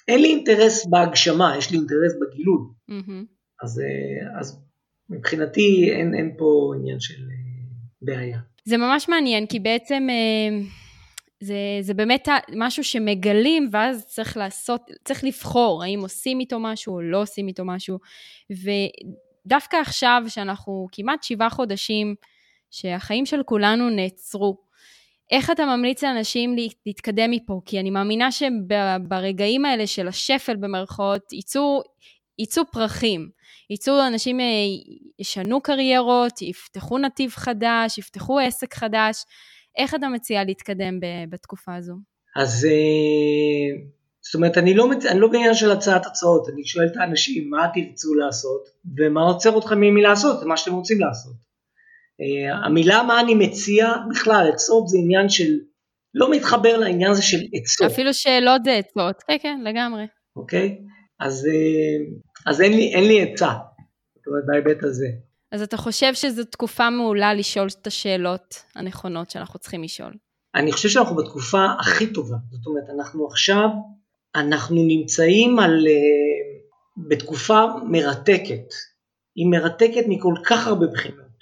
אין 0.07 0.21
לי 0.21 0.27
אינטרס 0.27 0.85
בהגשמה, 0.85 1.55
יש 1.57 1.71
לי 1.71 1.77
אינטרס 1.77 2.13
בגילוי. 2.21 2.61
Mm-hmm. 2.91 3.25
אז, 3.63 3.79
אה, 3.79 4.39
אז 4.39 4.63
מבחינתי 5.09 5.91
אין, 5.91 6.15
אין 6.15 6.35
פה 6.37 6.73
עניין 6.79 6.99
של 6.99 7.23
אה, 7.23 7.35
בעיה. 8.01 8.39
זה 8.65 8.77
ממש 8.77 9.09
מעניין, 9.09 9.47
כי 9.47 9.59
בעצם 9.59 10.07
אה, 10.09 10.65
זה, 11.43 11.55
זה 11.81 11.93
באמת 11.93 12.27
משהו 12.55 12.83
שמגלים, 12.83 13.69
ואז 13.71 14.05
צריך 14.05 14.37
לעשות, 14.37 14.81
צריך 15.05 15.23
לבחור 15.23 15.83
האם 15.83 15.99
עושים 16.01 16.39
איתו 16.39 16.59
משהו 16.59 16.93
או 16.93 17.01
לא 17.01 17.21
עושים 17.21 17.47
איתו 17.47 17.65
משהו. 17.65 17.97
ודווקא 18.49 19.77
עכשיו, 19.77 20.23
שאנחנו 20.27 20.87
כמעט 20.91 21.23
שבעה 21.23 21.49
חודשים, 21.49 22.15
שהחיים 22.71 23.25
של 23.25 23.43
כולנו 23.43 23.89
נעצרו, 23.89 24.57
איך 25.31 25.51
אתה 25.51 25.65
ממליץ 25.65 26.03
לאנשים 26.03 26.55
להתקדם 26.85 27.31
מפה? 27.31 27.61
כי 27.65 27.79
אני 27.79 27.89
מאמינה 27.89 28.31
שברגעים 28.31 29.65
האלה 29.65 29.87
של 29.87 30.07
השפל 30.07 30.55
במרכאות, 30.55 31.33
יצאו, 31.33 31.81
יצאו 32.39 32.63
פרחים. 32.71 33.29
יצאו 33.69 34.07
אנשים, 34.07 34.39
אה, 34.39 34.45
ישנו 35.19 35.61
קריירות, 35.61 36.41
יפתחו 36.41 36.97
נתיב 36.97 37.31
חדש, 37.31 37.97
יפתחו 37.97 38.39
עסק 38.39 38.73
חדש. 38.73 39.23
איך 39.77 39.95
אתה 39.95 40.07
מציע 40.07 40.43
להתקדם 40.43 40.99
בתקופה 41.29 41.75
הזו? 41.75 41.93
אז 42.35 42.65
אה, 42.65 43.83
זאת 44.25 44.35
אומרת, 44.35 44.57
אני 44.57 44.73
לא, 44.73 44.87
אני 45.11 45.19
לא 45.19 45.27
בעניין 45.27 45.53
של 45.53 45.71
הצעת 45.71 46.05
הצעות, 46.05 46.49
אני 46.49 46.65
שואל 46.65 46.87
את 46.87 46.97
האנשים 46.97 47.49
מה 47.49 47.67
תרצו 47.73 48.13
לעשות 48.13 48.67
ומה 48.97 49.21
עוצר 49.21 49.57
אתכם 49.59 49.79
מלעשות, 49.79 50.39
זה 50.39 50.45
מה 50.45 50.57
שאתם 50.57 50.73
רוצים 50.73 50.99
לעשות. 50.99 51.33
Uh, 51.33 52.65
המילה 52.65 53.03
מה 53.03 53.19
אני 53.19 53.35
מציע, 53.35 53.93
בכלל 54.09 54.49
עצות 54.53 54.87
זה 54.87 54.97
עניין 54.97 55.29
של, 55.29 55.53
לא 56.13 56.31
מתחבר 56.31 56.77
לעניין 56.77 57.11
הזה 57.11 57.21
של 57.21 57.37
עצות. 57.53 57.91
אפילו 57.91 58.13
שאלות 58.13 58.63
זה 58.63 58.71
עצות, 58.71 59.23
כן 59.27 59.37
כן 59.41 59.59
לגמרי. 59.63 60.03
אוקיי? 60.35 60.77
אז, 61.19 61.45
uh, 61.45 62.49
אז 62.49 62.61
אין 62.61 63.03
לי 63.07 63.21
עצה, 63.21 63.51
זאת 64.15 64.27
אומרת 64.27 64.43
בהיבט 64.47 64.83
הזה. 64.83 65.07
אז 65.53 65.61
אתה 65.61 65.77
חושב 65.77 66.13
שזו 66.13 66.43
תקופה 66.43 66.89
מעולה 66.89 67.33
לשאול 67.33 67.67
את 67.81 67.87
השאלות 67.87 68.63
הנכונות 68.75 69.31
שאנחנו 69.31 69.59
צריכים 69.59 69.83
לשאול? 69.83 70.13
אני 70.55 70.71
חושב 70.71 70.89
שאנחנו 70.89 71.15
בתקופה 71.15 71.65
הכי 71.79 72.13
טובה, 72.13 72.35
זאת 72.51 72.65
אומרת 72.65 72.83
אנחנו 72.99 73.27
עכשיו, 73.27 73.67
אנחנו 74.35 74.75
נמצאים 74.75 75.59
על, 75.59 75.85
uh, 75.87 77.07
בתקופה 77.09 77.65
מרתקת, 77.83 78.73
היא 79.35 79.47
מרתקת 79.51 80.03
מכל 80.07 80.33
כך 80.45 80.67
הרבה 80.67 80.87
בחינות. 80.87 81.33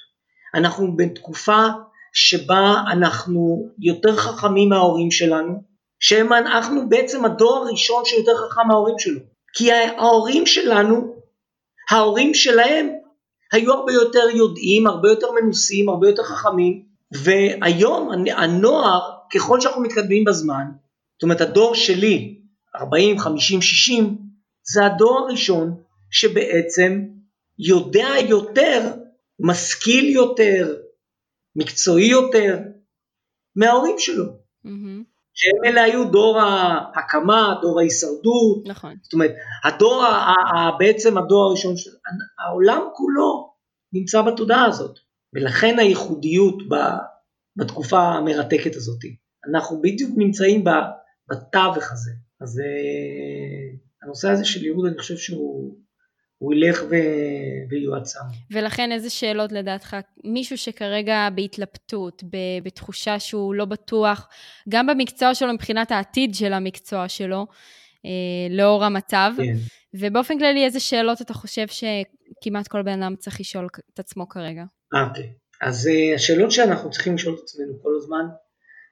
אנחנו 0.56 0.98
בתקופה 0.98 1.66
שבה 2.14 2.84
אנחנו 2.92 3.70
יותר 3.80 4.16
חכמים 4.16 4.70
מההורים 4.70 5.12
שלנו, 5.12 5.64
שהם 6.00 6.34
אנחנו 6.34 6.90
בעצם 6.90 7.26
הדור 7.26 7.58
הראשון 7.58 8.04
שיותר 8.06 8.32
חכם 8.38 8.68
מההורים 8.68 9.00
שלו. 9.00 9.20
כי 9.54 9.72
ההורים 9.72 10.46
שלנו, 10.46 11.16
ההורים 11.92 12.34
שלהם 12.34 13.01
היו 13.52 13.74
הרבה 13.74 13.94
יותר 13.94 14.30
יודעים, 14.36 14.88
הרבה 14.88 15.10
יותר 15.10 15.28
מנוסים, 15.32 15.90
הרבה 15.90 16.10
יותר 16.10 16.24
חכמים, 16.24 16.84
והיום 17.12 18.12
הנוער, 18.38 19.00
ככל 19.34 19.62
שאנחנו 19.62 19.82
מתקדמים 19.82 20.24
בזמן, 20.24 20.66
זאת 21.14 21.24
אומרת 21.24 21.42
הדור 21.42 21.76
שלי, 21.76 22.40
40, 22.76 23.20
50, 23.20 23.62
60, 23.62 24.18
זה 24.64 24.86
הדור 24.86 25.20
הראשון 25.20 25.82
שבעצם 26.12 27.02
יודע 27.60 28.08
יותר 28.30 28.92
משכיל 29.40 30.10
יותר, 30.10 30.76
מקצועי 31.56 32.08
יותר, 32.08 32.58
מההורים 33.56 33.96
שלו. 34.00 34.41
שהם 35.34 35.66
אלה 35.66 35.84
היו 35.84 36.12
דור 36.12 36.40
ההקמה, 36.40 37.54
דור 37.62 37.80
ההישרדות. 37.80 38.64
נכון. 38.68 38.96
זאת 39.02 39.14
אומרת, 39.14 39.32
הדור, 39.64 40.04
בעצם 40.80 41.18
הדור 41.18 41.44
הראשון, 41.44 41.78
של, 41.78 41.90
העולם 42.46 42.82
כולו 42.94 43.54
נמצא 43.94 44.22
בתודעה 44.22 44.66
הזאת. 44.66 45.00
ולכן 45.34 45.80
הייחודיות 45.80 46.56
בתקופה 47.58 48.00
המרתקת 48.00 48.76
הזאת. 48.76 49.00
אנחנו 49.50 49.82
בדיוק 49.82 50.12
נמצאים 50.18 50.64
בתווך 51.32 51.92
הזה. 51.92 52.12
אז 52.42 52.60
אה, 52.60 53.78
הנושא 54.04 54.30
הזה 54.30 54.46
של 54.46 54.64
ייעוד, 54.64 54.86
אני 54.86 54.98
חושב 54.98 55.18
שהוא 55.18 55.78
הוא 56.42 56.54
ילך 56.54 56.84
ו... 56.90 56.96
ויועצם. 57.70 58.20
ולכן 58.52 58.92
איזה 58.92 59.10
שאלות 59.10 59.52
לדעתך, 59.52 59.98
מישהו 60.24 60.58
שכרגע 60.58 61.28
בהתלבטות, 61.36 62.24
בתחושה 62.64 63.20
שהוא 63.20 63.56
לא 63.56 63.66
בטוח, 63.66 64.28
גם 64.70 64.88
במקצוע 64.88 65.36
שלו 65.36 65.54
מבחינת 65.54 65.92
העתיד 65.92 66.36
של 66.36 66.54
המקצוע 66.54 67.10
שלו, 67.10 67.48
אה, 68.06 68.12
לאור 68.50 68.84
המצב, 68.84 69.32
כן. 69.38 69.54
ובאופן 69.94 70.40
כללי 70.40 70.66
איזה 70.66 70.80
שאלות 70.80 71.22
אתה 71.22 71.34
חושב 71.34 71.66
שכמעט 71.68 72.68
כל 72.68 72.82
בן 72.82 73.04
אדם 73.04 73.16
צריך 73.16 73.40
לשאול 73.40 73.68
את 73.94 74.00
עצמו 74.00 74.30
כרגע? 74.30 74.64
אוקיי, 74.94 75.30
אז 75.62 75.88
uh, 75.88 76.16
השאלות 76.16 76.52
שאנחנו 76.52 76.90
צריכים 76.90 77.16
לשאול 77.16 77.36
את 77.36 77.40
עצמנו 77.44 77.74
כל 77.84 77.92
הזמן, 77.98 78.26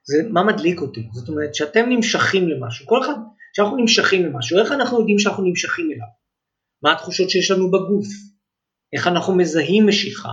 זה 0.04 0.30
מה 0.30 0.44
מדליק 0.44 0.82
אותי. 0.82 1.08
זאת 1.14 1.30
אומרת, 1.30 1.56
שאתם 1.56 1.86
נמשכים 1.90 2.50
למשהו, 2.50 2.88
כל 2.88 3.02
אחד, 3.02 3.14
שאנחנו 3.54 3.78
נמשכים 3.78 4.26
למשהו, 4.26 4.60
איך 4.60 4.72
אנחנו 4.72 5.00
יודעים 5.00 5.20
שאנחנו 5.20 5.44
נמשכים 5.44 5.86
אליו? 5.92 6.19
מה 6.84 6.92
התחושות 6.92 7.30
שיש 7.30 7.52
לנו 7.52 7.72
בגוף? 7.72 8.08
איך 8.94 9.08
אנחנו 9.08 9.36
מזהים 9.36 9.88
משיכה? 9.88 10.30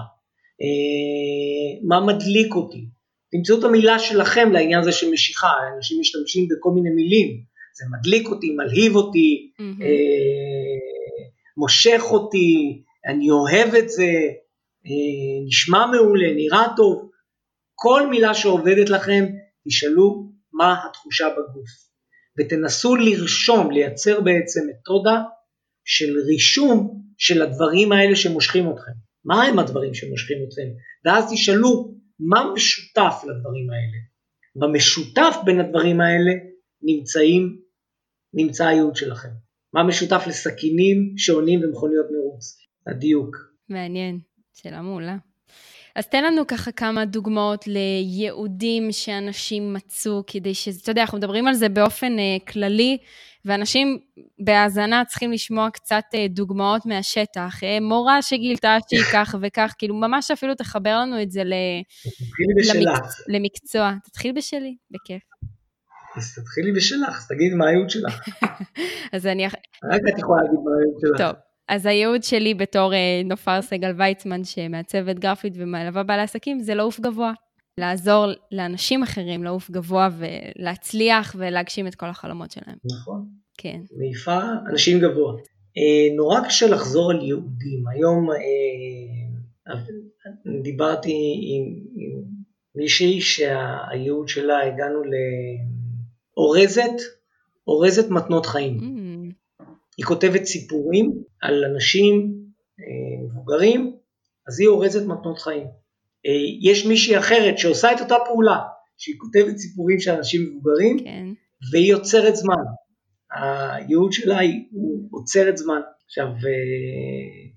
אה, 0.62 1.88
מה 1.88 2.07
מדליק 2.07 2.55
אותי? 2.55 2.84
תמצאו 3.30 3.59
את 3.59 3.64
המילה 3.64 3.99
שלכם 3.99 4.53
לעניין 4.53 4.80
הזה 4.80 4.92
של 4.92 5.11
משיכה, 5.11 5.51
אנשים 5.76 6.01
משתמשים 6.01 6.49
בכל 6.49 6.70
מיני 6.74 6.90
מילים, 6.90 7.42
זה 7.78 7.84
מדליק 7.99 8.28
אותי, 8.28 8.51
מלהיב 8.51 8.97
אותי, 8.97 9.51
mm-hmm. 9.53 9.82
אה, 9.82 10.86
מושך 11.57 12.03
אותי, 12.11 12.82
אני 13.07 13.30
אוהב 13.30 13.74
את 13.74 13.88
זה, 13.88 14.11
אה, 14.86 15.47
נשמע 15.47 15.86
מעולה, 15.86 16.34
נראה 16.34 16.66
טוב, 16.76 17.11
כל 17.74 18.07
מילה 18.11 18.34
שעובדת 18.34 18.90
לכם, 18.90 19.24
תשאלו 19.68 20.30
מה 20.53 20.76
התחושה 20.86 21.28
בגוף, 21.30 21.70
ותנסו 22.38 22.97
לרשום, 22.97 23.70
לייצר 23.70 24.20
בעצם 24.20 24.61
מתודה 24.70 25.22
של 25.87 26.18
רישום 26.26 27.03
של 27.18 27.43
הדברים 27.43 27.93
האלה 27.93 28.16
שמושכים 28.16 28.70
אתכם. 28.70 28.93
מה 29.24 29.45
הם 29.45 29.59
הדברים 29.59 29.95
שמושכים 29.95 30.39
אתכם? 30.49 30.68
ואז 31.05 31.32
תשאלו 31.32 31.95
מה 32.20 32.53
משותף 32.55 33.14
לדברים 33.22 33.70
האלה. 33.70 33.99
במשותף 34.57 35.37
בין 35.45 35.61
הדברים 35.61 36.01
האלה 36.01 36.32
נמצאים, 36.82 37.57
נמצא 38.34 38.66
הייעוד 38.66 38.97
שלכם. 38.97 39.28
מה 39.74 39.82
משותף 39.82 40.24
לסכינים, 40.26 41.12
שעונים 41.16 41.61
ומכוניות 41.64 42.07
מרוץ? 42.12 42.57
הדיוק. 42.87 43.37
מעניין, 43.68 44.20
שאלה 44.55 44.82
מעולה. 44.82 45.16
אז 45.97 46.07
תן 46.07 46.24
לנו 46.24 46.47
ככה 46.47 46.72
כמה 46.72 47.05
דוגמאות 47.05 47.64
לייעודים 47.66 48.93
שאנשים 48.93 49.72
מצאו, 49.72 50.22
כדי 50.26 50.55
ש... 50.55 50.68
אתה 50.68 50.91
יודע, 50.91 51.03
אנחנו 51.03 51.18
מדברים 51.18 51.47
על 51.47 51.55
זה 51.55 51.68
באופן 51.68 52.16
uh, 52.16 52.53
כללי, 52.53 52.99
ואנשים 53.47 53.99
בהאזנה 54.38 55.05
צריכים 55.05 55.32
לשמוע 55.32 55.70
קצת 55.70 56.03
uh, 56.14 56.32
דוגמאות 56.32 56.86
מהשטח. 56.86 57.61
Uh, 57.61 57.82
מורה 57.82 58.22
שגילתה 58.22 58.76
שהיא 58.88 59.03
כך 59.14 59.34
וכך, 59.40 59.74
כאילו 59.78 59.94
ממש 59.94 60.30
אפילו 60.30 60.55
תחבר 60.55 60.99
לנו 61.01 61.22
את 61.22 61.30
זה 61.30 61.44
ל... 61.44 61.55
למק... 62.74 63.03
למקצוע. 63.28 63.92
תתחיל 64.05 64.32
בשלי, 64.32 64.76
בכיף. 64.90 65.22
אז 66.16 66.34
תתחילי 66.34 66.72
בשלך, 66.72 67.18
אז 67.18 67.28
תגידי 67.28 67.55
מה 67.55 67.68
הייעוד 67.68 67.90
שלך. 67.90 68.28
אז 69.14 69.26
אני... 69.26 69.47
רק 69.47 70.01
את 70.14 70.18
יכולה 70.18 70.42
להגיד 70.42 70.59
מה 70.64 70.70
הייעוד 70.78 71.01
שלך. 71.01 71.18
טוב. 71.18 71.42
אז 71.68 71.86
הייעוד 71.86 72.22
שלי 72.22 72.55
בתור 72.55 72.94
אה, 72.94 73.22
נופר 73.24 73.62
סגל 73.62 73.92
ויצמן, 73.99 74.44
שמעצבת 74.44 75.18
גרפית 75.18 75.53
ומלווה 75.57 76.03
בעלי 76.03 76.22
עסקים, 76.22 76.61
זה 76.61 76.74
לעוף 76.74 77.01
גבוה. 77.01 77.32
לעזור 77.80 78.26
לאנשים 78.53 79.03
אחרים 79.03 79.44
לעוף 79.44 79.70
גבוה 79.70 80.09
ולהצליח 80.18 81.36
ולהגשים 81.38 81.86
את 81.86 81.94
כל 81.94 82.07
החלומות 82.07 82.51
שלהם. 82.51 82.76
נכון. 82.84 83.28
כן. 83.59 83.80
מעיפה 83.96 84.40
אנשים 84.70 85.00
גבוה. 85.00 85.32
אה, 85.78 86.16
נורא 86.16 86.40
קשה 86.40 86.66
לחזור 86.66 87.11
על 87.11 87.22
ייעודים. 87.22 87.88
היום 87.88 88.30
אה, 88.30 89.74
דיברתי 90.62 91.40
עם, 91.42 91.64
עם 91.96 92.22
מישהי 92.74 93.20
שהייעוד 93.20 94.28
שלה, 94.28 94.66
הגענו 94.66 95.02
לאורזת, 96.36 97.02
אורזת 97.66 98.11
מתנות 98.11 98.46
חיים. 98.46 98.78
Mm. 98.78 99.62
היא 99.96 100.07
כותבת 100.07 100.44
סיפורים 100.44 101.22
על 101.42 101.64
אנשים 101.64 102.32
אה, 102.80 103.24
מבוגרים, 103.24 103.96
אז 104.48 104.61
היא 104.61 104.68
אורזת 104.68 105.07
מתנות 105.07 105.38
חיים. 105.38 105.66
יש 106.62 106.86
מישהי 106.86 107.18
אחרת 107.18 107.59
שעושה 107.59 107.92
את 107.92 108.00
אותה 108.00 108.14
פעולה, 108.26 108.59
שהיא 108.98 109.14
כותבת 109.18 109.57
סיפורים 109.57 110.00
של 110.00 110.11
אנשים 110.11 110.42
מבוגרים, 110.42 110.98
כן. 110.98 111.26
והיא 111.72 111.94
עוצרת 111.94 112.36
זמן. 112.36 112.62
הייעוד 113.33 114.12
שלה 114.12 114.39
הוא 114.72 115.09
עוצרת 115.11 115.57
זמן. 115.57 115.81
עכשיו, 116.07 116.27
אה, 116.27 117.51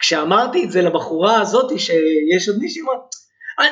כשאמרתי 0.00 0.64
את 0.64 0.70
זה 0.70 0.82
לבחורה 0.82 1.40
הזאת, 1.40 1.78
שיש 1.78 2.48
עוד 2.48 2.58
מישהי, 2.58 2.82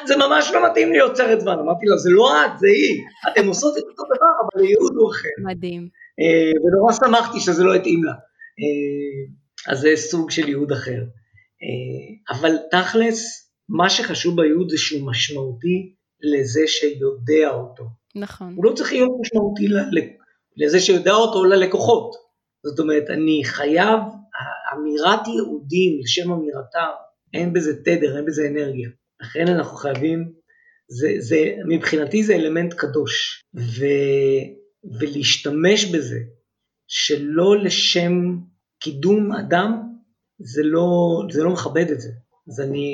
זה 0.07 0.17
ממש 0.17 0.51
לא 0.55 0.71
מתאים 0.71 0.93
לי 0.93 1.01
עוצרת 1.01 1.41
זמן. 1.41 1.53
אמרתי 1.53 1.87
לה, 1.87 1.97
זה 1.97 2.11
לא 2.11 2.45
את, 2.45 2.59
זה 2.59 2.67
היא. 2.67 3.03
אתן 3.33 3.47
עושות 3.47 3.79
את 3.79 3.83
אותו 3.83 4.03
דבר, 4.03 4.33
אבל 4.43 4.65
הייעוד 4.67 4.93
הוא 4.97 5.11
אחר. 5.11 5.29
מדהים. 5.45 5.89
אה, 6.21 6.53
ונורא 6.65 6.93
שמחתי 6.93 7.41
שזה 7.41 7.65
לא 7.65 7.75
התאים 7.75 8.05
לה. 8.05 8.13
אה, 8.13 9.73
אז 9.73 9.81
זה 9.81 9.93
סוג 9.97 10.31
של 10.31 10.49
ייעוד 10.49 10.73
אחר. 10.73 11.01
אה, 11.63 12.37
אבל 12.37 12.57
תכלס, 12.71 13.51
מה 13.69 13.91
שחשוב 13.91 14.37
בייעוד 14.37 14.71
זה 14.71 14.79
שהוא 14.79 15.11
משמעותי 15.11 15.95
לזה 16.23 16.61
שיודע 16.67 17.51
אותו. 17.51 17.85
נכון. 18.15 18.55
הוא 18.57 18.65
לא 18.65 18.73
צריך 18.73 18.93
להיות 18.93 19.11
משמעותי 19.21 19.69
לזה 20.61 20.81
שיודע 20.81 21.13
אותו 21.13 21.45
ללקוחות. 21.45 22.15
זאת 22.67 22.79
אומרת, 22.79 23.05
אני 23.11 23.43
חייב, 23.45 23.99
אמירת 24.75 25.27
ייעודים 25.27 26.01
לשם 26.03 26.33
אמירתם, 26.33 26.91
אין 27.35 27.53
בזה 27.53 27.83
תדר, 27.85 28.17
אין 28.17 28.27
בזה 28.27 28.49
אנרגיה. 28.49 28.89
לכן 29.23 29.49
אנחנו 29.49 29.77
חייבים, 29.77 30.33
זה, 30.89 31.09
זה, 31.19 31.55
מבחינתי 31.69 32.23
זה 32.23 32.35
אלמנט 32.35 32.75
קדוש. 32.75 33.45
ו... 33.57 33.85
ולהשתמש 35.01 35.85
בזה 35.85 36.19
שלא 36.89 37.59
לשם 37.59 38.13
קידום 38.81 39.33
אדם, 39.33 39.83
זה 40.39 40.63
לא, 40.65 40.89
זה 41.31 41.43
לא 41.43 41.51
מכבד 41.51 41.91
את 41.91 42.01
זה. 42.01 42.09
אז 42.49 42.61
אני, 42.61 42.89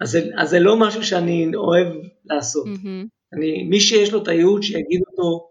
אז 0.00 0.10
זה, 0.10 0.30
אז 0.38 0.50
זה 0.50 0.58
לא 0.58 0.80
משהו 0.80 1.04
שאני 1.04 1.50
אוהב 1.56 1.86
לעשות. 2.24 2.66
Mm-hmm. 2.66 3.08
אני, 3.32 3.62
מי 3.62 3.80
שיש 3.80 4.12
לו 4.12 4.22
את 4.22 4.28
הייעוד 4.28 4.62
שיגיד 4.62 5.00
אותו, 5.10 5.48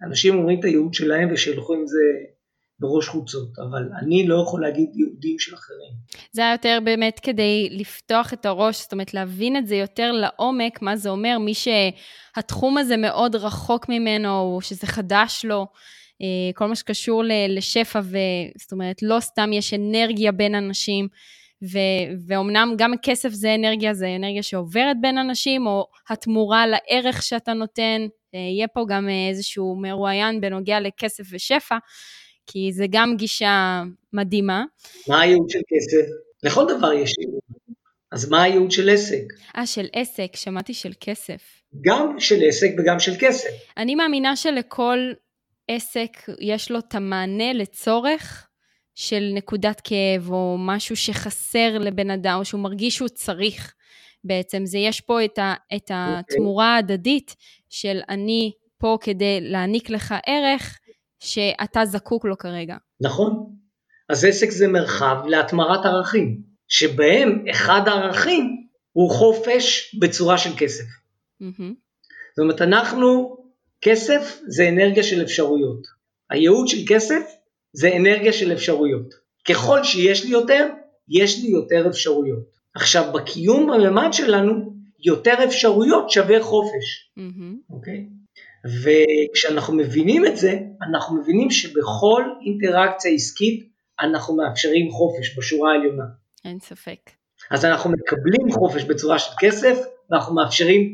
שאנשים 0.00 0.38
אומרים 0.38 0.60
את 0.60 0.64
הייעוד 0.64 0.94
שלהם 0.94 1.28
ושילכו 1.32 1.74
עם 1.74 1.86
זה 1.86 1.98
בראש 2.80 3.08
חוצות, 3.08 3.48
אבל 3.58 3.88
אני 4.02 4.26
לא 4.26 4.42
יכול 4.42 4.62
להגיד 4.62 4.90
יהודים 4.94 5.38
של 5.38 5.54
אחרים. 5.54 5.92
זה 6.32 6.42
היה 6.42 6.52
יותר 6.52 6.78
באמת 6.84 7.20
כדי 7.20 7.68
לפתוח 7.70 8.32
את 8.32 8.46
הראש, 8.46 8.82
זאת 8.82 8.92
אומרת 8.92 9.14
להבין 9.14 9.56
את 9.56 9.66
זה 9.66 9.76
יותר 9.76 10.12
לעומק, 10.12 10.82
מה 10.82 10.96
זה 10.96 11.10
אומר, 11.10 11.38
מי 11.38 11.52
שהתחום 11.54 12.78
הזה 12.78 12.96
מאוד 12.96 13.36
רחוק 13.36 13.88
ממנו, 13.88 14.40
או 14.40 14.60
שזה 14.60 14.86
חדש 14.86 15.44
לו, 15.44 15.66
אה, 16.22 16.52
כל 16.54 16.66
מה 16.66 16.76
שקשור 16.76 17.22
לשפע, 17.48 18.00
זאת 18.56 18.72
אומרת, 18.72 19.02
לא 19.02 19.20
סתם 19.20 19.52
יש 19.52 19.74
אנרגיה 19.74 20.32
בין 20.32 20.54
אנשים. 20.54 21.08
ו- 21.72 22.26
ואומנם 22.26 22.74
גם 22.78 22.92
כסף 23.02 23.28
זה 23.28 23.54
אנרגיה, 23.54 23.94
זה 23.94 24.16
אנרגיה 24.16 24.42
שעוברת 24.42 24.96
בין 25.00 25.18
אנשים, 25.18 25.66
או 25.66 25.86
התמורה 26.08 26.64
לערך 26.66 27.22
שאתה 27.22 27.52
נותן. 27.52 28.06
יהיה 28.32 28.68
פה 28.68 28.84
גם 28.88 29.08
אה, 29.08 29.28
איזשהו 29.28 29.76
מרואיין 29.76 30.40
בנוגע 30.40 30.80
לכסף 30.80 31.24
ושפע, 31.30 31.76
כי 32.46 32.72
זה 32.72 32.86
גם 32.90 33.16
גישה 33.16 33.82
מדהימה. 34.12 34.64
מה 35.08 35.20
הייעוד 35.20 35.50
של 35.50 35.58
כסף? 35.68 36.10
לכל 36.42 36.64
דבר 36.76 36.92
יש 36.92 37.14
ייעוד. 37.18 37.40
אז 38.12 38.30
מה 38.30 38.42
הייעוד 38.42 38.70
של 38.70 38.90
עסק? 38.90 39.22
אה, 39.56 39.66
של 39.66 39.86
עסק, 39.92 40.36
שמעתי 40.36 40.74
של 40.74 40.92
כסף. 41.00 41.42
גם 41.80 42.20
של 42.20 42.48
עסק 42.48 42.70
וגם 42.78 43.00
של 43.00 43.12
כסף. 43.20 43.48
אני 43.76 43.94
מאמינה 43.94 44.36
שלכל 44.36 44.98
עסק 45.68 46.10
יש 46.40 46.70
לו 46.70 46.78
את 46.78 46.94
המענה 46.94 47.52
לצורך 47.52 48.48
של 48.94 49.30
נקודת 49.34 49.80
כאב, 49.84 50.30
או 50.30 50.56
משהו 50.58 50.96
שחסר 50.96 51.78
לבן 51.78 52.10
אדם, 52.10 52.36
או 52.38 52.44
שהוא 52.44 52.60
מרגיש 52.60 52.96
שהוא 52.96 53.08
צריך 53.08 53.74
בעצם. 54.24 54.66
זה 54.66 54.78
יש 54.78 55.00
פה 55.00 55.24
את, 55.24 55.38
ה, 55.38 55.54
את 55.76 55.82
אוקיי. 55.82 55.94
התמורה 56.18 56.74
ההדדית 56.74 57.36
של 57.70 58.00
אני 58.08 58.52
פה 58.78 58.98
כדי 59.00 59.38
להעניק 59.40 59.90
לך 59.90 60.14
ערך, 60.26 60.78
שאתה 61.20 61.84
זקוק 61.84 62.24
לו 62.24 62.38
כרגע. 62.38 62.76
נכון. 63.00 63.52
אז 64.08 64.24
עסק 64.24 64.50
זה 64.50 64.68
מרחב 64.68 65.16
להתמרת 65.26 65.86
ערכים, 65.86 66.42
שבהם 66.68 67.44
אחד 67.50 67.80
הערכים 67.86 68.66
הוא 68.92 69.10
חופש 69.10 69.96
בצורה 70.00 70.38
של 70.38 70.50
כסף. 70.58 70.84
Mm-hmm. 71.42 71.74
זאת 72.36 72.42
אומרת, 72.42 72.62
אנחנו, 72.62 73.36
כסף 73.80 74.40
זה 74.46 74.68
אנרגיה 74.68 75.02
של 75.02 75.22
אפשרויות. 75.22 75.86
הייעוד 76.30 76.68
של 76.68 76.78
כסף 76.88 77.22
זה 77.72 77.96
אנרגיה 77.96 78.32
של 78.32 78.52
אפשרויות. 78.52 79.14
ככל 79.48 79.84
שיש 79.84 80.24
לי 80.24 80.30
יותר, 80.30 80.68
יש 81.08 81.42
לי 81.42 81.48
יותר 81.48 81.88
אפשרויות. 81.88 82.44
עכשיו, 82.74 83.12
בקיום 83.12 83.70
בממד 83.70 84.08
שלנו, 84.12 84.77
יותר 84.98 85.34
אפשרויות 85.44 86.10
שווה 86.10 86.42
חופש. 86.42 87.12
אוקיי? 87.70 87.94
Mm-hmm. 87.94 88.08
Okay? 88.08 88.18
וכשאנחנו 88.66 89.74
מבינים 89.74 90.26
את 90.26 90.36
זה, 90.36 90.58
אנחנו 90.90 91.16
מבינים 91.16 91.50
שבכל 91.50 92.22
אינטראקציה 92.46 93.12
עסקית 93.12 93.68
אנחנו 94.00 94.36
מאפשרים 94.36 94.90
חופש 94.90 95.38
בשורה 95.38 95.72
העליונה. 95.72 96.04
אין 96.44 96.58
ספק. 96.60 97.10
אז 97.50 97.64
אנחנו 97.64 97.90
מקבלים 97.90 98.50
חופש 98.50 98.84
בצורה 98.84 99.18
של 99.18 99.30
כסף, 99.40 99.78
ואנחנו 100.10 100.34
מאפשרים 100.34 100.92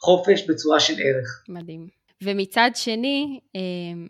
חופש 0.00 0.50
בצורה 0.50 0.80
של 0.80 0.92
ערך. 0.92 1.44
מדהים. 1.48 1.88
ומצד 2.22 2.70
שני, 2.74 3.40
אמ, 3.54 4.06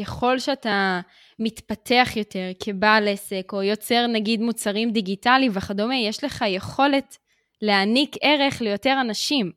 ככל 0.00 0.38
שאתה 0.38 1.00
מתפתח 1.38 2.08
יותר 2.16 2.50
כבעל 2.62 3.08
עסק, 3.08 3.50
או 3.52 3.62
יוצר 3.62 4.06
נגיד 4.06 4.40
מוצרים 4.40 4.92
דיגיטליים 4.92 5.52
וכדומה, 5.54 5.96
יש 5.96 6.24
לך 6.24 6.44
יכולת 6.48 7.18
להעניק 7.62 8.16
ערך 8.20 8.60
ליותר 8.60 8.98
אנשים. 9.00 9.52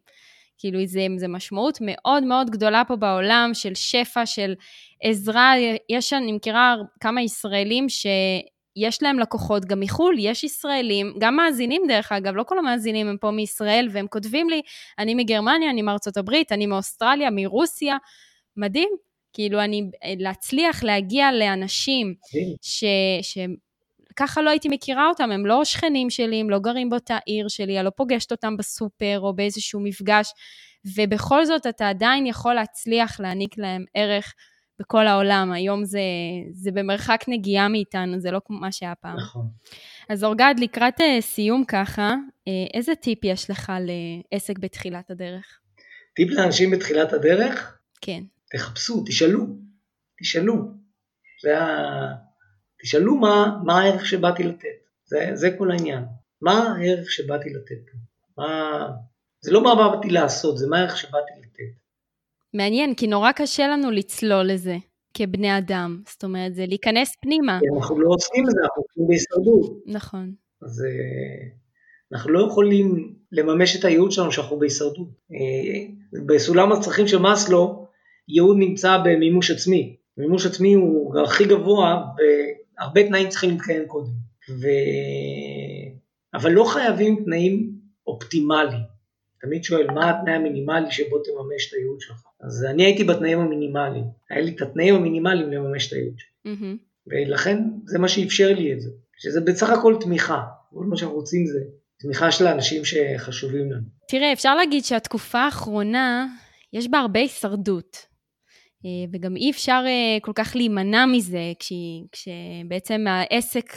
כאילו 0.57 0.79
זה, 0.85 1.07
זה 1.17 1.27
משמעות 1.27 1.77
מאוד 1.81 2.23
מאוד 2.23 2.49
גדולה 2.49 2.83
פה 2.87 2.95
בעולם 2.95 3.51
של 3.53 3.75
שפע, 3.75 4.25
של 4.25 4.53
עזרה. 5.03 5.53
יש, 5.89 6.13
אני 6.13 6.31
מכירה 6.31 6.75
כמה 6.99 7.21
ישראלים 7.21 7.89
שיש 7.89 9.03
להם 9.03 9.19
לקוחות 9.19 9.65
גם 9.65 9.79
מחו"ל, 9.79 10.15
יש 10.19 10.43
ישראלים, 10.43 11.13
גם 11.19 11.35
מאזינים 11.35 11.81
דרך 11.87 12.11
אגב, 12.11 12.35
לא 12.35 12.43
כל 12.43 12.59
המאזינים 12.59 13.07
הם 13.07 13.17
פה 13.17 13.31
מישראל, 13.31 13.87
והם 13.91 14.07
כותבים 14.07 14.49
לי, 14.49 14.61
אני 14.99 15.15
מגרמניה, 15.15 15.69
אני 15.69 15.81
מארצות 15.81 16.17
הברית, 16.17 16.51
אני 16.51 16.65
מאוסטרליה, 16.65 17.29
מרוסיה, 17.31 17.97
מדהים. 18.57 18.89
כאילו, 19.33 19.59
אני, 19.59 19.89
להצליח 20.19 20.83
להגיע 20.83 21.31
לאנשים 21.31 22.13
ש... 22.61 22.83
ש 23.21 23.37
ככה 24.15 24.41
לא 24.41 24.49
הייתי 24.49 24.69
מכירה 24.69 25.07
אותם, 25.07 25.31
הם 25.31 25.45
לא 25.45 25.65
שכנים 25.65 26.09
שלי, 26.09 26.39
הם 26.39 26.49
לא 26.49 26.59
גרים 26.59 26.89
באותה 26.89 27.17
עיר 27.25 27.47
שלי, 27.47 27.77
אני 27.77 27.85
לא 27.85 27.91
פוגשת 27.95 28.31
אותם 28.31 28.57
בסופר 28.57 29.19
או 29.19 29.35
באיזשהו 29.35 29.79
מפגש, 29.79 30.31
ובכל 30.95 31.45
זאת 31.45 31.67
אתה 31.67 31.89
עדיין 31.89 32.25
יכול 32.25 32.53
להצליח 32.53 33.19
להעניק 33.19 33.57
להם 33.57 33.85
ערך 33.93 34.33
בכל 34.79 35.07
העולם. 35.07 35.51
היום 35.51 35.85
זה, 35.85 35.99
זה 36.51 36.71
במרחק 36.71 37.23
נגיעה 37.27 37.67
מאיתנו, 37.67 38.19
זה 38.19 38.31
לא 38.31 38.41
כמו 38.45 38.59
מה 38.59 38.71
שהיה 38.71 38.95
פעם. 38.95 39.17
נכון. 39.17 39.47
אז 40.09 40.23
אורגד, 40.23 40.55
לקראת 40.57 41.01
אה, 41.01 41.21
סיום 41.21 41.63
ככה, 41.67 42.15
אה, 42.47 42.53
איזה 42.73 42.95
טיפ 42.95 43.23
יש 43.23 43.49
לך 43.49 43.71
לעסק 44.31 44.59
בתחילת 44.59 45.11
הדרך? 45.11 45.59
טיפ 46.15 46.29
לאנשים 46.29 46.71
בתחילת 46.71 47.13
הדרך? 47.13 47.77
כן. 48.01 48.23
תחפשו, 48.51 49.03
תשאלו, 49.07 49.45
תשאלו. 50.21 50.55
זה 51.43 51.59
ה... 51.59 52.30
תשאלו 52.81 53.15
מה, 53.15 53.59
מה 53.65 53.81
הערך 53.81 54.05
שבאתי 54.05 54.43
לתת, 54.43 54.67
זה, 55.05 55.29
זה 55.33 55.49
כל 55.57 55.71
העניין. 55.71 56.03
מה 56.41 56.75
הערך 56.77 57.11
שבאתי 57.11 57.49
לתת? 57.49 57.91
מה... 58.37 58.87
זה 59.41 59.51
לא 59.51 59.63
מה 59.63 59.75
באתי 59.75 60.09
לעשות, 60.09 60.57
זה 60.57 60.67
מה 60.67 60.79
הערך 60.79 60.97
שבאתי 60.97 61.31
לתת. 61.39 61.81
מעניין, 62.53 62.95
כי 62.95 63.07
נורא 63.07 63.31
קשה 63.31 63.67
לנו 63.67 63.91
לצלול 63.91 64.43
לזה 64.43 64.77
כבני 65.13 65.57
אדם. 65.57 66.01
זאת 66.07 66.23
אומרת, 66.23 66.55
זה 66.55 66.65
להיכנס 66.65 67.15
פנימה. 67.21 67.59
אנחנו 67.77 67.99
לא 67.99 68.09
עושים 68.09 68.43
את 68.49 68.51
זה, 68.51 68.61
אנחנו 68.61 68.83
עושים 68.83 69.07
בהישרדות. 69.07 69.83
נכון. 69.85 70.31
אז 70.61 70.83
אה, 70.85 71.47
אנחנו 72.13 72.31
לא 72.31 72.47
יכולים 72.47 73.15
לממש 73.31 73.75
את 73.75 73.85
הייעוד 73.85 74.11
שלנו 74.11 74.31
שאנחנו 74.31 74.59
בהישרדות. 74.59 75.07
אה, 75.33 76.21
בסולם 76.25 76.71
הצרכים 76.71 77.07
של 77.07 77.17
מאסלו, 77.17 77.87
ייעוד 78.27 78.57
נמצא 78.57 78.97
במימוש 79.05 79.51
עצמי. 79.51 79.95
מימוש 80.17 80.45
עצמי 80.45 80.73
הוא 80.73 81.21
הכי 81.21 81.45
גבוה, 81.45 82.03
והרבה 82.81 83.07
תנאים 83.07 83.29
צריכים 83.29 83.49
להתקיים 83.49 83.87
קודם. 83.87 84.11
ו... 84.49 84.67
אבל 86.33 86.51
לא 86.51 86.63
חייבים 86.63 87.23
תנאים 87.25 87.71
אופטימליים. 88.07 88.81
תמיד 89.41 89.63
שואל, 89.63 89.91
מה 89.91 90.09
התנאי 90.09 90.33
המינימלי 90.33 90.91
שבו 90.91 91.19
תממש 91.19 91.69
את 91.69 91.73
הייעוד 91.73 92.01
שלך? 92.01 92.21
אז 92.41 92.65
אני 92.65 92.83
הייתי 92.83 93.03
בתנאים 93.03 93.39
המינימליים. 93.39 94.03
היה 94.29 94.41
לי 94.41 94.51
את 94.55 94.61
התנאים 94.61 94.95
המינימליים 94.95 95.51
לממש 95.51 95.87
את 95.87 95.93
הייעוד 95.93 96.13
שלי. 96.17 96.53
Mm-hmm. 96.53 96.77
ולכן 97.07 97.63
זה 97.85 97.99
מה 97.99 98.07
שאפשר 98.07 98.53
לי 98.53 98.73
את 98.73 98.81
זה. 98.81 98.89
שזה 99.17 99.41
בסך 99.41 99.69
הכל 99.69 99.95
תמיכה. 99.99 100.41
כל 100.73 100.85
מה 100.85 100.97
שאנחנו 100.97 101.15
רוצים 101.15 101.45
זה 101.45 101.59
תמיכה 101.99 102.31
של 102.31 102.47
האנשים 102.47 102.85
שחשובים 102.85 103.71
לנו. 103.71 103.87
תראה, 104.07 104.33
אפשר 104.33 104.55
להגיד 104.55 104.83
שהתקופה 104.83 105.39
האחרונה, 105.39 106.27
יש 106.73 106.87
בה 106.87 106.99
הרבה 106.99 107.19
הישרדות. 107.19 108.10
אה, 108.85 109.09
וגם 109.13 109.35
אי 109.35 109.51
אפשר 109.51 109.83
אה, 109.85 110.17
כל 110.21 110.31
כך 110.35 110.55
להימנע 110.55 111.05
מזה, 111.05 111.51
כש, 111.59 111.73
כשבעצם 112.11 113.05
העסק 113.07 113.73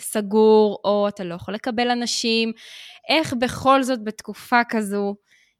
סגור, 0.00 0.80
או 0.84 1.08
אתה 1.08 1.24
לא 1.24 1.34
יכול 1.34 1.54
לקבל 1.54 1.90
אנשים, 1.90 2.52
איך 3.08 3.34
בכל 3.34 3.82
זאת 3.82 4.04
בתקופה 4.04 4.60
כזו, 4.68 5.14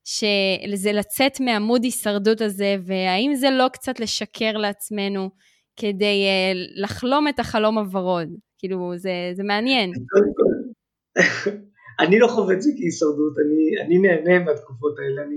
שזה 0.04 0.92
לצאת 0.92 1.40
מעמוד 1.40 1.84
הישרדות 1.84 2.40
הזה, 2.40 2.76
והאם 2.86 3.34
זה 3.34 3.50
לא 3.50 3.68
קצת 3.72 4.00
לשקר 4.00 4.52
לעצמנו 4.52 5.30
כדי 5.76 6.24
uh, 6.26 6.82
לחלום 6.82 7.28
את 7.28 7.38
החלום 7.38 7.78
הוורוד? 7.78 8.28
כאילו, 8.58 8.92
זה, 8.96 9.10
זה 9.34 9.42
מעניין. 9.42 9.92
אני 12.00 12.18
לא 12.18 12.28
חווה 12.28 12.54
את 12.54 12.62
זה 12.62 12.70
כהישרדות, 12.76 13.34
אני, 13.38 13.86
אני 13.86 13.98
נהנה 13.98 14.44
מהתקופות 14.44 14.98
האלה, 14.98 15.22
אני, 15.22 15.36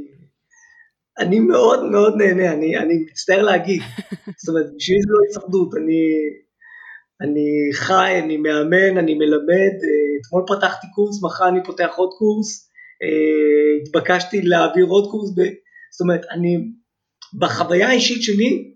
אני 1.20 1.40
מאוד 1.40 1.84
מאוד 1.84 2.14
נהנה, 2.18 2.54
אני, 2.54 2.78
אני 2.78 2.94
מצטער 3.12 3.42
להגיד. 3.42 3.82
זאת 4.40 4.50
אומרת, 4.50 4.66
בשבילי 4.76 5.02
זה 5.02 5.10
לא 5.10 5.20
הישרדות, 5.28 5.74
אני, 5.76 6.02
אני 7.22 7.74
חי, 7.74 8.20
אני 8.24 8.38
מאמן, 8.38 8.98
אני 8.98 9.14
מלמד, 9.14 9.76
אה, 9.84 10.10
אתמול 10.22 10.44
פתחתי 10.48 10.88
קורס, 10.96 11.24
מחר 11.24 11.50
אני 11.50 11.60
פותח 11.64 11.94
עוד 11.96 12.10
קורס, 12.18 12.70
אה, 13.04 13.84
התבקשתי 13.84 14.42
להעביר 14.42 14.86
עוד 14.86 15.12
קורס, 15.12 15.30
ב... 15.30 15.42
זאת 15.92 16.02
אומרת, 16.02 16.22
אני, 16.32 16.58
בחוויה 17.40 17.88
האישית 17.88 18.24
שלי, 18.24 18.74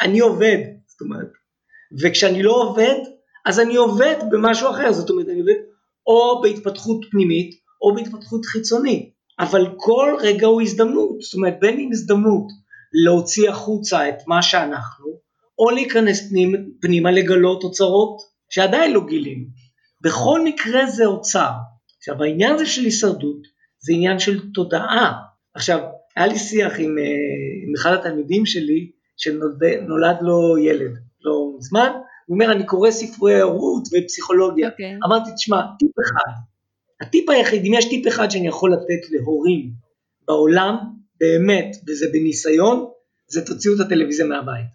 אני 0.00 0.18
עובד, 0.18 0.58
זאת 0.86 1.00
אומרת, 1.00 1.28
וכשאני 2.02 2.42
לא 2.42 2.62
עובד, 2.62 2.98
אז 3.46 3.60
אני 3.60 3.76
עובד 3.76 4.16
במשהו 4.30 4.70
אחר, 4.70 4.92
זאת 4.92 5.10
אומרת, 5.10 5.28
אני 5.28 5.40
עובד 5.40 5.60
או 6.06 6.42
בהתפתחות 6.42 7.04
פנימית, 7.10 7.54
או 7.82 7.94
בהתפתחות 7.94 8.44
חיצונית, 8.44 9.15
אבל 9.38 9.66
כל 9.76 10.16
רגע 10.20 10.46
הוא 10.46 10.62
הזדמנות, 10.62 11.20
זאת 11.20 11.34
אומרת, 11.34 11.54
בין 11.60 11.80
אם 11.80 11.88
הזדמנות 11.92 12.46
להוציא 13.04 13.50
החוצה 13.50 14.08
את 14.08 14.16
מה 14.26 14.42
שאנחנו, 14.42 15.06
או 15.58 15.70
להיכנס 15.70 16.28
פנימה, 16.30 16.58
פנימה 16.80 17.10
לגלות 17.10 17.64
אוצרות 17.64 18.16
שעדיין 18.50 18.92
לא 18.92 19.06
גילינו. 19.06 19.44
בכל 20.00 20.44
מקרה 20.44 20.86
זה 20.86 21.06
אוצר. 21.06 21.50
עכשיו 21.98 22.22
העניין 22.22 22.54
הזה 22.54 22.66
של 22.66 22.82
הישרדות 22.82 23.40
זה 23.78 23.92
עניין 23.92 24.18
של 24.18 24.52
תודעה. 24.52 25.12
עכשיו, 25.54 25.80
היה 26.16 26.26
לי 26.26 26.38
שיח 26.38 26.72
עם, 26.78 26.98
אה, 26.98 27.04
עם 27.66 27.72
אחד 27.78 27.92
התלמידים 27.92 28.46
שלי 28.46 28.90
שנולד 29.16 30.18
לו 30.20 30.58
ילד 30.58 30.92
לא 31.20 31.52
מזמן, 31.58 31.90
הוא 32.26 32.34
אומר 32.34 32.52
אני 32.52 32.66
קורא 32.66 32.90
ספרי 32.90 33.40
הורות 33.40 33.82
ופסיכולוגיה. 33.92 34.68
Okay. 34.68 34.72
אוקיי. 34.72 34.98
אמרתי, 35.06 35.30
תשמע, 35.34 35.62
טיפ 35.78 35.90
אחד, 36.04 36.32
הטיפ 37.00 37.30
היחיד, 37.30 37.64
אם 37.64 37.74
יש 37.74 37.88
טיפ 37.88 38.08
אחד 38.08 38.30
שאני 38.30 38.48
יכול 38.48 38.72
לתת 38.72 39.10
להורים 39.10 39.70
בעולם, 40.28 40.76
באמת, 41.20 41.76
וזה 41.88 42.06
בניסיון, 42.12 42.86
זה 43.28 43.46
תוציאו 43.46 43.74
את 43.74 43.80
הטלוויזיה 43.80 44.26
מהבית. 44.26 44.66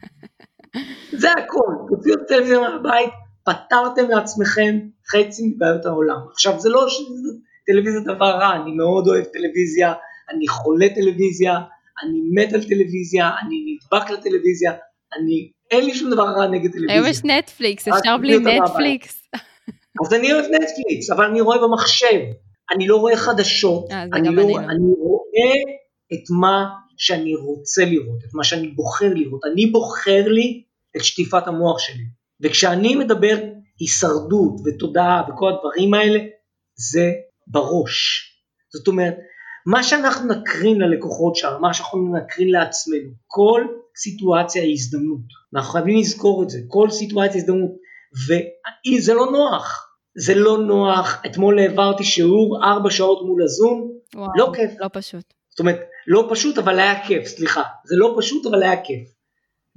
זה 1.20 1.30
הכל, 1.32 1.72
תוציאו 1.88 2.14
את 2.14 2.20
הטלוויזיה 2.20 2.60
מהבית, 2.60 3.10
פתרתם 3.44 4.10
לעצמכם 4.10 4.78
חצי 5.10 5.46
מבעיות 5.46 5.86
העולם. 5.86 6.16
עכשיו 6.32 6.60
זה 6.60 6.68
לא 6.68 6.86
שטלוויזיה 6.88 8.00
דבר 8.14 8.30
רע, 8.30 8.56
אני 8.62 8.72
מאוד 8.72 9.08
אוהב 9.08 9.24
טלוויזיה, 9.24 9.92
אני 10.34 10.48
חולה 10.48 10.86
טלוויזיה, 10.94 11.60
אני 12.02 12.20
מת 12.34 12.52
על 12.52 12.64
טלוויזיה, 12.64 13.30
אני 13.42 13.56
נדבק 13.66 14.10
לטלוויזיה, 14.10 14.72
אני, 15.16 15.50
אין 15.70 15.84
לי 15.84 15.94
שום 15.94 16.10
דבר 16.10 16.22
רע 16.22 16.46
נגד 16.46 16.72
טלוויזיה. 16.72 16.94
היום 16.94 17.06
יש 17.06 17.24
נטפליקס, 17.24 17.88
אפשר 17.88 18.16
בלי 18.16 18.38
נטפליקס. 18.38 19.22
אז 20.04 20.14
אני 20.14 20.32
אוהב 20.32 20.44
נטפליקס, 20.44 21.10
אבל 21.10 21.24
אני 21.24 21.40
רואה 21.40 21.58
במחשב, 21.58 22.20
אני 22.74 22.88
לא 22.88 22.96
רואה 22.96 23.16
חדשות, 23.16 23.90
אה, 23.90 24.02
אני, 24.02 24.28
לא, 24.34 24.42
אני 24.42 24.92
רואה 24.98 25.54
את 26.12 26.30
מה 26.40 26.64
שאני 26.96 27.34
רוצה 27.34 27.84
לראות, 27.84 28.18
את 28.28 28.34
מה 28.34 28.44
שאני 28.44 28.68
בוחר 28.68 29.14
לראות. 29.14 29.40
אני 29.52 29.66
בוחר 29.66 30.28
לי 30.28 30.62
את 30.96 31.04
שטיפת 31.04 31.46
המוח 31.46 31.78
שלי. 31.78 32.04
וכשאני 32.40 32.96
מדבר 32.96 33.36
הישרדות 33.80 34.60
ותודעה 34.64 35.22
וכל 35.28 35.52
הדברים 35.52 35.94
האלה, 35.94 36.18
זה 36.76 37.10
בראש. 37.46 38.26
זאת 38.72 38.88
אומרת, 38.88 39.14
מה 39.66 39.82
שאנחנו 39.82 40.34
נקרין 40.34 40.80
ללקוחות 40.80 41.36
שלנו, 41.36 41.60
מה 41.60 41.74
שאנחנו 41.74 42.14
נקרין 42.16 42.48
לעצמנו, 42.48 43.10
כל 43.26 43.66
סיטואציה 43.96 44.62
היא 44.62 44.72
הזדמנות. 44.72 45.24
אנחנו 45.54 45.72
חייבים 45.72 45.96
לזכור 45.96 46.42
את 46.42 46.50
זה, 46.50 46.58
כל 46.68 46.90
סיטואציה 46.90 47.34
היא 47.34 47.40
הזדמנות. 47.40 47.70
וזה 48.12 49.14
לא 49.14 49.26
נוח, 49.32 49.86
זה 50.14 50.34
לא 50.34 50.58
נוח. 50.58 51.22
אתמול 51.26 51.58
העברתי 51.58 52.04
שיעור 52.04 52.64
ארבע 52.64 52.90
שעות 52.90 53.26
מול 53.26 53.42
הזום, 53.42 53.92
וואו, 54.14 54.30
לא 54.36 54.52
כיף. 54.56 54.70
לא 54.78 54.88
פשוט. 54.92 55.34
זאת 55.50 55.60
אומרת, 55.60 55.80
לא 56.06 56.28
פשוט 56.30 56.58
אבל 56.58 56.78
היה 56.78 57.06
כיף, 57.06 57.26
סליחה. 57.26 57.62
זה 57.84 57.96
לא 57.96 58.14
פשוט 58.18 58.46
אבל 58.46 58.62
היה 58.62 58.82
כיף. 58.82 59.08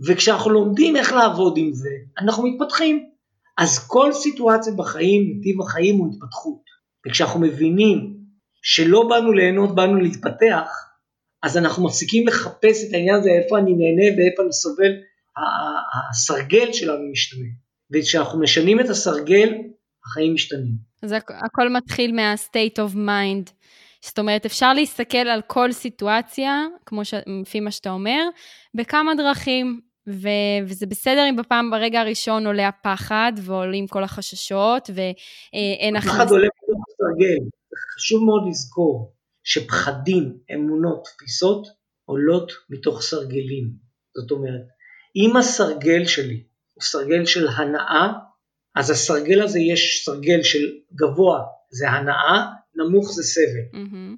וכשאנחנו 0.07 0.49
לומדים 0.49 0.95
איך 0.95 1.13
לעבוד 1.13 1.57
עם 1.57 1.73
זה, 1.73 1.89
אנחנו 2.19 2.43
מתפתחים. 2.47 3.09
אז 3.57 3.87
כל 3.87 4.13
סיטואציה 4.13 4.73
בחיים, 4.73 5.33
נתיב 5.37 5.61
החיים 5.61 5.97
הוא 5.97 6.07
התפתחות. 6.13 6.63
וכשאנחנו 7.07 7.39
מבינים 7.39 8.17
שלא 8.61 9.07
באנו 9.09 9.31
ליהנות, 9.31 9.75
באנו 9.75 9.95
להתפתח, 9.95 10.69
אז 11.43 11.57
אנחנו 11.57 11.85
מפסיקים 11.85 12.27
לחפש 12.27 12.83
את 12.89 12.93
העניין 12.93 13.15
הזה, 13.15 13.29
איפה 13.29 13.57
אני 13.57 13.71
נהנה 13.73 14.17
ואיפה 14.17 14.43
אני 14.43 14.53
סובל, 14.53 14.91
הסרגל 16.09 16.73
שלנו 16.73 17.11
משתנה. 17.11 17.47
וכשאנחנו 17.93 18.39
משנים 18.39 18.79
את 18.79 18.89
הסרגל, 18.89 19.49
החיים 20.05 20.33
משתנים. 20.33 20.75
אז 21.03 21.11
הכל 21.45 21.69
מתחיל 21.69 22.15
מה-state 22.15 22.77
of 22.77 22.95
mind. 22.95 23.51
זאת 24.05 24.19
אומרת, 24.19 24.45
אפשר 24.45 24.73
להסתכל 24.73 25.17
על 25.17 25.41
כל 25.47 25.71
סיטואציה, 25.71 26.65
כמו 26.85 27.05
ש... 27.05 27.13
לפי 27.41 27.59
מה 27.59 27.71
שאתה 27.71 27.89
אומר, 27.89 28.23
בכמה 28.75 29.15
דרכים, 29.15 29.81
ו... 30.09 30.27
וזה 30.67 30.85
בסדר 30.85 31.25
אם 31.29 31.35
בפעם, 31.35 31.71
ברגע 31.71 32.01
הראשון 32.01 32.47
עולה 32.47 32.67
הפחד, 32.67 33.33
ועולים 33.41 33.87
כל 33.87 34.03
החששות, 34.03 34.89
ואין 34.93 35.95
אחר... 35.95 36.09
הפחד 36.09 36.31
עולה 36.31 36.47
בתוך 36.47 36.83
הסרגל, 36.89 37.49
חשוב 37.95 38.25
מאוד 38.25 38.43
לזכור 38.49 39.13
שפחדים, 39.43 40.37
אמונות, 40.53 41.03
תפיסות 41.17 41.67
עולות 42.05 42.51
מתוך 42.69 43.01
סרגלים. 43.01 43.71
זאת 44.17 44.31
אומרת, 44.31 44.61
אם 45.15 45.37
הסרגל 45.37 46.05
שלי 46.05 46.43
הוא 46.83 47.01
סרגל 47.01 47.25
של 47.25 47.47
הנאה, 47.47 48.07
אז 48.75 48.89
הסרגל 48.89 49.41
הזה 49.41 49.59
יש 49.59 50.01
סרגל 50.05 50.43
של 50.43 50.59
גבוה 50.95 51.39
זה 51.69 51.89
הנאה, 51.89 52.45
נמוך 52.75 53.11
זה 53.13 53.23
סבל. 53.23 53.79
Mm-hmm. 53.81 54.15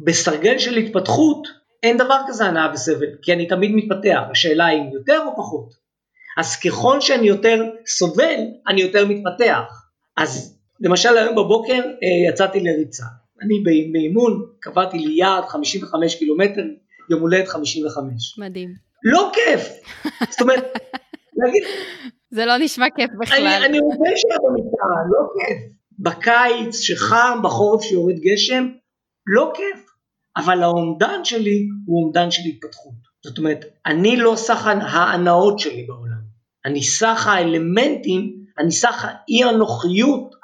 בסרגל 0.00 0.58
של 0.58 0.76
התפתחות 0.76 1.48
אין 1.82 1.96
דבר 1.96 2.18
כזה 2.28 2.44
הנאה 2.44 2.72
וסבל, 2.74 3.06
כי 3.22 3.32
אני 3.32 3.48
תמיד 3.48 3.70
מתפתח, 3.74 4.20
השאלה 4.30 4.66
היא 4.66 4.80
אם 4.80 4.90
יותר 4.92 5.24
או 5.26 5.36
פחות. 5.36 5.74
אז 6.38 6.56
ככל 6.56 7.00
שאני 7.00 7.26
יותר 7.26 7.64
סובל, 7.86 8.40
אני 8.68 8.80
יותר 8.80 9.06
מתפתח. 9.06 9.88
אז 10.16 10.58
למשל 10.80 11.16
היום 11.16 11.34
בבוקר 11.34 11.82
אה, 11.82 12.30
יצאתי 12.30 12.60
לריצה. 12.60 13.04
אני 13.42 13.62
באימון, 13.92 14.46
קבעתי 14.60 14.98
לי 14.98 15.12
יעד 15.12 15.44
55 15.44 16.14
קילומטר, 16.14 16.62
יום 17.10 17.20
הולדת 17.20 17.48
55. 17.48 18.38
מדהים. 18.38 18.74
לא 19.04 19.30
כיף. 19.34 19.68
זאת 20.30 20.40
אומרת, 20.40 20.64
להגיד... 21.36 21.62
זה 22.30 22.46
לא 22.46 22.56
נשמע 22.58 22.86
כיף 22.96 23.10
בכלל. 23.20 23.62
אני, 23.66 23.80
רוצה 23.80 24.10
שהיה 24.16 24.38
במיטה, 24.48 24.86
לא 25.10 25.28
כיף. 25.34 25.58
בקיץ 25.98 26.80
שחם, 26.80 27.38
בחורף 27.42 27.82
שיורד 27.82 28.14
גשם, 28.14 28.68
לא 29.26 29.52
כיף. 29.54 29.92
אבל 30.36 30.62
האומדן 30.62 31.24
שלי 31.24 31.68
הוא 31.86 32.04
אומדן 32.04 32.30
של 32.30 32.42
התפתחות. 32.48 32.94
זאת 33.24 33.38
אומרת, 33.38 33.64
אני 33.86 34.16
לא 34.16 34.34
סך 34.36 34.66
ההנאות 34.66 35.58
שלי 35.58 35.82
בעולם, 35.86 36.22
אני 36.64 36.82
סך 36.82 37.26
האלמנטים, 37.26 38.32
אני 38.58 38.72
סך 38.72 39.04
האי 39.04 39.44
הנוחיות 39.44 40.34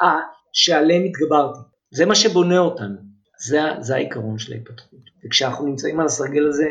שעליהם 0.53 1.05
התגברתי. 1.05 1.59
זה 1.91 2.07
מה 2.07 2.15
שבונה 2.15 2.59
אותנו, 2.59 2.97
זה, 3.41 3.61
זה 3.81 3.95
העיקרון 3.95 4.39
של 4.39 4.53
ההתפתחות. 4.53 5.01
וכשאנחנו 5.25 5.67
נמצאים 5.67 6.01
על 6.01 6.07
הסרגל 6.07 6.49
הזה, 6.49 6.71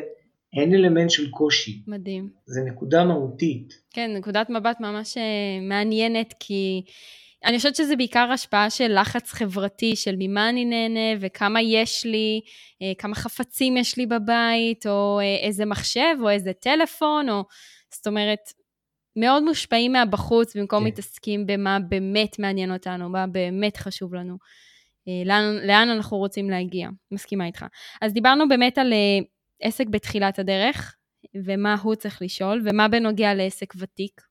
אין 0.53 0.73
אלמנט 0.73 1.09
של 1.09 1.29
קושי. 1.29 1.81
מדהים. 1.87 2.29
זה 2.45 2.61
נקודה 2.61 3.03
מהותית. 3.03 3.73
כן, 3.93 4.11
נקודת 4.17 4.49
מבט 4.49 4.79
ממש 4.79 5.17
אה, 5.17 5.23
מעניינת, 5.61 6.33
כי 6.39 6.83
אני 7.45 7.57
חושבת 7.57 7.75
שזה 7.75 7.95
בעיקר 7.95 8.29
השפעה 8.33 8.69
של 8.69 8.99
לחץ 8.99 9.31
חברתי, 9.31 9.95
של 9.95 10.15
ממה 10.19 10.49
אני 10.49 10.65
נהנה 10.65 11.19
וכמה 11.19 11.61
יש 11.61 12.05
לי, 12.05 12.41
אה, 12.81 12.91
כמה 12.97 13.15
חפצים 13.15 13.77
יש 13.77 13.97
לי 13.97 14.05
בבית, 14.05 14.87
או 14.87 15.19
אה, 15.19 15.47
איזה 15.47 15.65
מחשב, 15.65 16.15
או 16.21 16.29
איזה 16.29 16.53
טלפון, 16.53 17.29
או... 17.29 17.43
זאת 17.93 18.07
אומרת, 18.07 18.39
מאוד 19.15 19.43
מושפעים 19.43 19.91
מהבחוץ, 19.91 20.55
במקום 20.55 20.79
כן. 20.79 20.87
מתעסקים 20.87 21.47
במה 21.47 21.79
באמת 21.79 22.39
מעניין 22.39 22.73
אותנו, 22.73 23.09
מה 23.09 23.27
באמת 23.27 23.77
חשוב 23.77 24.13
לנו. 24.13 24.37
לאן, 25.25 25.57
לאן 25.63 25.89
אנחנו 25.89 26.17
רוצים 26.17 26.49
להגיע. 26.49 26.89
מסכימה 27.11 27.45
איתך. 27.45 27.65
אז 28.01 28.13
דיברנו 28.13 28.47
באמת 28.47 28.77
על 28.77 28.93
עסק 29.61 29.87
בתחילת 29.87 30.39
הדרך, 30.39 30.95
ומה 31.45 31.75
הוא 31.83 31.95
צריך 31.95 32.21
לשאול, 32.21 32.61
ומה 32.65 32.87
בנוגע 32.87 33.33
לעסק 33.33 33.73
ותיק? 33.77 34.21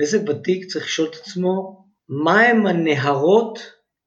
עסק 0.00 0.18
ותיק 0.28 0.64
צריך 0.64 0.84
לשאול 0.84 1.08
את 1.08 1.14
עצמו, 1.14 1.84
מה 2.08 2.40
הם 2.40 2.66
הנהרות 2.66 3.58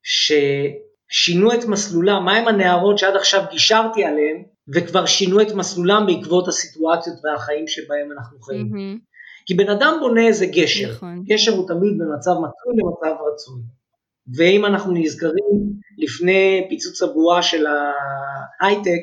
ששינו 0.04 1.54
את 1.54 1.66
מסלולם, 1.66 2.26
מה 2.26 2.38
הם 2.38 2.48
הנהרות 2.48 2.98
שעד 2.98 3.16
עכשיו 3.16 3.44
גישרתי 3.52 4.04
עליהם, 4.04 4.44
וכבר 4.74 5.06
שינו 5.06 5.42
את 5.42 5.52
מסלולם 5.56 6.06
בעקבות 6.06 6.48
הסיטואציות 6.48 7.16
והחיים 7.24 7.68
שבהם 7.68 8.12
אנחנו 8.12 8.40
חיים. 8.40 8.72
Mm-hmm. 8.74 9.00
כי 9.46 9.54
בן 9.54 9.70
אדם 9.70 9.94
בונה 10.00 10.28
איזה 10.28 10.46
גשר, 10.46 10.92
נכון. 10.92 11.24
גשר 11.26 11.52
הוא 11.52 11.68
תמיד 11.68 11.94
במצב 11.98 12.32
מצוי 12.32 12.74
למצב 12.76 13.16
רצוי. 13.34 13.62
ואם 14.38 14.66
אנחנו 14.66 14.94
נזכרים 14.94 15.74
לפני 15.98 16.66
פיצוץ 16.70 17.02
הבועה 17.02 17.42
של 17.42 17.66
ההייטק, 18.62 19.02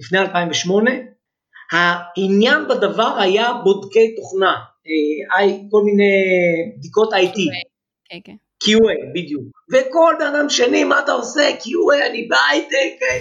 לפני 0.00 0.18
2008, 0.18 0.90
העניין 1.72 2.68
בדבר 2.68 3.16
היה 3.18 3.52
בודקי 3.64 4.14
תוכנה, 4.16 4.54
אה, 4.86 5.56
כל 5.70 5.82
מיני 5.84 6.12
בדיקות 6.78 7.12
IT. 7.12 7.36
כן, 8.10 8.18
כן. 8.24 8.34
QA, 8.64 9.14
בדיוק. 9.14 9.42
וכל 9.72 10.14
בן 10.18 10.34
אדם 10.34 10.48
שני, 10.48 10.84
מה 10.84 11.00
אתה 11.00 11.12
עושה? 11.12 11.50
QA, 11.50 12.06
אני 12.10 12.28
בהייטק. 12.28 13.02
אה. 13.02 13.20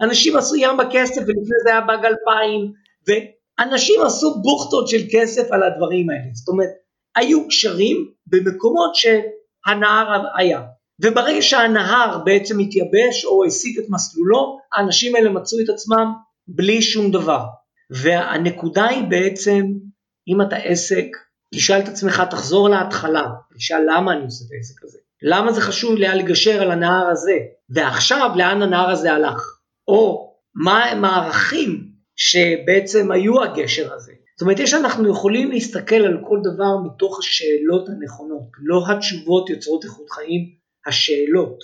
אנשים 0.00 0.36
עשו 0.36 0.56
ים 0.56 0.76
בכסף, 0.76 1.20
ולפני 1.20 1.56
זה 1.64 1.70
היה 1.70 1.80
באג 1.80 2.04
2000, 2.04 2.72
ואנשים 3.06 4.02
עשו 4.02 4.34
בוכטות 4.42 4.88
של 4.88 5.00
כסף 5.12 5.52
על 5.52 5.62
הדברים 5.62 6.10
האלה. 6.10 6.30
זאת 6.34 6.48
אומרת, 6.48 6.70
היו 7.16 7.48
קשרים 7.48 8.10
במקומות 8.26 8.90
שהנהר 8.94 10.22
היה. 10.36 10.60
וברגע 11.02 11.42
שהנהר 11.42 12.18
בעצם 12.24 12.58
התייבש 12.58 13.24
או 13.24 13.44
הסיט 13.44 13.78
את 13.78 13.84
מסלולו, 13.88 14.58
האנשים 14.74 15.16
האלה 15.16 15.30
מצאו 15.30 15.58
את 15.64 15.68
עצמם 15.68 16.12
בלי 16.48 16.82
שום 16.82 17.10
דבר. 17.10 17.44
והנקודה 17.90 18.84
היא 18.84 19.04
בעצם, 19.08 19.62
אם 20.28 20.42
אתה 20.42 20.56
עסק, 20.56 21.06
תשאל 21.54 21.80
את 21.80 21.88
עצמך, 21.88 22.22
תחזור 22.30 22.68
להתחלה, 22.68 23.24
תשאל 23.56 23.82
למה 23.86 24.12
אני 24.12 24.24
עושה 24.24 24.44
את 24.44 24.50
העסק 24.52 24.84
הזה. 24.84 24.98
למה 25.22 25.52
זה 25.52 25.60
חשוב 25.60 25.96
לי 25.96 26.08
לגשר 26.08 26.62
על 26.62 26.70
הנהר 26.70 27.06
הזה, 27.10 27.36
ועכשיו 27.70 28.30
לאן 28.36 28.62
הנהר 28.62 28.90
הזה 28.90 29.12
הלך, 29.12 29.58
או 29.88 30.32
מה 30.54 30.84
הם 30.84 31.04
הערכים 31.04 31.90
שבעצם 32.16 33.10
היו 33.10 33.42
הגשר 33.42 33.94
הזה. 33.94 34.12
זאת 34.36 34.42
אומרת, 34.42 34.60
יש 34.60 34.74
אנחנו 34.74 35.10
יכולים 35.10 35.50
להסתכל 35.50 35.94
על 35.94 36.18
כל 36.28 36.38
דבר 36.42 36.76
מתוך 36.84 37.18
השאלות 37.18 37.88
הנכונות, 37.88 38.48
לא 38.62 38.84
התשובות 38.88 39.50
יוצרות 39.50 39.84
איכות 39.84 40.10
חיים, 40.10 40.59
השאלות. 40.86 41.58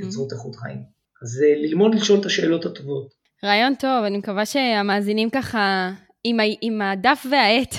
יוצרות 0.00 0.32
איכות 0.32 0.56
חיים. 0.56 0.82
אז 1.22 1.42
אה, 1.42 1.54
ללמוד 1.62 1.94
לשאול 1.94 2.20
את 2.20 2.26
השאלות 2.26 2.64
הטובות. 2.64 3.14
רעיון 3.44 3.74
טוב, 3.74 4.04
אני 4.04 4.18
מקווה 4.18 4.46
שהמאזינים 4.46 5.30
ככה 5.30 5.90
עם, 6.24 6.40
ה, 6.40 6.42
עם 6.60 6.82
הדף 6.82 7.26
והעט, 7.30 7.74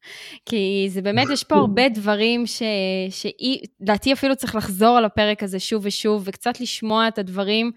כי 0.48 0.86
זה 0.90 1.02
באמת, 1.02 1.26
יש 1.32 1.44
פה 1.44 1.54
הרבה 1.54 1.88
דברים 1.88 2.44
שלדעתי 2.46 4.12
אפילו 4.12 4.36
צריך 4.36 4.54
לחזור 4.54 4.96
על 4.96 5.04
הפרק 5.04 5.42
הזה 5.42 5.60
שוב 5.60 5.86
ושוב, 5.86 6.22
וקצת 6.26 6.60
לשמוע 6.60 7.08
את 7.08 7.18
הדברים, 7.18 7.70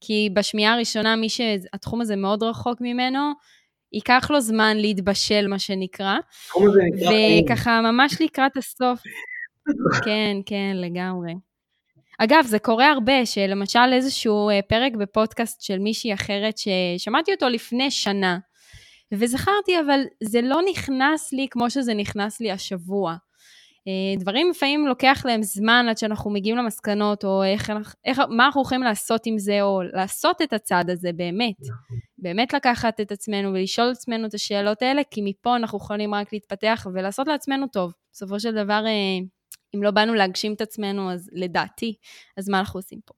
כי 0.00 0.30
בשמיעה 0.32 0.74
הראשונה, 0.74 1.16
מי 1.16 1.28
שהתחום 1.28 2.00
הזה 2.00 2.16
מאוד 2.16 2.42
רחוק 2.42 2.78
ממנו, 2.80 3.32
ייקח 3.92 4.30
לו 4.30 4.40
זמן 4.40 4.76
להתבשל, 4.76 5.46
מה 5.46 5.58
שנקרא. 5.58 6.16
וככה, 7.44 7.80
ממש 7.80 8.16
לקראת 8.20 8.56
הסוף. 8.56 9.00
כן, 10.04 10.36
כן, 10.46 10.72
לגמרי. 10.74 11.32
אגב, 12.24 12.44
זה 12.46 12.58
קורה 12.58 12.90
הרבה, 12.90 13.26
שלמשל 13.26 13.92
איזשהו 13.92 14.50
אה, 14.50 14.62
פרק 14.62 14.92
בפודקאסט 14.92 15.62
של 15.62 15.78
מישהי 15.78 16.14
אחרת 16.14 16.54
ששמעתי 16.58 17.32
אותו 17.32 17.48
לפני 17.48 17.90
שנה, 17.90 18.38
וזכרתי, 19.14 19.80
אבל 19.86 20.00
זה 20.22 20.40
לא 20.42 20.60
נכנס 20.70 21.32
לי 21.32 21.46
כמו 21.50 21.70
שזה 21.70 21.94
נכנס 21.94 22.40
לי 22.40 22.50
השבוע. 22.50 23.14
אה, 23.88 24.20
דברים 24.20 24.50
לפעמים 24.50 24.86
לוקח 24.86 25.22
להם 25.24 25.42
זמן 25.42 25.86
עד 25.88 25.98
שאנחנו 25.98 26.30
מגיעים 26.30 26.56
למסקנות, 26.56 27.24
או 27.24 27.44
איך, 27.44 27.72
איך, 28.04 28.20
מה 28.28 28.46
אנחנו 28.46 28.62
יכולים 28.62 28.82
לעשות 28.82 29.26
עם 29.26 29.38
זה, 29.38 29.62
או 29.62 29.82
לעשות 29.82 30.42
את 30.42 30.52
הצעד 30.52 30.90
הזה 30.90 31.10
באמת. 31.12 31.54
נכון. 31.60 31.98
באמת 32.18 32.54
לקחת 32.54 33.00
את 33.00 33.12
עצמנו 33.12 33.52
ולשאול 33.52 33.90
את 33.90 33.96
עצמנו 33.96 34.26
את 34.26 34.34
השאלות 34.34 34.82
האלה, 34.82 35.02
כי 35.10 35.20
מפה 35.24 35.56
אנחנו 35.56 35.78
יכולים 35.78 36.14
רק 36.14 36.32
להתפתח 36.32 36.86
ולעשות 36.94 37.28
לעצמנו 37.28 37.66
טוב. 37.66 37.92
בסופו 38.12 38.40
של 38.40 38.54
דבר, 38.54 38.82
אה, 38.86 39.18
אם 39.74 39.82
לא 39.82 39.90
באנו 39.90 40.14
להגשים 40.14 40.52
את 40.52 40.60
עצמנו, 40.60 41.12
אז 41.12 41.30
לדעתי, 41.32 41.94
אז 42.36 42.48
מה 42.48 42.58
אנחנו 42.58 42.78
עושים 42.78 42.98
פה? 43.04 43.14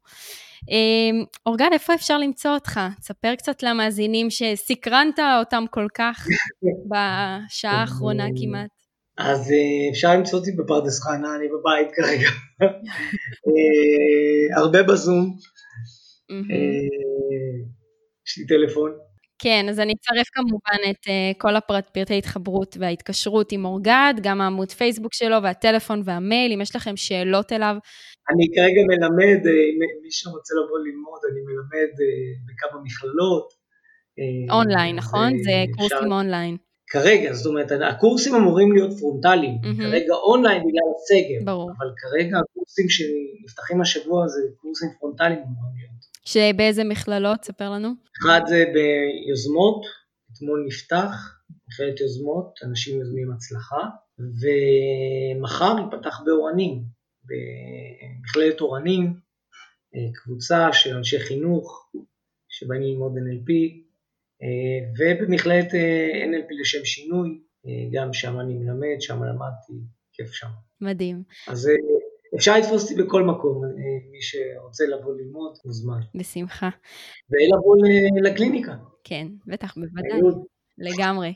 אמ, 0.69 1.25
אורגד, 1.47 1.69
איפה 1.73 1.95
אפשר 1.95 2.19
למצוא 2.19 2.51
אותך? 2.51 2.81
תספר 3.01 3.35
קצת 3.35 3.63
למאזינים 3.63 4.31
שסקרנת 4.31 5.19
אותם 5.41 5.65
כל 5.71 5.87
כך 5.95 6.27
בשעה 6.91 7.81
האחרונה 7.81 8.27
כמעט. 8.43 8.71
אז 9.19 9.51
אה, 9.53 9.91
אפשר 9.93 10.15
למצוא 10.15 10.39
אותי 10.39 10.51
בפרדס 10.53 11.01
חנה, 11.01 11.37
אני 11.37 11.49
בבית 11.49 11.93
כרגע. 11.97 12.29
אה, 13.49 14.61
הרבה 14.61 14.83
בזום. 14.83 15.37
אה, 16.31 16.37
יש 18.27 18.39
לי 18.39 18.47
טלפון. 18.47 18.93
כן, 19.43 19.67
אז 19.69 19.81
אני 19.81 19.93
אצרף 19.93 20.27
כמובן 20.33 20.91
את 20.91 21.07
uh, 21.07 21.39
כל 21.39 21.57
הפרט, 21.57 21.91
פרטי 21.95 22.19
התחברות 22.19 22.77
וההתקשרות 22.81 23.53
עם 23.53 23.65
אורגד, 23.65 24.15
גם 24.23 24.41
העמוד 24.41 24.71
פייסבוק 24.73 25.15
שלו 25.15 25.43
והטלפון 25.43 26.03
והמייל, 26.05 26.53
אם 26.53 26.61
יש 26.61 26.77
לכם 26.77 26.97
שאלות 26.97 27.53
אליו. 27.53 27.77
אני 28.31 28.47
כרגע 28.55 28.83
מלמד, 28.89 29.41
uh, 29.45 29.49
מי 30.03 30.11
שרוצה 30.11 30.55
לבוא 30.55 30.79
ללמוד, 30.79 31.21
אני 31.31 31.41
מלמד 31.41 31.93
uh, 31.93 32.03
בכמה 32.47 32.81
מכללות. 32.85 33.63
אונליין, 34.51 34.97
נכון? 34.97 35.31
זה 35.45 35.65
קורסים 35.77 36.13
אונליין. 36.13 36.57
כרגע, 36.87 37.33
זאת 37.33 37.47
אומרת, 37.47 37.73
הקורסים 37.91 38.35
אמורים 38.35 38.73
להיות 38.73 38.91
פרונטליים, 38.99 39.55
mm-hmm. 39.63 39.83
כרגע 39.83 40.15
אונליין 40.15 40.61
בגלל 40.67 40.89
הסגר, 40.95 41.45
ברור. 41.45 41.71
אבל 41.79 41.91
כרגע 42.03 42.37
הקורסים 42.39 42.87
שנפתחים 42.89 43.81
השבוע 43.81 44.29
זה 44.29 44.41
קורסים 44.61 44.89
פרונטליים 44.99 45.39
אמורים 45.39 45.73
להיות. 45.77 46.02
שבאיזה 46.25 46.85
מכללות? 46.85 47.45
ספר 47.45 47.71
לנו. 47.71 47.89
אחד 48.23 48.41
זה 48.47 48.65
ביוזמות, 48.75 49.87
אתמול 50.33 50.65
נפתח, 50.67 51.15
מכללת 51.69 52.01
יוזמות, 52.01 52.59
אנשים 52.65 52.99
יוזמים 52.99 53.33
הצלחה, 53.33 53.87
ומחר 54.19 55.77
ייפתח 55.79 56.21
באורנים, 56.25 56.83
במכללת 57.25 58.61
אורנים, 58.61 59.15
קבוצה 60.15 60.73
של 60.73 60.97
אנשי 60.97 61.21
חינוך 61.21 61.91
שבאים 62.49 62.83
ללמוד 62.83 63.13
NLP, 63.17 63.53
ובמכללת 64.99 65.69
NLP 66.29 66.49
לשם 66.61 66.85
שינוי, 66.85 67.41
גם 67.93 68.13
שם 68.13 68.41
אני 68.41 68.55
מלמד, 68.55 69.01
שם 69.01 69.23
למדתי, 69.25 69.73
כיף 70.13 70.33
שם. 70.33 70.49
מדהים. 70.81 71.23
אז 71.49 71.69
אפשר 72.37 72.59
לתפוס 72.59 72.83
אותי 72.83 73.03
בכל 73.03 73.23
מקום, 73.23 73.63
מי 74.11 74.23
שרוצה 74.23 74.85
לבוא 74.85 75.15
ללמוד, 75.15 75.53
מוזמן. 75.65 76.01
בשמחה. 76.15 76.69
ולבוא 77.31 77.77
לקליניקה. 78.23 78.73
כן, 79.05 79.27
בטח, 79.47 79.75
בוודאי. 79.75 80.21
לגמרי. 80.79 81.35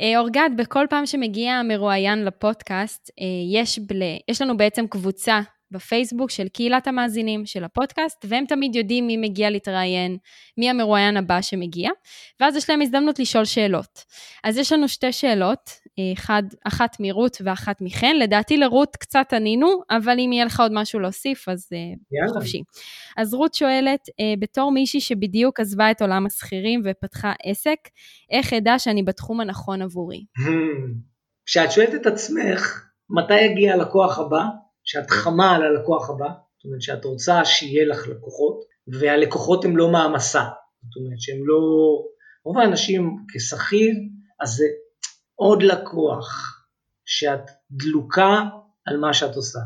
אה, 0.00 0.18
אורגד, 0.18 0.50
בכל 0.56 0.86
פעם 0.90 1.06
שמגיע 1.06 1.62
מרואיין 1.68 2.24
לפודקאסט, 2.24 3.10
אה, 3.20 3.60
יש, 3.60 3.78
בל... 3.78 4.02
יש 4.28 4.42
לנו 4.42 4.56
בעצם 4.56 4.86
קבוצה 4.86 5.40
בפייסבוק 5.70 6.30
של 6.30 6.48
קהילת 6.48 6.86
המאזינים 6.86 7.46
של 7.46 7.64
הפודקאסט, 7.64 8.24
והם 8.28 8.44
תמיד 8.46 8.76
יודעים 8.76 9.06
מי 9.06 9.16
מגיע 9.16 9.50
להתראיין, 9.50 10.16
מי 10.58 10.70
המרואיין 10.70 11.16
הבא 11.16 11.40
שמגיע, 11.42 11.90
ואז 12.40 12.56
יש 12.56 12.70
להם 12.70 12.82
הזדמנות 12.82 13.18
לשאול 13.18 13.44
שאלות. 13.44 14.04
אז 14.44 14.58
יש 14.58 14.72
לנו 14.72 14.88
שתי 14.88 15.12
שאלות, 15.12 15.70
אחד, 16.12 16.42
אחת 16.64 16.96
מרות 17.00 17.36
ואחת 17.44 17.76
מחן, 17.80 18.16
לדעתי 18.16 18.56
לרות 18.56 18.96
קצת 18.96 19.26
ענינו, 19.32 19.82
אבל 19.90 20.16
אם 20.18 20.30
יהיה 20.32 20.44
לך 20.44 20.60
עוד 20.60 20.72
משהו 20.74 21.00
להוסיף, 21.00 21.48
אז 21.48 21.68
אה, 21.72 21.78
יאללה. 21.78 22.32
חופשי. 22.32 22.62
אז 23.16 23.34
רות 23.34 23.54
שואלת, 23.54 24.00
אה, 24.20 24.34
בתור 24.38 24.72
מישהי 24.72 25.00
שבדיוק 25.00 25.60
עזבה 25.60 25.90
את 25.90 26.02
עולם 26.02 26.26
השכירים 26.26 26.82
ופתחה 26.84 27.32
עסק, 27.42 27.78
איך 28.30 28.52
אדע 28.52 28.78
שאני 28.78 29.02
בתחום 29.02 29.40
הנכון 29.40 29.82
עבורי? 29.82 30.24
כשאת 31.46 31.72
שואלת 31.72 31.94
את 31.94 32.06
עצמך, 32.06 32.84
מתי 33.10 33.40
יגיע 33.40 33.72
הלקוח 33.74 34.18
הבא? 34.18 34.42
שאת 34.84 35.10
חמה 35.10 35.56
על 35.56 35.62
הלקוח 35.62 36.10
הבא, 36.10 36.28
זאת 36.28 36.64
אומרת 36.64 36.82
שאת 36.82 37.04
רוצה 37.04 37.44
שיהיה 37.44 37.86
לך 37.86 38.08
לקוחות, 38.08 38.60
והלקוחות 39.00 39.64
הם 39.64 39.76
לא 39.76 39.88
מעמסה, 39.88 40.42
זאת 40.82 40.96
אומרת 40.96 41.20
שהם 41.20 41.46
לא, 41.46 41.58
רוב 42.44 42.58
האנשים 42.58 43.16
כשכיר, 43.34 43.94
אז 44.40 44.50
זה 44.50 44.64
עוד 45.34 45.62
לקוח 45.62 46.58
שאת 47.04 47.50
דלוקה 47.70 48.42
על 48.86 48.96
מה 48.96 49.14
שאת 49.14 49.36
עושה. 49.36 49.58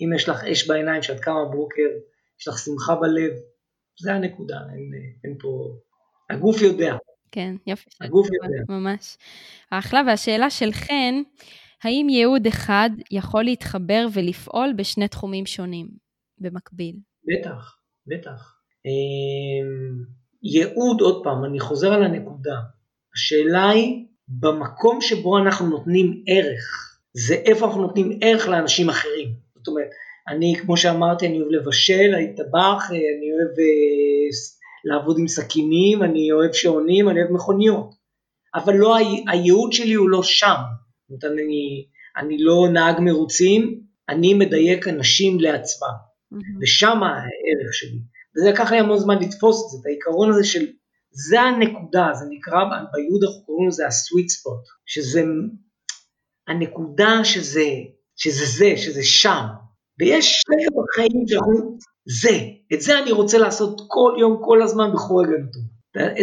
אם 0.00 0.14
יש 0.16 0.28
לך 0.28 0.44
אש 0.44 0.68
בעיניים 0.68 1.02
שאת 1.02 1.20
קמה 1.20 1.44
בבוקר, 1.44 1.88
יש 2.40 2.48
לך 2.48 2.58
שמחה 2.58 2.94
בלב, 2.94 3.32
זה 4.00 4.14
הנקודה, 4.14 4.56
אין, 4.72 4.90
אין 5.24 5.36
פה, 5.40 5.48
הגוף 6.30 6.62
יודע. 6.62 6.96
כן, 7.32 7.54
יופי. 7.66 7.90
הגוף 8.00 8.26
יודע. 8.26 8.62
ממש. 8.68 9.16
אחלה, 9.70 10.02
והשאלה 10.06 10.50
של 10.50 10.72
חן, 10.72 11.14
האם 11.82 12.06
ייעוד 12.10 12.46
אחד 12.46 12.90
יכול 13.10 13.44
להתחבר 13.44 14.06
ולפעול 14.12 14.72
בשני 14.76 15.08
תחומים 15.08 15.46
שונים 15.46 15.88
במקביל? 16.38 16.96
בטח, 17.24 17.76
בטח. 18.06 18.58
אמ, 18.86 20.04
ייעוד, 20.42 21.00
עוד 21.00 21.20
פעם, 21.24 21.44
אני 21.44 21.60
חוזר 21.60 21.92
על 21.92 22.02
הנקודה. 22.02 22.60
השאלה 23.14 23.68
היא, 23.68 24.06
במקום 24.28 25.00
שבו 25.00 25.38
אנחנו 25.38 25.66
נותנים 25.66 26.22
ערך, 26.26 26.94
זה 27.12 27.34
איפה 27.34 27.66
אנחנו 27.66 27.82
נותנים 27.82 28.18
ערך 28.22 28.48
לאנשים 28.48 28.88
אחרים. 28.88 29.28
זאת 29.56 29.68
אומרת, 29.68 29.88
אני, 30.28 30.54
כמו 30.62 30.76
שאמרתי, 30.76 31.26
אני 31.26 31.40
אוהב 31.40 31.50
לבשל, 31.50 32.14
אני 32.14 32.34
טבח, 32.36 32.90
אני 32.90 33.32
אוהב 33.32 33.58
אה, 33.58 34.28
לעבוד 34.84 35.18
עם 35.18 35.28
סכינים, 35.28 36.02
אני 36.02 36.32
אוהב 36.32 36.52
שעונים, 36.52 37.08
אני 37.08 37.20
אוהב 37.20 37.32
מכוניות. 37.32 37.94
אבל 38.54 38.74
לא, 38.74 38.96
הייעוד 39.28 39.72
שלי 39.72 39.94
הוא 39.94 40.08
לא 40.08 40.22
שם. 40.22 40.54
זאת 41.08 41.24
אומרת, 41.24 41.38
אני, 41.38 41.86
אני 42.16 42.38
לא 42.38 42.68
נהג 42.72 43.00
מרוצים, 43.00 43.80
אני 44.08 44.34
מדייק 44.34 44.88
אנשים 44.88 45.40
לעצמם, 45.40 45.88
mm-hmm. 45.88 46.62
ושם 46.62 47.02
הערך 47.02 47.72
שלי. 47.72 47.98
וזה 48.36 48.50
לקח 48.50 48.72
לי 48.72 48.78
המון 48.78 48.98
זמן 48.98 49.18
לתפוס 49.18 49.64
את 49.64 49.70
זה, 49.70 49.78
את 49.80 49.86
העיקרון 49.86 50.30
הזה 50.30 50.44
של, 50.44 50.66
זה 51.14 51.40
הנקודה, 51.40 52.10
זה 52.12 52.24
נקרא, 52.30 52.58
ביהוד 52.92 53.24
אנחנו 53.24 53.46
קוראים 53.46 53.68
לזה 53.68 53.86
הסוויט 53.86 54.28
ספוט, 54.28 54.60
שזה 54.86 55.22
הנקודה 56.48 57.24
שזה, 57.24 57.66
שזה 58.16 58.46
זה, 58.46 58.76
שזה 58.76 59.02
שם. 59.02 59.44
ויש 59.98 60.40
שקר 60.40 60.80
בחיים 60.80 61.28
שאנחנו, 61.28 61.78
זה, 62.22 62.38
את 62.74 62.80
זה 62.80 62.98
אני 62.98 63.12
רוצה 63.12 63.38
לעשות 63.38 63.80
כל 63.88 64.16
יום, 64.20 64.40
כל 64.44 64.62
הזמן, 64.62 64.90
בכל 64.94 65.24
רגע 65.26 65.44
נתון. 65.44 65.62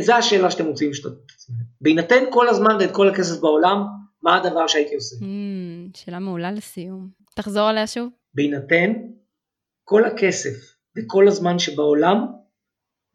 זו 0.02 0.14
השאלה 0.14 0.52
שאתם 0.52 0.66
רוצים 0.66 0.89
לשתות 0.89 1.14
את 1.14 1.32
עצמם. 1.36 1.56
בהינתן 1.82 2.24
כל 2.32 2.50
הזמן 2.50 2.78
ואת 2.80 2.92
כל 2.92 3.10
הכסף 3.10 3.39
בעולם, 3.39 3.78
מה 4.24 4.38
הדבר 4.38 4.68
שהייתי 4.68 4.96
עושה? 4.96 5.16
Mm, 5.16 5.98
שאלה 5.98 6.20
מעולה 6.20 6.52
לסיום. 6.52 7.10
תחזור 7.36 7.64
עליה 7.64 7.88
שוב. 7.88 8.10
בהינתן 8.34 8.92
כל 9.84 10.06
הכסף 10.06 10.76
וכל 10.98 11.28
הזמן 11.28 11.60
שבעולם, 11.60 12.18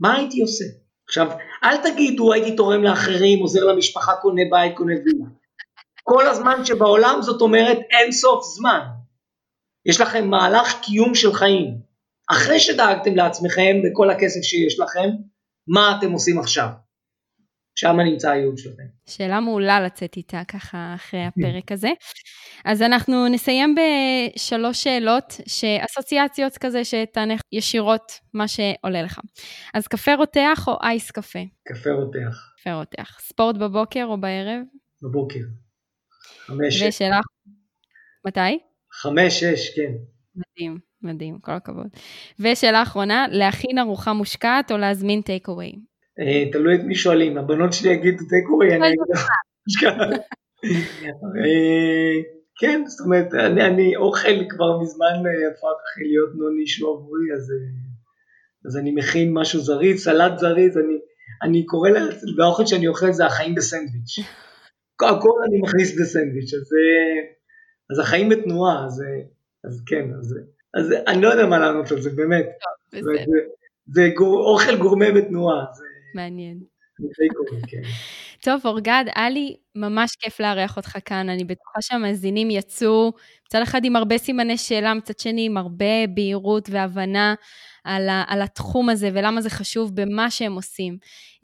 מה 0.00 0.14
הייתי 0.14 0.42
עושה? 0.42 0.64
עכשיו, 1.08 1.26
אל 1.66 1.76
תגידו 1.76 2.32
הייתי 2.32 2.56
תורם 2.56 2.82
לאחרים, 2.82 3.38
עוזר 3.38 3.64
למשפחה, 3.64 4.12
קונה 4.16 4.42
בית, 4.50 4.76
קונה 4.76 4.94
וילה. 5.04 5.26
כל 6.02 6.26
הזמן 6.26 6.64
שבעולם 6.64 7.18
זאת 7.22 7.40
אומרת 7.40 7.78
אין 7.90 8.12
סוף 8.12 8.44
זמן. 8.44 8.80
יש 9.86 10.00
לכם 10.00 10.30
מהלך 10.30 10.80
קיום 10.82 11.14
של 11.14 11.32
חיים. 11.32 11.78
אחרי 12.30 12.60
שדאגתם 12.60 13.14
לעצמכם 13.16 13.76
וכל 13.84 14.10
הכסף 14.10 14.40
שיש 14.42 14.80
לכם, 14.80 15.08
מה 15.68 15.96
אתם 15.98 16.12
עושים 16.12 16.38
עכשיו? 16.38 16.68
שם 17.76 18.00
נמצא 18.00 18.30
הייעוד 18.30 18.58
שלכם. 18.58 18.82
שאלה 19.06 19.40
מעולה 19.40 19.80
לצאת 19.80 20.16
איתה 20.16 20.42
ככה 20.48 20.92
אחרי 20.94 21.24
הפרק 21.24 21.72
הזה. 21.72 21.88
אז 22.64 22.82
אנחנו 22.82 23.28
נסיים 23.28 23.74
בשלוש 23.74 24.82
שאלות, 24.84 25.40
שאסוציאציות 25.46 26.58
כזה 26.58 26.84
שתענה 26.84 27.34
ישירות 27.52 28.12
מה 28.34 28.48
שעולה 28.48 29.02
לך. 29.02 29.20
אז 29.74 29.86
קפה 29.86 30.14
רותח 30.14 30.64
או 30.68 30.76
אייס 30.82 31.10
קפה? 31.10 31.38
קפה 31.68 31.90
רותח. 31.90 32.52
קפה 32.60 32.72
רותח. 32.72 33.18
ספורט 33.20 33.56
בבוקר 33.56 34.04
או 34.04 34.20
בערב? 34.20 34.60
בבוקר. 35.02 35.40
חמש, 36.46 36.74
שש. 36.74 36.82
ושאלה, 36.82 37.20
מתי? 38.26 38.58
חמש, 38.92 39.40
שש, 39.40 39.76
כן. 39.76 39.92
מדהים, 40.36 40.78
מדהים, 41.02 41.38
כל 41.40 41.52
הכבוד. 41.52 41.86
ושאלה 42.40 42.82
אחרונה, 42.82 43.26
להכין 43.30 43.78
ארוחה 43.78 44.12
מושקעת 44.12 44.72
או 44.72 44.76
להזמין 44.78 45.22
טייק 45.22 45.48
אווי? 45.48 45.72
אה, 46.20 46.50
תלוי 46.52 46.74
את 46.74 46.80
מי 46.84 46.94
שואלים, 46.94 47.38
הבנות 47.38 47.72
שלי 47.72 47.90
יגידו 47.90 48.24
טקווי, 48.24 48.76
אני 48.76 48.88
אגיד 48.88 48.98
לך. 49.12 49.28
אה, 51.44 52.22
כן, 52.58 52.82
זאת 52.86 53.06
אומרת, 53.06 53.34
אני, 53.34 53.66
אני 53.66 53.96
אוכל 53.96 54.48
כבר 54.48 54.78
מזמן 54.82 55.06
אה, 55.06 55.48
הפך 55.50 55.98
להיות 55.98 56.30
נון 56.34 56.58
אישו 56.60 56.88
עבורי, 56.88 57.32
אז, 57.34 57.52
אז 58.66 58.76
אני 58.76 58.90
מכין 58.90 59.32
משהו 59.34 59.60
זריז, 59.60 60.04
סלט 60.04 60.38
זריז, 60.38 60.78
אני, 60.78 60.98
אני 61.42 61.66
קורא, 61.66 61.90
לה, 61.90 62.00
והאוכל 62.36 62.66
שאני 62.66 62.88
אוכל 62.88 63.12
זה 63.12 63.26
החיים 63.26 63.54
בסנדוויץ'. 63.54 64.18
הכל 65.02 65.38
אני 65.48 65.60
מכניס 65.60 66.00
בסנדוויץ', 66.00 66.54
אז, 66.54 66.70
אז 67.90 67.98
החיים 67.98 68.28
בתנועה, 68.28 68.84
אז, 68.86 69.02
אז 69.64 69.82
כן, 69.86 70.08
אז, 70.18 70.34
אז 70.74 70.94
אני 71.06 71.22
לא 71.22 71.28
יודע 71.28 71.46
מה 71.46 71.58
לענות 71.58 71.92
על 71.92 72.00
זה, 72.00 72.10
באמת. 72.10 72.46
טוב, 72.90 73.02
זה, 73.02 73.12
זה, 73.14 73.38
זה 73.86 74.08
גור, 74.14 74.52
אוכל 74.52 74.76
גורמה 74.76 75.06
בתנועה. 75.16 75.64
זה, 75.72 75.84
מעניין. 76.16 76.58
כן. 77.68 77.82
טוב, 78.42 78.60
אורגד, 78.64 79.04
היה 79.14 79.30
לי 79.30 79.56
ממש 79.74 80.10
כיף 80.20 80.40
לארח 80.40 80.76
אותך 80.76 80.98
כאן. 81.04 81.28
אני 81.28 81.44
בטוחה 81.44 81.82
שהמאזינים 81.82 82.50
יצאו 82.50 83.12
מצד 83.46 83.62
אחד 83.62 83.84
עם 83.84 83.96
הרבה 83.96 84.18
סימני 84.18 84.58
שאלה, 84.58 84.94
מצד 84.94 85.18
שני 85.18 85.46
עם 85.46 85.56
הרבה 85.56 86.06
בהירות 86.14 86.68
והבנה 86.70 87.34
על, 87.84 88.08
ה, 88.08 88.24
על 88.28 88.42
התחום 88.42 88.88
הזה 88.88 89.10
ולמה 89.14 89.40
זה 89.40 89.50
חשוב 89.50 89.90
במה 89.94 90.30
שהם 90.30 90.54
עושים. 90.54 90.98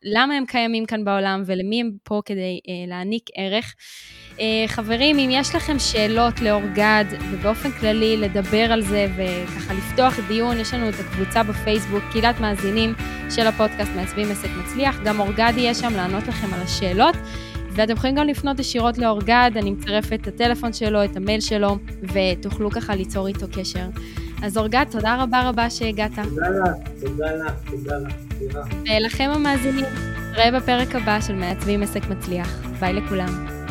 למה 0.05 0.35
הם 0.35 0.47
קיימים 0.47 0.87
כאן 0.87 1.05
בעולם 1.05 1.43
ולמי 1.47 1.81
הם 1.81 1.91
פה 2.05 2.21
כדי 2.25 2.61
אה, 2.69 2.89
להעניק 2.89 3.23
ערך. 3.37 3.75
אה, 4.41 4.65
חברים, 4.67 5.19
אם 5.19 5.29
יש 5.33 5.55
לכם 5.55 5.79
שאלות 5.79 6.41
לאורגד 6.41 7.05
ובאופן 7.33 7.71
כללי 7.71 8.17
לדבר 8.17 8.73
על 8.73 8.83
זה 8.83 9.07
וככה 9.17 9.75
לפתוח 9.75 10.19
דיון, 10.29 10.61
יש 10.61 10.75
לנו 10.75 10.89
את 10.89 10.95
הקבוצה 11.01 11.43
בפייסבוק, 11.43 12.03
קהילת 12.13 12.41
מאזינים 12.41 12.95
של 13.31 13.47
הפודקאסט 13.47 13.91
מעצבים 13.97 14.31
עסק 14.31 14.49
מצליח, 14.65 15.01
גם 15.05 15.21
אורגד 15.21 15.53
יהיה 15.57 15.75
שם 15.75 15.93
לענות 15.97 16.29
לכם 16.29 16.55
על 16.55 16.61
השאלות. 16.61 17.15
ואתם 17.75 17.93
יכולים 17.93 18.17
גם 18.17 18.27
לפנות 18.27 18.59
ישירות 18.59 18.99
לאורגד, 18.99 19.51
אני 19.57 19.71
מצרפת 19.71 20.19
את 20.23 20.27
הטלפון 20.27 20.73
שלו, 20.73 21.05
את 21.05 21.17
המייל 21.17 21.41
שלו, 21.41 21.79
ותוכלו 22.03 22.71
ככה 22.71 22.95
ליצור 22.95 23.29
איתו 23.29 23.47
קשר. 23.53 23.87
אז 24.43 24.59
אורגד, 24.59 24.85
תודה 24.91 25.23
רבה 25.23 25.49
רבה 25.49 25.71
שהגעת. 25.71 26.11
תודה 26.15 26.49
לך, 26.49 26.69
תודה 27.01 27.33
לך, 27.33 27.53
תודה 27.71 27.99
לך. 27.99 28.67
ולכם 28.97 29.31
המאזינים, 29.35 29.85
נתראה 30.31 30.61
בפרק 30.61 30.95
הבא 30.95 31.21
של 31.21 31.35
מעצבים 31.35 31.83
עסק 31.83 32.03
מצליח. 32.11 32.63
ביי 32.81 32.93
לכולם. 32.93 33.62